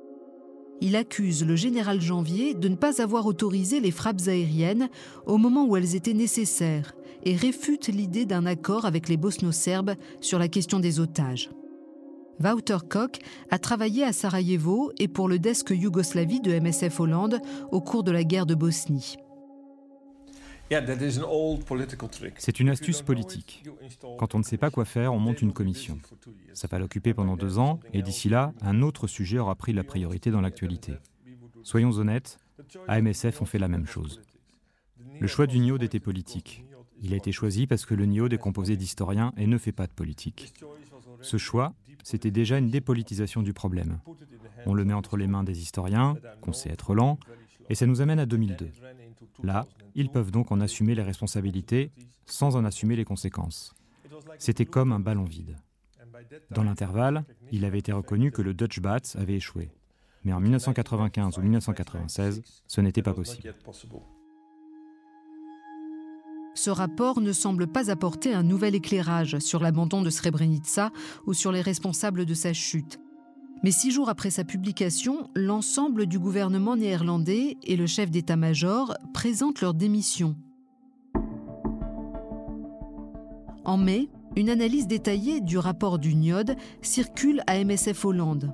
Il 0.80 0.96
accuse 0.96 1.44
le 1.44 1.54
général 1.54 2.00
Janvier 2.00 2.54
de 2.54 2.68
ne 2.68 2.76
pas 2.76 3.02
avoir 3.02 3.26
autorisé 3.26 3.78
les 3.78 3.90
frappes 3.90 4.26
aériennes 4.26 4.88
au 5.26 5.36
moment 5.36 5.66
où 5.66 5.76
elles 5.76 5.96
étaient 5.96 6.14
nécessaires 6.14 6.94
et 7.24 7.36
réfute 7.36 7.88
l'idée 7.88 8.24
d'un 8.24 8.46
accord 8.46 8.86
avec 8.86 9.10
les 9.10 9.18
bosno-serbes 9.18 9.96
sur 10.22 10.38
la 10.38 10.48
question 10.48 10.80
des 10.80 10.98
otages. 10.98 11.50
Wouter 12.42 12.78
Koch 12.88 13.18
a 13.50 13.58
travaillé 13.58 14.02
à 14.02 14.14
Sarajevo 14.14 14.92
et 14.98 15.08
pour 15.08 15.28
le 15.28 15.38
desk 15.38 15.70
Yougoslavie 15.70 16.40
de 16.40 16.58
MSF 16.58 17.00
Hollande 17.00 17.40
au 17.70 17.82
cours 17.82 18.04
de 18.04 18.12
la 18.12 18.24
guerre 18.24 18.46
de 18.46 18.54
Bosnie. 18.54 19.16
C'est 22.38 22.60
une 22.60 22.68
astuce 22.68 23.02
politique. 23.02 23.64
Quand 24.18 24.34
on 24.34 24.38
ne 24.38 24.44
sait 24.44 24.58
pas 24.58 24.70
quoi 24.70 24.84
faire, 24.84 25.14
on 25.14 25.18
monte 25.18 25.40
une 25.42 25.52
commission. 25.52 25.98
Ça 26.52 26.68
va 26.68 26.78
l'occuper 26.78 27.14
pendant 27.14 27.36
deux 27.36 27.58
ans, 27.58 27.80
et 27.92 28.02
d'ici 28.02 28.28
là, 28.28 28.52
un 28.60 28.82
autre 28.82 29.06
sujet 29.06 29.38
aura 29.38 29.54
pris 29.54 29.72
la 29.72 29.84
priorité 29.84 30.30
dans 30.30 30.40
l'actualité. 30.40 30.94
Soyons 31.62 31.92
honnêtes, 31.92 32.38
à 32.86 33.00
MSF, 33.00 33.40
on 33.40 33.46
fait 33.46 33.58
la 33.58 33.68
même 33.68 33.86
chose. 33.86 34.20
Le 35.20 35.26
choix 35.26 35.46
du 35.46 35.58
NIOD 35.58 35.82
était 35.82 36.00
politique. 36.00 36.64
Il 37.00 37.12
a 37.14 37.16
été 37.16 37.32
choisi 37.32 37.66
parce 37.66 37.86
que 37.86 37.94
le 37.94 38.06
NIOD 38.06 38.32
est 38.32 38.38
composé 38.38 38.76
d'historiens 38.76 39.32
et 39.36 39.46
ne 39.46 39.58
fait 39.58 39.72
pas 39.72 39.86
de 39.86 39.92
politique. 39.92 40.52
Ce 41.20 41.36
choix, 41.36 41.74
c'était 42.02 42.30
déjà 42.30 42.58
une 42.58 42.70
dépolitisation 42.70 43.42
du 43.42 43.52
problème. 43.52 44.00
On 44.66 44.74
le 44.74 44.84
met 44.84 44.94
entre 44.94 45.16
les 45.16 45.26
mains 45.26 45.44
des 45.44 45.60
historiens, 45.60 46.16
qu'on 46.40 46.52
sait 46.52 46.70
être 46.70 46.94
lent, 46.94 47.18
et 47.68 47.74
ça 47.74 47.86
nous 47.86 48.00
amène 48.00 48.18
à 48.18 48.26
2002. 48.26 48.70
Là, 49.42 49.66
ils 49.98 50.10
peuvent 50.10 50.30
donc 50.30 50.52
en 50.52 50.60
assumer 50.60 50.94
les 50.94 51.02
responsabilités 51.02 51.90
sans 52.24 52.54
en 52.54 52.64
assumer 52.64 52.94
les 52.94 53.04
conséquences. 53.04 53.74
C'était 54.38 54.64
comme 54.64 54.92
un 54.92 55.00
ballon 55.00 55.24
vide. 55.24 55.56
Dans 56.52 56.62
l'intervalle, 56.62 57.24
il 57.50 57.64
avait 57.64 57.80
été 57.80 57.90
reconnu 57.90 58.30
que 58.30 58.40
le 58.40 58.54
Dutch 58.54 58.78
Bat 58.78 59.16
avait 59.16 59.34
échoué. 59.34 59.72
Mais 60.24 60.32
en 60.32 60.40
1995 60.40 61.38
ou 61.38 61.42
1996, 61.42 62.42
ce 62.66 62.80
n'était 62.80 63.02
pas 63.02 63.12
possible. 63.12 63.52
Ce 66.54 66.70
rapport 66.70 67.20
ne 67.20 67.32
semble 67.32 67.66
pas 67.66 67.90
apporter 67.90 68.34
un 68.34 68.44
nouvel 68.44 68.76
éclairage 68.76 69.38
sur 69.40 69.60
l'abandon 69.60 70.02
de 70.02 70.10
Srebrenica 70.10 70.92
ou 71.26 71.34
sur 71.34 71.50
les 71.50 71.60
responsables 71.60 72.24
de 72.24 72.34
sa 72.34 72.52
chute. 72.52 73.00
Mais 73.64 73.72
six 73.72 73.90
jours 73.90 74.08
après 74.08 74.30
sa 74.30 74.44
publication, 74.44 75.30
l'ensemble 75.34 76.06
du 76.06 76.18
gouvernement 76.18 76.76
néerlandais 76.76 77.56
et 77.64 77.76
le 77.76 77.86
chef 77.86 78.10
d'état-major 78.10 78.94
présentent 79.12 79.60
leur 79.60 79.74
démission. 79.74 80.36
En 83.64 83.76
mai, 83.76 84.08
une 84.36 84.48
analyse 84.48 84.86
détaillée 84.86 85.40
du 85.40 85.58
rapport 85.58 85.98
du 85.98 86.14
NIOD 86.14 86.54
circule 86.82 87.42
à 87.46 87.62
MSF 87.62 88.04
Hollande. 88.04 88.52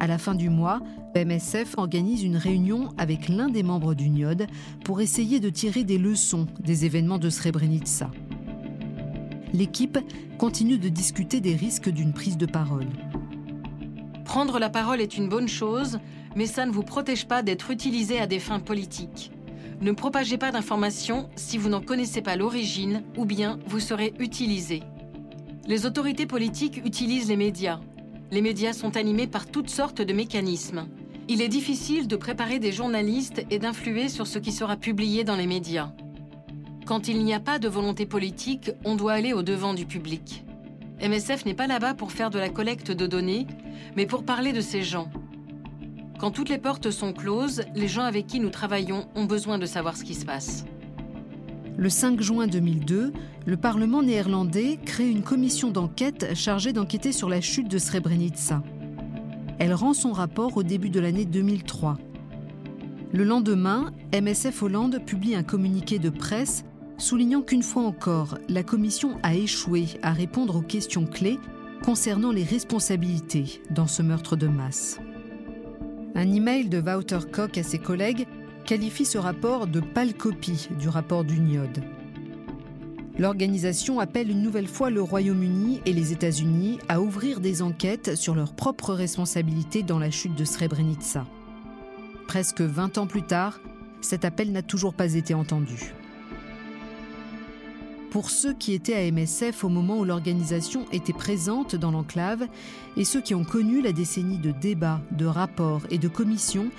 À 0.00 0.06
la 0.06 0.18
fin 0.18 0.34
du 0.34 0.48
mois, 0.48 0.80
MSF 1.14 1.74
organise 1.76 2.22
une 2.22 2.36
réunion 2.36 2.88
avec 2.96 3.28
l'un 3.28 3.48
des 3.48 3.62
membres 3.62 3.94
du 3.94 4.08
NIOD 4.08 4.46
pour 4.84 5.00
essayer 5.02 5.38
de 5.38 5.50
tirer 5.50 5.84
des 5.84 5.98
leçons 5.98 6.46
des 6.60 6.84
événements 6.84 7.18
de 7.18 7.30
Srebrenica. 7.30 8.10
L'équipe 9.52 9.98
continue 10.38 10.78
de 10.78 10.88
discuter 10.88 11.40
des 11.40 11.54
risques 11.54 11.90
d'une 11.90 12.12
prise 12.12 12.36
de 12.36 12.46
parole. 12.46 12.88
Prendre 14.34 14.58
la 14.58 14.68
parole 14.68 15.00
est 15.00 15.16
une 15.16 15.28
bonne 15.28 15.46
chose, 15.46 16.00
mais 16.34 16.46
ça 16.46 16.66
ne 16.66 16.72
vous 16.72 16.82
protège 16.82 17.26
pas 17.26 17.44
d'être 17.44 17.70
utilisé 17.70 18.18
à 18.18 18.26
des 18.26 18.40
fins 18.40 18.58
politiques. 18.58 19.30
Ne 19.80 19.92
propagez 19.92 20.38
pas 20.38 20.50
d'informations 20.50 21.30
si 21.36 21.56
vous 21.56 21.68
n'en 21.68 21.80
connaissez 21.80 22.20
pas 22.20 22.34
l'origine 22.34 23.04
ou 23.16 23.26
bien 23.26 23.60
vous 23.68 23.78
serez 23.78 24.12
utilisé. 24.18 24.82
Les 25.68 25.86
autorités 25.86 26.26
politiques 26.26 26.84
utilisent 26.84 27.28
les 27.28 27.36
médias. 27.36 27.78
Les 28.32 28.42
médias 28.42 28.72
sont 28.72 28.96
animés 28.96 29.28
par 29.28 29.46
toutes 29.46 29.70
sortes 29.70 30.02
de 30.02 30.12
mécanismes. 30.12 30.88
Il 31.28 31.40
est 31.40 31.46
difficile 31.46 32.08
de 32.08 32.16
préparer 32.16 32.58
des 32.58 32.72
journalistes 32.72 33.46
et 33.52 33.60
d'influer 33.60 34.08
sur 34.08 34.26
ce 34.26 34.40
qui 34.40 34.50
sera 34.50 34.76
publié 34.76 35.22
dans 35.22 35.36
les 35.36 35.46
médias. 35.46 35.92
Quand 36.86 37.06
il 37.06 37.22
n'y 37.22 37.34
a 37.34 37.40
pas 37.40 37.60
de 37.60 37.68
volonté 37.68 38.04
politique, 38.04 38.72
on 38.84 38.96
doit 38.96 39.12
aller 39.12 39.32
au 39.32 39.44
devant 39.44 39.74
du 39.74 39.86
public. 39.86 40.44
MSF 41.00 41.44
n'est 41.44 41.54
pas 41.54 41.66
là-bas 41.66 41.94
pour 41.94 42.12
faire 42.12 42.30
de 42.30 42.38
la 42.38 42.48
collecte 42.48 42.90
de 42.90 43.06
données, 43.06 43.46
mais 43.96 44.06
pour 44.06 44.24
parler 44.24 44.52
de 44.52 44.60
ces 44.60 44.82
gens. 44.82 45.08
Quand 46.18 46.30
toutes 46.30 46.48
les 46.48 46.58
portes 46.58 46.90
sont 46.90 47.12
closes, 47.12 47.62
les 47.74 47.88
gens 47.88 48.04
avec 48.04 48.26
qui 48.26 48.40
nous 48.40 48.50
travaillons 48.50 49.08
ont 49.14 49.24
besoin 49.24 49.58
de 49.58 49.66
savoir 49.66 49.96
ce 49.96 50.04
qui 50.04 50.14
se 50.14 50.24
passe. 50.24 50.64
Le 51.76 51.88
5 51.88 52.20
juin 52.20 52.46
2002, 52.46 53.12
le 53.46 53.56
Parlement 53.56 54.02
néerlandais 54.02 54.78
crée 54.84 55.10
une 55.10 55.22
commission 55.22 55.70
d'enquête 55.70 56.34
chargée 56.34 56.72
d'enquêter 56.72 57.10
sur 57.10 57.28
la 57.28 57.40
chute 57.40 57.68
de 57.68 57.78
Srebrenica. 57.78 58.62
Elle 59.58 59.74
rend 59.74 59.92
son 59.92 60.12
rapport 60.12 60.56
au 60.56 60.62
début 60.62 60.90
de 60.90 61.00
l'année 61.00 61.24
2003. 61.24 61.98
Le 63.12 63.24
lendemain, 63.24 63.92
MSF 64.12 64.62
Hollande 64.62 65.00
publie 65.04 65.34
un 65.34 65.42
communiqué 65.42 65.98
de 65.98 66.10
presse 66.10 66.64
soulignant 66.98 67.42
qu'une 67.42 67.62
fois 67.62 67.82
encore, 67.82 68.38
la 68.48 68.62
Commission 68.62 69.18
a 69.22 69.34
échoué 69.34 69.86
à 70.02 70.12
répondre 70.12 70.56
aux 70.56 70.62
questions 70.62 71.06
clés 71.06 71.38
concernant 71.82 72.32
les 72.32 72.44
responsabilités 72.44 73.60
dans 73.70 73.86
ce 73.86 74.02
meurtre 74.02 74.36
de 74.36 74.48
masse. 74.48 74.98
Un 76.14 76.32
email 76.32 76.68
de 76.68 76.80
Wouter 76.80 77.18
Koch 77.30 77.58
à 77.58 77.62
ses 77.62 77.78
collègues 77.78 78.26
qualifie 78.64 79.04
ce 79.04 79.18
rapport 79.18 79.66
de 79.66 79.80
pâle 79.80 80.14
copie 80.14 80.68
du 80.78 80.88
rapport 80.88 81.24
du 81.24 81.40
NIOD. 81.40 81.82
L'organisation 83.18 84.00
appelle 84.00 84.30
une 84.30 84.42
nouvelle 84.42 84.66
fois 84.66 84.90
le 84.90 85.02
Royaume-Uni 85.02 85.80
et 85.86 85.92
les 85.92 86.12
États-Unis 86.12 86.78
à 86.88 87.00
ouvrir 87.00 87.40
des 87.40 87.62
enquêtes 87.62 88.16
sur 88.16 88.34
leurs 88.34 88.54
propres 88.54 88.92
responsabilités 88.92 89.82
dans 89.82 89.98
la 89.98 90.10
chute 90.10 90.34
de 90.34 90.44
Srebrenica. 90.44 91.26
Presque 92.26 92.62
20 92.62 92.98
ans 92.98 93.06
plus 93.06 93.22
tard, 93.22 93.60
cet 94.00 94.24
appel 94.24 94.50
n'a 94.50 94.62
toujours 94.62 94.94
pas 94.94 95.14
été 95.14 95.34
entendu 95.34 95.94
pour 98.14 98.30
ceux 98.30 98.52
qui 98.52 98.74
étaient 98.74 98.94
à 98.94 99.10
MSF 99.10 99.64
au 99.64 99.68
moment 99.68 99.98
où 99.98 100.04
l'organisation 100.04 100.86
était 100.92 101.12
présente 101.12 101.74
dans 101.74 101.90
l'enclave 101.90 102.46
et 102.96 103.02
ceux 103.02 103.20
qui 103.20 103.34
ont 103.34 103.42
connu 103.42 103.82
la 103.82 103.90
décennie 103.90 104.38
de 104.38 104.52
débats, 104.52 105.00
de 105.10 105.26
rapports 105.26 105.82
et 105.90 105.98
de 105.98 106.06
commissions, 106.06 106.70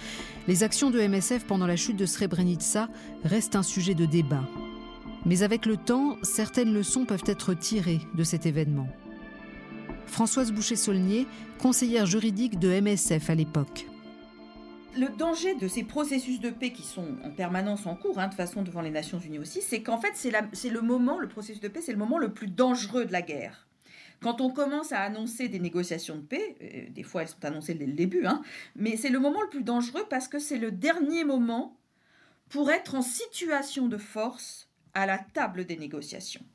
les 0.48 0.64
actions 0.64 0.92
de 0.92 1.02
MSF 1.06 1.44
pendant 1.44 1.68
la 1.68 1.76
chute 1.76 1.98
de 1.98 2.06
Srebrenica 2.06 2.88
restent 3.26 3.58
un 3.58 3.64
sujet 3.64 3.96
de 3.96 4.06
débat. 4.06 4.48
Mais 5.26 5.44
avec 5.44 5.66
le 5.66 5.76
temps, 5.76 6.16
certaines 6.24 6.74
leçons 6.74 7.04
peuvent 7.04 7.26
être 7.26 7.54
tirées 7.54 8.00
de 8.14 8.24
cet 8.24 8.46
événement. 8.46 8.88
Françoise 10.08 10.54
Boucher-Saulnier, 10.54 11.28
conseillère 11.60 12.06
juridique 12.06 12.60
de 12.60 12.80
MSF 12.80 13.30
à 13.30 13.36
l'époque. 13.36 13.88
Le 14.98 15.10
danger 15.10 15.56
de 15.56 15.68
ces 15.68 15.84
processus 15.84 16.40
de 16.40 16.50
paix 16.50 16.72
qui 16.72 16.84
sont 16.84 17.18
en 17.24 17.32
permanence 17.32 17.86
en 17.86 17.96
cours, 17.96 18.20
hein, 18.20 18.28
de 18.28 18.34
façon 18.34 18.62
devant 18.62 18.82
les 18.82 18.92
Nations 18.92 19.20
Unies 19.20 19.40
aussi, 19.40 19.62
c'est 19.62 19.82
qu'en 19.82 19.98
fait 19.98 20.14
c'est 20.16 20.70
le 20.70 20.82
moment, 20.82 21.20
le 21.20 21.28
processus 21.28 21.62
de 21.62 21.68
paix, 21.68 21.82
c'est 21.82 21.92
le 21.92 21.98
moment 21.98 22.18
le 22.18 22.34
plus 22.34 22.48
dangereux 22.48 23.06
de 23.06 23.12
la 23.12 23.22
guerre. 23.22 23.68
Quand 24.22 24.40
on 24.40 24.50
commence 24.50 24.94
à 24.94 25.02
annoncer 25.02 25.50
des 25.50 25.60
négociations 25.60 26.16
de 26.16 26.22
paix, 26.22 26.56
euh, 26.62 26.90
des 26.90 27.04
fois 27.04 27.24
elles 27.24 27.28
sont 27.28 27.44
annoncées 27.44 27.74
dès 27.74 27.86
le 27.86 27.94
début, 27.94 28.26
hein, 28.26 28.42
mais 28.76 28.96
c'est 28.96 29.10
le 29.10 29.20
moment 29.20 29.42
le 29.42 29.50
plus 29.50 29.64
dangereux 29.64 30.06
parce 30.10 30.28
que 30.28 30.40
c'est 30.40 30.58
le 30.58 30.72
dernier 30.72 31.26
moment 31.26 31.78
pour 32.50 32.72
être 32.72 32.96
en 32.96 33.02
situation 33.02 33.88
de 33.88 33.98
force 33.98 34.70
à 34.94 35.06
la 35.06 35.18
table 35.18 35.66
des 35.66 35.76
négociations. 35.76 36.46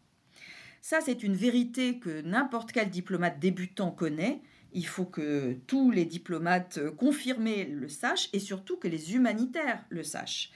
Ça, 0.82 1.01
c'est 1.03 1.22
une 1.22 1.34
vérité 1.34 1.99
que 1.99 2.22
n'importe 2.22 2.72
quel 2.72 2.88
diplomate 2.88 3.38
débutant 3.38 3.91
connaît. 3.91 4.41
Il 4.73 4.87
faut 4.87 5.05
que 5.05 5.55
tous 5.66 5.91
les 5.91 6.05
diplomates 6.05 6.81
confirmés 6.97 7.64
le 7.64 7.89
sachent 7.89 8.29
et 8.33 8.39
surtout 8.39 8.77
que 8.77 8.89
les 8.89 9.14
humanitaires 9.14 9.85
le 9.89 10.03
sachent. 10.03 10.53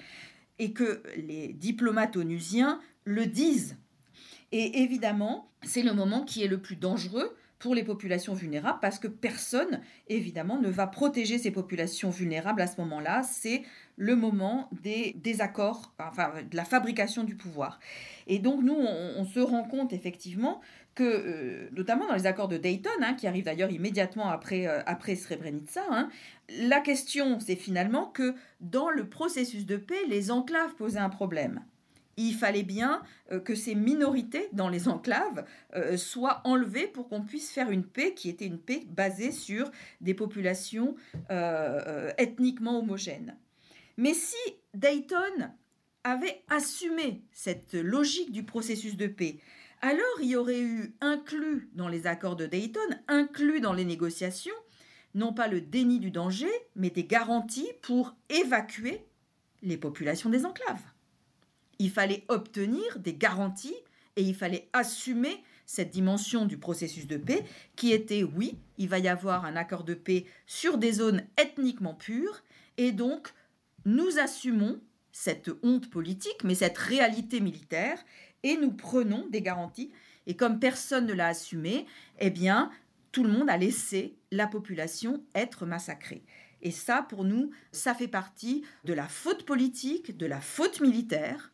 Et 0.59 0.73
que 0.73 1.03
les 1.17 1.53
diplomates 1.53 2.17
onusiens 2.17 2.81
le 3.05 3.27
disent. 3.27 3.77
Et 4.53 4.83
évidemment, 4.83 5.51
c'est 5.63 5.83
le 5.83 5.93
moment 5.93 6.25
qui 6.25 6.45
est 6.45 6.49
le 6.49 6.61
plus 6.61 6.77
dangereux 6.77 7.35
pour 7.65 7.75
les 7.75 7.83
populations 7.83 8.35
vulnérables 8.35 8.79
parce 8.83 8.99
que 8.99 9.09
personne, 9.09 9.81
évidemment, 10.09 10.61
ne 10.61 10.69
va 10.69 10.87
protéger 10.87 11.39
ces 11.39 11.51
populations 11.51 12.11
vulnérables 12.11 12.61
à 12.61 12.67
ce 12.67 12.79
moment-là. 12.83 13.23
C'est 13.23 13.63
le 13.97 14.17
moment 14.17 14.69
des 14.83 15.15
désaccords, 15.17 15.95
enfin, 15.99 16.35
de 16.51 16.57
la 16.57 16.67
fabrication 16.67 17.25
du 17.25 17.37
pouvoir. 17.37 17.81
Et 18.27 18.39
donc, 18.39 18.63
nous, 18.63 18.77
on, 18.77 19.25
se 19.25 19.41
rend 19.41 19.65
compte 19.65 19.95
effectivement 19.95 20.61
que, 20.95 21.03
euh, 21.03 21.69
notamment 21.73 22.07
dans 22.07 22.15
les 22.15 22.27
accords 22.27 22.49
de 22.49 22.57
Dayton, 22.57 22.91
hein, 23.01 23.15
qui 23.15 23.27
arrivent 23.27 23.45
d'ailleurs 23.45 23.71
immédiatement 23.71 24.29
après, 24.29 24.67
euh, 24.67 24.81
après 24.87 25.17
Srebrenica, 25.17 25.83
hein, 25.91 26.09
la 26.49 26.81
question, 26.81 27.41
c'est 27.41 27.57
finalement 27.57 28.07
que 28.07 28.35
dans 28.61 28.91
le 28.91 29.09
processus 29.09 29.67
de 29.67 29.77
paix, 29.77 30.07
les 30.09 30.31
enclaves 30.31 30.75
posaient 30.75 30.99
un 30.99 31.11
problème 31.11 31.63
il 32.17 32.33
fallait 32.33 32.63
bien 32.63 33.03
euh, 33.33 33.41
que 33.41 33.57
ces 33.57 33.75
minorités 33.75 34.49
dans 34.53 34.69
les 34.69 34.87
enclaves 34.87 35.45
soient 35.97 36.43
enlevées 36.45 36.87
pour 36.87 37.09
qu'on 37.09 37.23
puisse 37.23 37.51
faire 37.51 37.73
une 37.73 37.83
paix 37.85 38.15
qui 38.15 38.29
était 38.29 38.47
une 38.47 38.61
paix 38.61 38.85
basée 38.89 39.33
sur 39.33 39.69
des 40.01 40.15
populations 40.15 40.95
ethniquement 42.17 42.79
homogènes. 42.79 43.37
Mais 43.97 44.15
si 44.15 44.37
Dayton 44.75 45.51
avait 46.05 46.45
assumé 46.49 47.25
cette 47.33 47.75
logique 47.75 48.31
du 48.31 48.45
processus 48.45 48.97
de 48.97 49.09
paix, 49.09 49.41
alors 49.85 50.19
il 50.23 50.29
y 50.29 50.37
aurait 50.37 50.63
eu 50.63 50.95
inclus 51.03 51.69
dans 51.75 51.89
les 51.89 52.07
accords 52.07 52.37
de 52.37 52.47
Dayton, 52.47 52.81
inclus 53.07 53.61
dans 53.61 53.75
les 53.75 53.85
négociations, 53.85 54.55
non 55.15 55.35
pas 55.35 55.47
le 55.47 55.61
déni 55.61 56.01
du 56.01 56.11
danger, 56.11 56.49
mais 56.75 56.89
des 56.89 57.05
garanties 57.05 57.69
pour 57.83 58.17
évacuer 58.31 59.05
les 59.63 59.77
populations 59.77 60.31
des 60.31 60.47
enclaves. 60.47 60.81
Il 61.79 61.91
fallait 61.91 62.25
obtenir 62.29 62.99
des 62.99 63.13
garanties 63.13 63.77
et 64.17 64.23
il 64.23 64.35
fallait 64.35 64.71
assumer 64.73 65.45
cette 65.67 65.91
dimension 65.91 66.47
du 66.47 66.57
processus 66.57 67.07
de 67.07 67.19
paix 67.19 67.45
qui 67.77 67.93
était 67.93 68.23
oui, 68.23 68.57
il 68.79 68.89
va 68.89 68.99
y 68.99 69.09
avoir 69.09 69.45
un 69.45 69.55
accord 69.55 69.85
de 69.85 69.93
paix 69.93 70.25
sur 70.47 70.79
des 70.79 70.93
zones 70.93 71.25
ethniquement 71.37 71.95
pures 71.95 72.43
et 72.79 72.91
donc 72.91 73.35
nous 73.85 74.19
assumons 74.19 74.81
cette 75.13 75.51
honte 75.63 75.91
politique 75.91 76.43
mais 76.43 76.55
cette 76.55 76.79
réalité 76.79 77.41
militaire 77.41 77.99
et 78.45 78.57
nous 78.57 78.71
prenons 78.71 79.27
des 79.31 79.43
garanties 79.43 79.91
et 80.27 80.37
comme 80.37 80.61
personne 80.61 81.07
ne 81.07 81.13
l'a 81.13 81.29
assumé, 81.29 81.87
eh 82.21 82.31
bien 82.31 82.71
tout 83.11 83.25
le 83.25 83.31
monde 83.31 83.51
a 83.51 83.57
laissé 83.57 84.17
la 84.31 84.47
population 84.47 85.25
être 85.35 85.67
massacrée. 85.67 86.25
Et 86.63 86.71
ça, 86.71 87.03
pour 87.03 87.25
nous, 87.25 87.51
ça 87.73 87.95
fait 87.95 88.09
partie 88.09 88.65
de 88.85 88.93
la 88.93 89.07
faute 89.07 89.45
politique, 89.45 90.17
de 90.17 90.27
la 90.27 90.41
faute 90.41 90.81
militaire, 90.81 91.53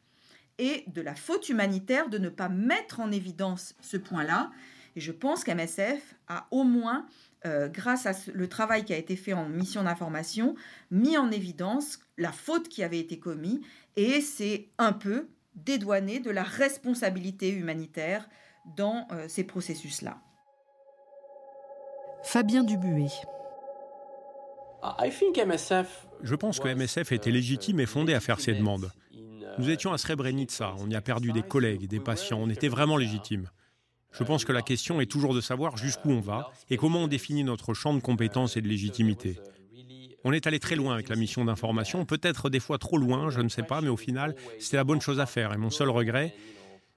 et 0.61 0.85
de 0.89 1.01
la 1.01 1.15
faute 1.15 1.49
humanitaire 1.49 2.09
de 2.11 2.19
ne 2.19 2.29
pas 2.29 2.49
mettre 2.49 3.01
en 3.01 3.11
évidence 3.11 3.75
ce 3.81 3.97
point-là. 3.97 4.51
Et 4.95 5.01
je 5.01 5.11
pense 5.11 5.43
qu'MSF 5.43 6.15
a 6.29 6.47
au 6.51 6.65
moins, 6.65 7.07
euh, 7.47 7.69
grâce 7.69 8.07
à 8.07 8.13
le 8.33 8.49
travail 8.49 8.85
qui 8.85 8.93
a 8.93 8.99
été 8.99 9.17
fait 9.17 9.33
en 9.33 9.49
mission 9.49 9.83
d'information, 9.83 10.55
mis 10.91 11.17
en 11.17 11.31
évidence 11.31 12.01
la 12.19 12.31
faute 12.31 12.69
qui 12.69 12.83
avait 12.83 12.99
été 12.99 13.19
commise 13.19 13.61
et 13.97 14.21
c'est 14.21 14.69
un 14.79 14.93
peu 14.93 15.29
dédouané 15.55 16.21
de 16.21 16.31
la 16.31 16.43
responsabilité 16.43 17.51
humanitaire 17.51 18.29
dans 18.77 19.07
euh, 19.13 19.27
ces 19.29 19.45
processus-là. 19.45 20.19
Fabien 22.23 22.65
Dubuet. 22.65 23.09
Je 26.23 26.35
pense 26.35 26.61
que 26.61 26.69
MSF 26.69 27.13
était 27.13 27.31
légitime 27.31 27.81
et 27.81 27.87
fondé 27.87 28.15
à 28.15 28.21
faire 28.21 28.41
ces 28.41 28.55
demandes. 28.55 28.91
Nous 29.59 29.69
étions 29.69 29.93
à 29.93 29.99
Srebrenica, 29.99 30.75
on 30.79 30.89
y 30.89 30.95
a 30.95 31.01
perdu 31.01 31.33
des 31.33 31.43
collègues, 31.43 31.87
des 31.87 32.01
patients, 32.01 32.39
on 32.41 32.49
était 32.49 32.69
vraiment 32.69 32.97
légitimes. 32.97 33.51
Je 34.13 34.25
pense 34.25 34.45
que 34.45 34.53
la 34.53 34.63
question 34.63 35.01
est 35.01 35.11
toujours 35.11 35.35
de 35.35 35.41
savoir 35.41 35.77
jusqu'où 35.77 36.11
on 36.11 36.21
va 36.21 36.51
et 36.69 36.77
comment 36.77 37.01
on 37.01 37.09
définit 37.09 37.45
notre 37.45 37.75
champ 37.75 37.95
de 37.95 38.01
compétences 38.01 38.57
et 38.57 38.63
de 38.63 38.69
légitimité. 38.69 39.39
On 40.25 40.33
est 40.33 40.47
allé 40.47 40.59
très 40.59 40.77
loin 40.77 40.95
avec 40.95 41.09
la 41.09 41.17
mission 41.17 41.45
d'information, 41.45 42.05
peut-être 42.05 42.51
des 42.51 42.61
fois 42.61 42.79
trop 42.79 42.99
loin, 42.99 43.31
je 43.31 43.41
ne 43.41 43.49
sais 43.49 43.63
pas, 43.63 43.81
mais 43.81 43.89
au 43.89 43.97
final, 43.97 44.35
c'était 44.59 44.77
la 44.77 44.85
bonne 44.85 45.01
chose 45.01 45.19
à 45.19 45.27
faire. 45.27 45.55
Et 45.55 45.57
mon 45.57 45.71
seul 45.71 45.89
regret, 45.89 46.35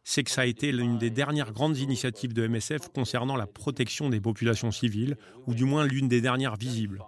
c'est 0.03 0.23
que 0.23 0.31
ça 0.31 0.41
a 0.41 0.45
été 0.45 0.71
l'une 0.71 0.97
des 0.97 1.09
dernières 1.09 1.53
grandes 1.53 1.77
initiatives 1.77 2.33
de 2.33 2.45
MSF 2.47 2.89
concernant 2.93 3.37
la 3.37 3.47
protection 3.47 4.09
des 4.09 4.19
populations 4.19 4.71
civiles, 4.71 5.17
ou 5.47 5.53
du 5.53 5.63
moins 5.63 5.85
l'une 5.85 6.09
des 6.09 6.19
dernières 6.19 6.57
visibles. 6.57 7.01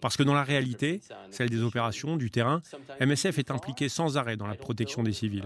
Parce 0.00 0.16
que 0.16 0.22
dans 0.22 0.34
la 0.34 0.44
réalité, 0.44 1.02
celle 1.30 1.50
des 1.50 1.62
opérations, 1.62 2.16
du 2.16 2.30
terrain, 2.30 2.62
MSF 3.00 3.38
est 3.38 3.50
impliqué 3.50 3.90
sans 3.90 4.16
arrêt 4.16 4.36
dans 4.36 4.46
la 4.46 4.54
protection 4.54 5.02
des 5.02 5.12
civils. 5.12 5.44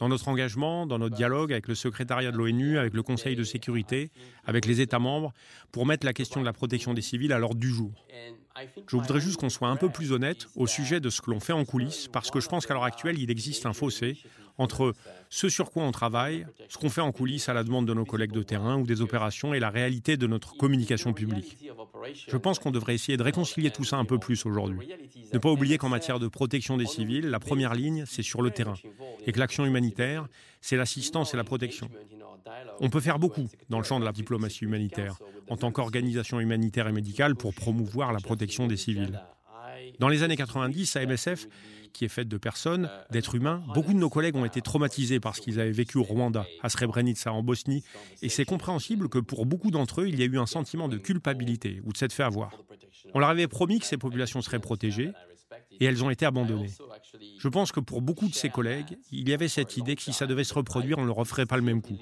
Dans 0.00 0.08
notre 0.08 0.28
engagement, 0.28 0.86
dans 0.86 0.98
notre 0.98 1.14
dialogue 1.14 1.52
avec 1.52 1.68
le 1.68 1.74
secrétariat 1.74 2.32
de 2.32 2.38
l'ONU, 2.38 2.78
avec 2.78 2.94
le 2.94 3.02
Conseil 3.02 3.36
de 3.36 3.44
sécurité, 3.44 4.10
avec 4.46 4.64
les 4.64 4.80
États 4.80 4.98
membres, 4.98 5.34
pour 5.72 5.84
mettre 5.84 6.06
la 6.06 6.14
question 6.14 6.40
de 6.40 6.46
la 6.46 6.54
protection 6.54 6.94
des 6.94 7.02
civils 7.02 7.34
à 7.34 7.38
l'ordre 7.38 7.60
du 7.60 7.68
jour. 7.68 7.92
Je 8.88 8.96
voudrais 8.96 9.20
juste 9.20 9.36
qu'on 9.36 9.50
soit 9.50 9.68
un 9.68 9.76
peu 9.76 9.90
plus 9.90 10.12
honnête 10.12 10.48
au 10.56 10.66
sujet 10.66 11.00
de 11.00 11.10
ce 11.10 11.20
que 11.20 11.30
l'on 11.30 11.38
fait 11.38 11.52
en 11.52 11.66
coulisses, 11.66 12.08
parce 12.08 12.30
que 12.30 12.40
je 12.40 12.48
pense 12.48 12.64
qu'à 12.64 12.72
l'heure 12.72 12.84
actuelle, 12.84 13.18
il 13.18 13.30
existe 13.30 13.66
un 13.66 13.74
fossé 13.74 14.16
entre 14.60 14.92
ce 15.30 15.48
sur 15.48 15.70
quoi 15.70 15.84
on 15.84 15.90
travaille, 15.90 16.46
ce 16.68 16.76
qu'on 16.76 16.90
fait 16.90 17.00
en 17.00 17.12
coulisses 17.12 17.48
à 17.48 17.54
la 17.54 17.64
demande 17.64 17.86
de 17.86 17.94
nos 17.94 18.04
collègues 18.04 18.32
de 18.32 18.42
terrain 18.42 18.76
ou 18.78 18.84
des 18.86 19.00
opérations 19.00 19.54
et 19.54 19.58
la 19.58 19.70
réalité 19.70 20.18
de 20.18 20.26
notre 20.26 20.54
communication 20.56 21.14
publique. 21.14 21.56
Je 22.28 22.36
pense 22.36 22.58
qu'on 22.58 22.70
devrait 22.70 22.94
essayer 22.94 23.16
de 23.16 23.22
réconcilier 23.22 23.70
tout 23.70 23.84
ça 23.84 23.96
un 23.96 24.04
peu 24.04 24.18
plus 24.18 24.44
aujourd'hui. 24.44 24.92
Ne 25.32 25.38
pas 25.38 25.50
oublier 25.50 25.78
qu'en 25.78 25.88
matière 25.88 26.18
de 26.18 26.28
protection 26.28 26.76
des 26.76 26.84
civils, 26.84 27.30
la 27.30 27.40
première 27.40 27.74
ligne, 27.74 28.04
c'est 28.06 28.22
sur 28.22 28.42
le 28.42 28.50
terrain, 28.50 28.74
et 29.26 29.32
que 29.32 29.38
l'action 29.38 29.64
humanitaire, 29.64 30.28
c'est 30.60 30.76
l'assistance 30.76 31.32
et 31.32 31.38
la 31.38 31.44
protection. 31.44 31.88
On 32.80 32.90
peut 32.90 33.00
faire 33.00 33.18
beaucoup 33.18 33.48
dans 33.70 33.78
le 33.78 33.84
champ 33.84 33.98
de 33.98 34.04
la 34.04 34.12
diplomatie 34.12 34.64
humanitaire, 34.64 35.16
en 35.48 35.56
tant 35.56 35.72
qu'organisation 35.72 36.38
humanitaire 36.38 36.86
et 36.86 36.92
médicale 36.92 37.34
pour 37.34 37.54
promouvoir 37.54 38.12
la 38.12 38.20
protection 38.20 38.66
des 38.66 38.76
civils. 38.76 39.20
Dans 40.00 40.08
les 40.08 40.22
années 40.22 40.36
90, 40.36 40.96
à 40.96 41.04
MSF, 41.04 41.46
qui 41.92 42.06
est 42.06 42.08
faite 42.08 42.26
de 42.26 42.38
personnes, 42.38 42.90
d'êtres 43.10 43.34
humains, 43.34 43.62
beaucoup 43.74 43.92
de 43.92 43.98
nos 43.98 44.08
collègues 44.08 44.34
ont 44.34 44.46
été 44.46 44.62
traumatisés 44.62 45.20
par 45.20 45.36
ce 45.36 45.42
qu'ils 45.42 45.60
avaient 45.60 45.70
vécu 45.70 45.98
au 45.98 46.02
Rwanda, 46.02 46.46
à 46.62 46.70
Srebrenica, 46.70 47.34
en 47.34 47.42
Bosnie, 47.42 47.84
et 48.22 48.30
c'est 48.30 48.46
compréhensible 48.46 49.10
que 49.10 49.18
pour 49.18 49.44
beaucoup 49.44 49.70
d'entre 49.70 50.00
eux, 50.00 50.08
il 50.08 50.18
y 50.18 50.22
a 50.22 50.24
eu 50.24 50.38
un 50.38 50.46
sentiment 50.46 50.88
de 50.88 50.96
culpabilité 50.96 51.82
ou 51.84 51.92
de 51.92 51.98
s'être 51.98 52.14
fait 52.14 52.22
avoir. 52.22 52.52
On 53.12 53.18
leur 53.18 53.28
avait 53.28 53.46
promis 53.46 53.78
que 53.78 53.84
ces 53.84 53.98
populations 53.98 54.40
seraient 54.40 54.58
protégées, 54.58 55.10
et 55.80 55.84
elles 55.84 56.02
ont 56.02 56.08
été 56.08 56.24
abandonnées. 56.24 56.70
Je 57.38 57.48
pense 57.48 57.70
que 57.70 57.80
pour 57.80 58.00
beaucoup 58.00 58.28
de 58.28 58.34
ces 58.34 58.48
collègues, 58.48 58.96
il 59.12 59.28
y 59.28 59.34
avait 59.34 59.48
cette 59.48 59.76
idée 59.76 59.96
que 59.96 60.02
si 60.02 60.14
ça 60.14 60.26
devait 60.26 60.44
se 60.44 60.54
reproduire, 60.54 60.96
on 60.96 61.02
ne 61.02 61.06
le 61.06 61.12
referait 61.12 61.46
pas 61.46 61.56
le 61.56 61.62
même 61.62 61.82
coup. 61.82 61.98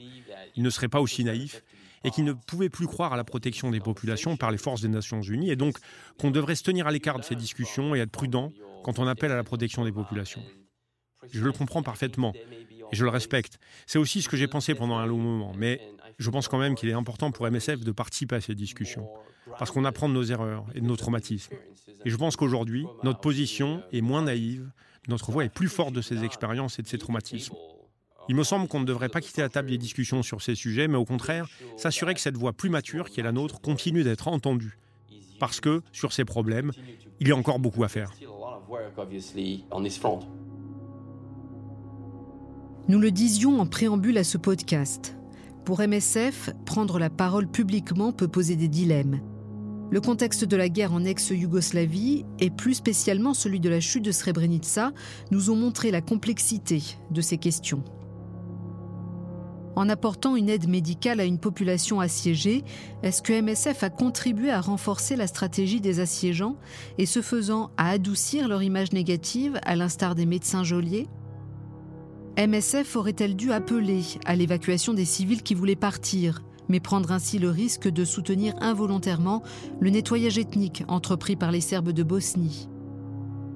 Ils 0.55 0.63
ne 0.63 0.71
seraient 0.71 0.89
pas 0.89 1.01
aussi 1.01 1.25
naïfs 1.25 1.65
et 2.05 2.11
qu'ils 2.11 2.25
ne 2.25 2.33
pouvaient 2.33 2.69
plus 2.69 2.87
croire 2.87 3.13
à 3.13 3.17
la 3.17 3.25
protection 3.25 3.71
des 3.71 3.81
populations 3.81 4.37
par 4.37 4.51
les 4.51 4.59
forces 4.59 4.81
des 4.81 4.89
Nations 4.89 5.23
Unies, 5.23 5.51
et 5.51 5.57
donc 5.57 5.79
qu'on 6.19 6.31
devrait 6.31 6.55
se 6.55 6.63
tenir 6.63 6.87
à 6.87 6.91
l'écart 6.91 7.19
de 7.19 7.25
ces 7.25 7.37
discussions 7.37 7.95
et 7.95 8.01
être 8.01 8.11
prudent 8.11 8.53
quand 8.85 8.99
on 8.99 9.07
appelle 9.07 9.33
à 9.33 9.37
la 9.37 9.45
protection 9.45 9.85
des 9.85 9.93
populations. 9.93 10.43
Je 11.31 11.45
le 11.45 11.53
comprends 11.53 11.83
parfaitement 11.83 12.33
et 12.93 12.97
je 12.97 13.05
le 13.05 13.11
respecte. 13.11 13.59
C'est 13.87 13.99
aussi 13.99 14.23
ce 14.23 14.29
que 14.29 14.37
j'ai 14.37 14.49
pensé 14.49 14.75
pendant 14.75 14.99
un 14.99 15.07
long 15.07 15.19
moment, 15.19 15.53
mais 15.57 15.81
je 16.19 16.31
pense 16.31 16.49
quand 16.49 16.59
même 16.59 16.75
qu'il 16.75 16.89
est 16.89 16.95
important 16.95 17.31
pour 17.31 17.49
MSF 17.51 17.81
de 17.81 17.93
participer 17.93 18.37
à 18.37 18.41
ces 18.41 18.55
discussions, 18.55 19.09
parce 19.59 19.71
qu'on 19.71 19.85
apprend 19.85 20.09
de 20.09 20.15
nos 20.15 20.25
erreurs 20.25 20.65
et 20.75 20.81
de 20.81 20.87
nos 20.87 20.97
traumatismes. 20.97 21.55
Et 22.05 22.11
je 22.11 22.17
pense 22.17 22.37
qu'aujourd'hui, 22.37 22.87
notre 23.03 23.21
position 23.21 23.83
est 23.93 24.01
moins 24.01 24.23
naïve, 24.23 24.71
notre 25.09 25.33
voix 25.33 25.45
est 25.45 25.53
plus 25.53 25.69
forte 25.69 25.93
de 25.93 26.03
ces 26.03 26.25
expériences 26.25 26.79
et 26.79 26.83
de 26.83 26.89
ces 26.89 26.99
traumatismes. 26.99 27.55
Il 28.29 28.37
me 28.37 28.43
semble 28.43 28.69
qu'on 28.69 28.81
ne 28.81 28.85
devrait 28.85 29.09
pas 29.09 29.21
quitter 29.21 29.41
la 29.41 29.49
table 29.49 29.71
des 29.71 29.79
discussions 29.79 30.23
sur 30.23 30.43
ces 30.43 30.55
sujets, 30.55 30.87
mais 30.87 30.99
au 30.99 31.07
contraire, 31.07 31.49
s'assurer 31.77 32.15
que 32.15 32.21
cette 32.21 32.37
voix 32.37 32.53
plus 32.53 32.69
mature, 32.69 33.09
qui 33.09 33.21
est 33.21 33.23
la 33.23 33.33
nôtre, 33.33 33.61
continue 33.61 34.05
d'être 34.05 34.29
entendue. 34.29 34.79
Parce 35.41 35.61
que, 35.61 35.83
sur 35.93 36.13
ces 36.13 36.25
problèmes, 36.25 36.73
il 37.21 37.29
y 37.29 37.33
a 37.33 37.37
encore 37.37 37.59
beaucoup 37.59 37.85
à 37.85 37.89
faire. 37.89 38.11
Nous 42.89 42.99
le 42.99 43.11
disions 43.11 43.61
en 43.61 43.67
préambule 43.67 44.19
à 44.19 44.25
ce 44.25 44.37
podcast. 44.37 45.17
Pour 45.65 45.81
MSF, 45.81 46.51
prendre 46.67 46.99
la 46.99 47.11
parole 47.11 47.47
publiquement 47.47 48.13
peut 48.13 48.29
poser 48.29 48.57
des 48.57 48.69
dilemmes. 48.69 49.21
Le 49.91 50.01
contexte 50.03 50.45
de 50.45 50.57
la 50.57 50.69
guerre 50.69 50.93
en 50.93 51.05
ex-Yougoslavie, 51.05 52.27
et 52.41 52.51
plus 52.51 52.75
spécialement 52.75 53.33
celui 53.33 53.61
de 53.61 53.71
la 53.71 53.81
chute 53.81 54.05
de 54.05 54.13
Srebrenica, 54.13 54.93
nous 55.31 55.51
ont 55.51 55.57
montré 55.57 55.91
la 55.91 56.03
complexité 56.03 56.83
de 57.11 57.21
ces 57.23 57.39
questions. 57.39 57.83
En 59.79 59.89
apportant 59.89 60.35
une 60.35 60.49
aide 60.49 60.69
médicale 60.69 61.21
à 61.21 61.25
une 61.25 61.39
population 61.39 62.01
assiégée, 62.01 62.65
est-ce 63.05 63.23
que 63.23 63.33
MSF 63.33 63.85
a 63.85 63.91
contribué 63.91 64.51
à 64.51 64.61
renforcer 64.61 65.15
la 65.15 65.29
stratégie 65.29 65.81
des 65.81 66.01
assiégeants 66.01 66.57
et 66.99 67.07
ce 67.07 67.23
faisant 67.23 67.71
à 67.77 67.91
adoucir 67.91 68.49
leur 68.49 68.61
image 68.61 68.91
négative, 68.91 69.61
à 69.65 69.77
l'instar 69.77 70.17
des 70.17 70.27
médecins 70.27 70.65
geôliers. 70.65 71.07
MSF 72.37 72.97
aurait-elle 72.97 73.37
dû 73.37 73.53
appeler 73.53 74.03
à 74.27 74.35
l'évacuation 74.35 74.95
des 74.95 75.05
civils 75.05 75.45
qui 75.45 75.55
voulaient 75.55 75.77
partir, 75.77 76.43
mais 76.69 76.81
prendre 76.81 77.13
ainsi 77.13 77.39
le 77.39 77.51
risque 77.51 77.89
de 77.89 78.05
soutenir 78.05 78.57
involontairement 78.61 79.45
le 79.79 79.91
nettoyage 79.91 80.39
ethnique 80.39 80.83
entrepris 80.89 81.37
par 81.37 81.53
les 81.53 81.61
Serbes 81.61 81.93
de 81.93 82.03
Bosnie? 82.03 82.69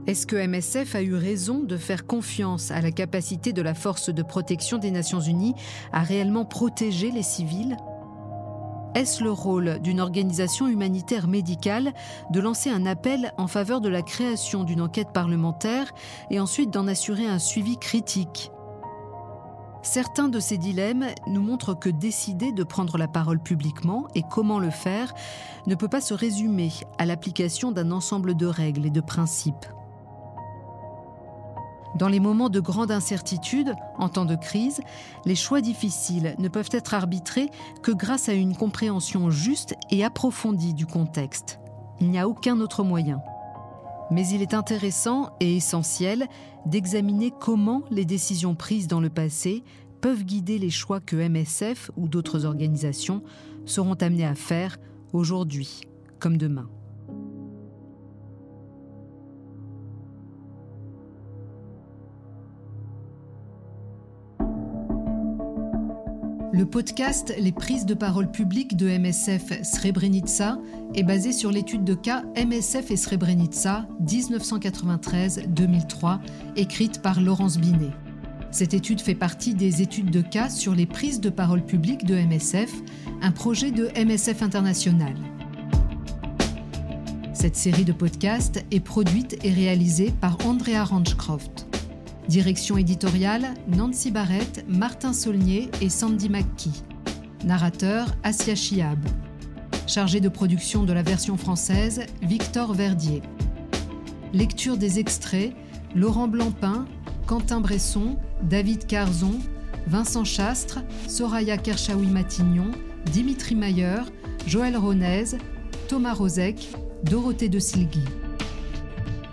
Est-ce 0.08 0.26
que 0.26 0.34
MSF 0.34 0.96
a 0.96 1.02
eu 1.02 1.14
raison 1.14 1.60
de 1.60 1.76
faire 1.76 2.06
confiance 2.06 2.72
à 2.72 2.80
la 2.80 2.90
capacité 2.90 3.52
de 3.52 3.62
la 3.62 3.72
force 3.72 4.10
de 4.10 4.22
protection 4.24 4.78
des 4.78 4.90
Nations 4.90 5.20
Unies 5.20 5.54
à 5.92 6.00
réellement 6.02 6.44
protéger 6.44 7.12
les 7.12 7.22
civils? 7.22 7.76
Est-ce 8.96 9.22
le 9.22 9.30
rôle 9.30 9.78
d'une 9.80 10.00
organisation 10.00 10.66
humanitaire 10.66 11.28
médicale 11.28 11.94
de 12.30 12.40
lancer 12.40 12.68
un 12.68 12.84
appel 12.84 13.32
en 13.38 13.46
faveur 13.46 13.80
de 13.80 13.88
la 13.88 14.02
création 14.02 14.64
d'une 14.64 14.80
enquête 14.80 15.12
parlementaire 15.14 15.92
et 16.30 16.40
ensuite 16.40 16.70
d'en 16.70 16.88
assurer 16.88 17.26
un 17.26 17.38
suivi 17.38 17.78
critique? 17.78 18.50
Certains 19.82 20.28
de 20.28 20.40
ces 20.40 20.58
dilemmes 20.58 21.06
nous 21.28 21.42
montrent 21.42 21.78
que 21.78 21.88
décider 21.88 22.50
de 22.50 22.64
prendre 22.64 22.98
la 22.98 23.08
parole 23.08 23.40
publiquement 23.40 24.08
et 24.16 24.24
comment 24.28 24.58
le 24.58 24.70
faire 24.70 25.14
ne 25.68 25.76
peut 25.76 25.88
pas 25.88 26.00
se 26.00 26.12
résumer 26.12 26.72
à 26.98 27.06
l'application 27.06 27.70
d'un 27.70 27.92
ensemble 27.92 28.36
de 28.36 28.46
règles 28.46 28.86
et 28.86 28.90
de 28.90 29.00
principes. 29.00 29.66
Dans 31.94 32.08
les 32.08 32.20
moments 32.20 32.48
de 32.48 32.60
grande 32.60 32.90
incertitude, 32.90 33.74
en 33.98 34.08
temps 34.08 34.24
de 34.24 34.34
crise, 34.34 34.80
les 35.26 35.34
choix 35.34 35.60
difficiles 35.60 36.34
ne 36.38 36.48
peuvent 36.48 36.70
être 36.72 36.94
arbitrés 36.94 37.50
que 37.82 37.92
grâce 37.92 38.28
à 38.28 38.32
une 38.32 38.56
compréhension 38.56 39.30
juste 39.30 39.74
et 39.90 40.04
approfondie 40.04 40.74
du 40.74 40.86
contexte. 40.86 41.58
Il 42.00 42.10
n'y 42.10 42.18
a 42.18 42.28
aucun 42.28 42.60
autre 42.60 42.82
moyen. 42.82 43.20
Mais 44.10 44.26
il 44.28 44.42
est 44.42 44.54
intéressant 44.54 45.30
et 45.40 45.56
essentiel 45.56 46.26
d'examiner 46.66 47.32
comment 47.40 47.82
les 47.90 48.04
décisions 48.04 48.54
prises 48.54 48.88
dans 48.88 49.00
le 49.00 49.10
passé 49.10 49.62
peuvent 50.00 50.24
guider 50.24 50.58
les 50.58 50.70
choix 50.70 51.00
que 51.00 51.16
MSF 51.16 51.90
ou 51.96 52.08
d'autres 52.08 52.44
organisations 52.44 53.22
seront 53.64 53.94
amenées 53.94 54.26
à 54.26 54.34
faire 54.34 54.76
aujourd'hui 55.12 55.82
comme 56.18 56.36
demain. 56.36 56.68
Le 66.54 66.66
podcast 66.66 67.34
Les 67.38 67.50
prises 67.50 67.86
de 67.86 67.94
parole 67.94 68.30
publiques 68.30 68.76
de 68.76 68.86
MSF 68.86 69.62
Srebrenica 69.62 70.58
est 70.94 71.02
basé 71.02 71.32
sur 71.32 71.50
l'étude 71.50 71.82
de 71.82 71.94
cas 71.94 72.24
MSF 72.36 72.90
et 72.90 72.98
Srebrenica 72.98 73.88
1993-2003, 74.04 76.18
écrite 76.56 77.00
par 77.00 77.22
Laurence 77.22 77.56
Binet. 77.56 77.92
Cette 78.50 78.74
étude 78.74 79.00
fait 79.00 79.14
partie 79.14 79.54
des 79.54 79.80
études 79.80 80.10
de 80.10 80.20
cas 80.20 80.50
sur 80.50 80.74
les 80.74 80.84
prises 80.84 81.22
de 81.22 81.30
parole 81.30 81.64
publiques 81.64 82.04
de 82.04 82.16
MSF, 82.16 82.70
un 83.22 83.30
projet 83.30 83.70
de 83.70 83.88
MSF 83.96 84.42
International. 84.42 85.14
Cette 87.32 87.56
série 87.56 87.86
de 87.86 87.92
podcasts 87.92 88.62
est 88.70 88.80
produite 88.80 89.42
et 89.42 89.50
réalisée 89.50 90.12
par 90.20 90.36
Andrea 90.46 90.84
Ranchcroft. 90.84 91.71
Direction 92.32 92.78
éditoriale 92.78 93.52
Nancy 93.68 94.10
Barrett, 94.10 94.64
Martin 94.66 95.12
Saulnier 95.12 95.70
et 95.82 95.90
Sandy 95.90 96.30
McKee. 96.30 96.82
Narrateur 97.44 98.06
Asia 98.22 98.54
Chiab. 98.54 98.98
Chargé 99.86 100.18
de 100.18 100.30
production 100.30 100.84
de 100.84 100.94
la 100.94 101.02
version 101.02 101.36
française 101.36 102.06
Victor 102.22 102.72
Verdier. 102.72 103.20
Lecture 104.32 104.78
des 104.78 104.98
extraits 104.98 105.52
Laurent 105.94 106.26
Blancpain, 106.26 106.86
Quentin 107.26 107.60
Bresson, 107.60 108.16
David 108.42 108.86
Carzon, 108.86 109.38
Vincent 109.86 110.24
Chastre, 110.24 110.78
Soraya 111.08 111.58
Kershawi-Matignon, 111.58 112.70
Dimitri 113.12 113.56
Mayer, 113.56 114.04
Joël 114.46 114.78
Ronez, 114.78 115.36
Thomas 115.86 116.14
Rozek, 116.14 116.70
Dorothée 117.04 117.50
de 117.50 117.58
Silgui. 117.58 118.04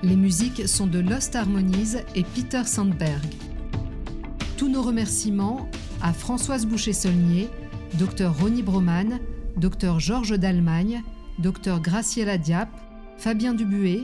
Les 0.01 0.15
musiques 0.15 0.65
sont 0.65 0.87
de 0.87 0.99
Lost 0.99 1.35
Harmonies 1.35 1.97
et 2.15 2.23
Peter 2.23 2.63
Sandberg. 2.63 3.21
Tous 4.55 4.69
nos 4.69 4.81
remerciements 4.81 5.67
à 6.01 6.13
Françoise 6.13 6.65
Boucher-Saulnier, 6.65 7.49
Dr 7.95 8.29
Ronnie 8.29 8.63
Broman, 8.63 9.19
Dr 9.57 9.99
Georges 9.99 10.39
d'Allemagne, 10.39 11.03
Dr 11.37 11.81
Graciela 11.81 12.37
Diap, 12.37 12.69
Fabien 13.17 13.53
Dubuet, 13.53 14.03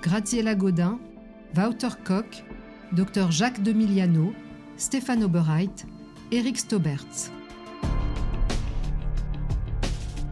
Graziella 0.00 0.54
Godin, 0.54 1.00
Wouter 1.56 1.96
Koch, 2.04 2.44
Dr 2.92 3.32
Jacques 3.32 3.64
Demiliano, 3.64 4.32
Stéphane 4.76 5.24
Oberheit, 5.24 5.86
Eric 6.30 6.56
Stoberts. 6.56 7.32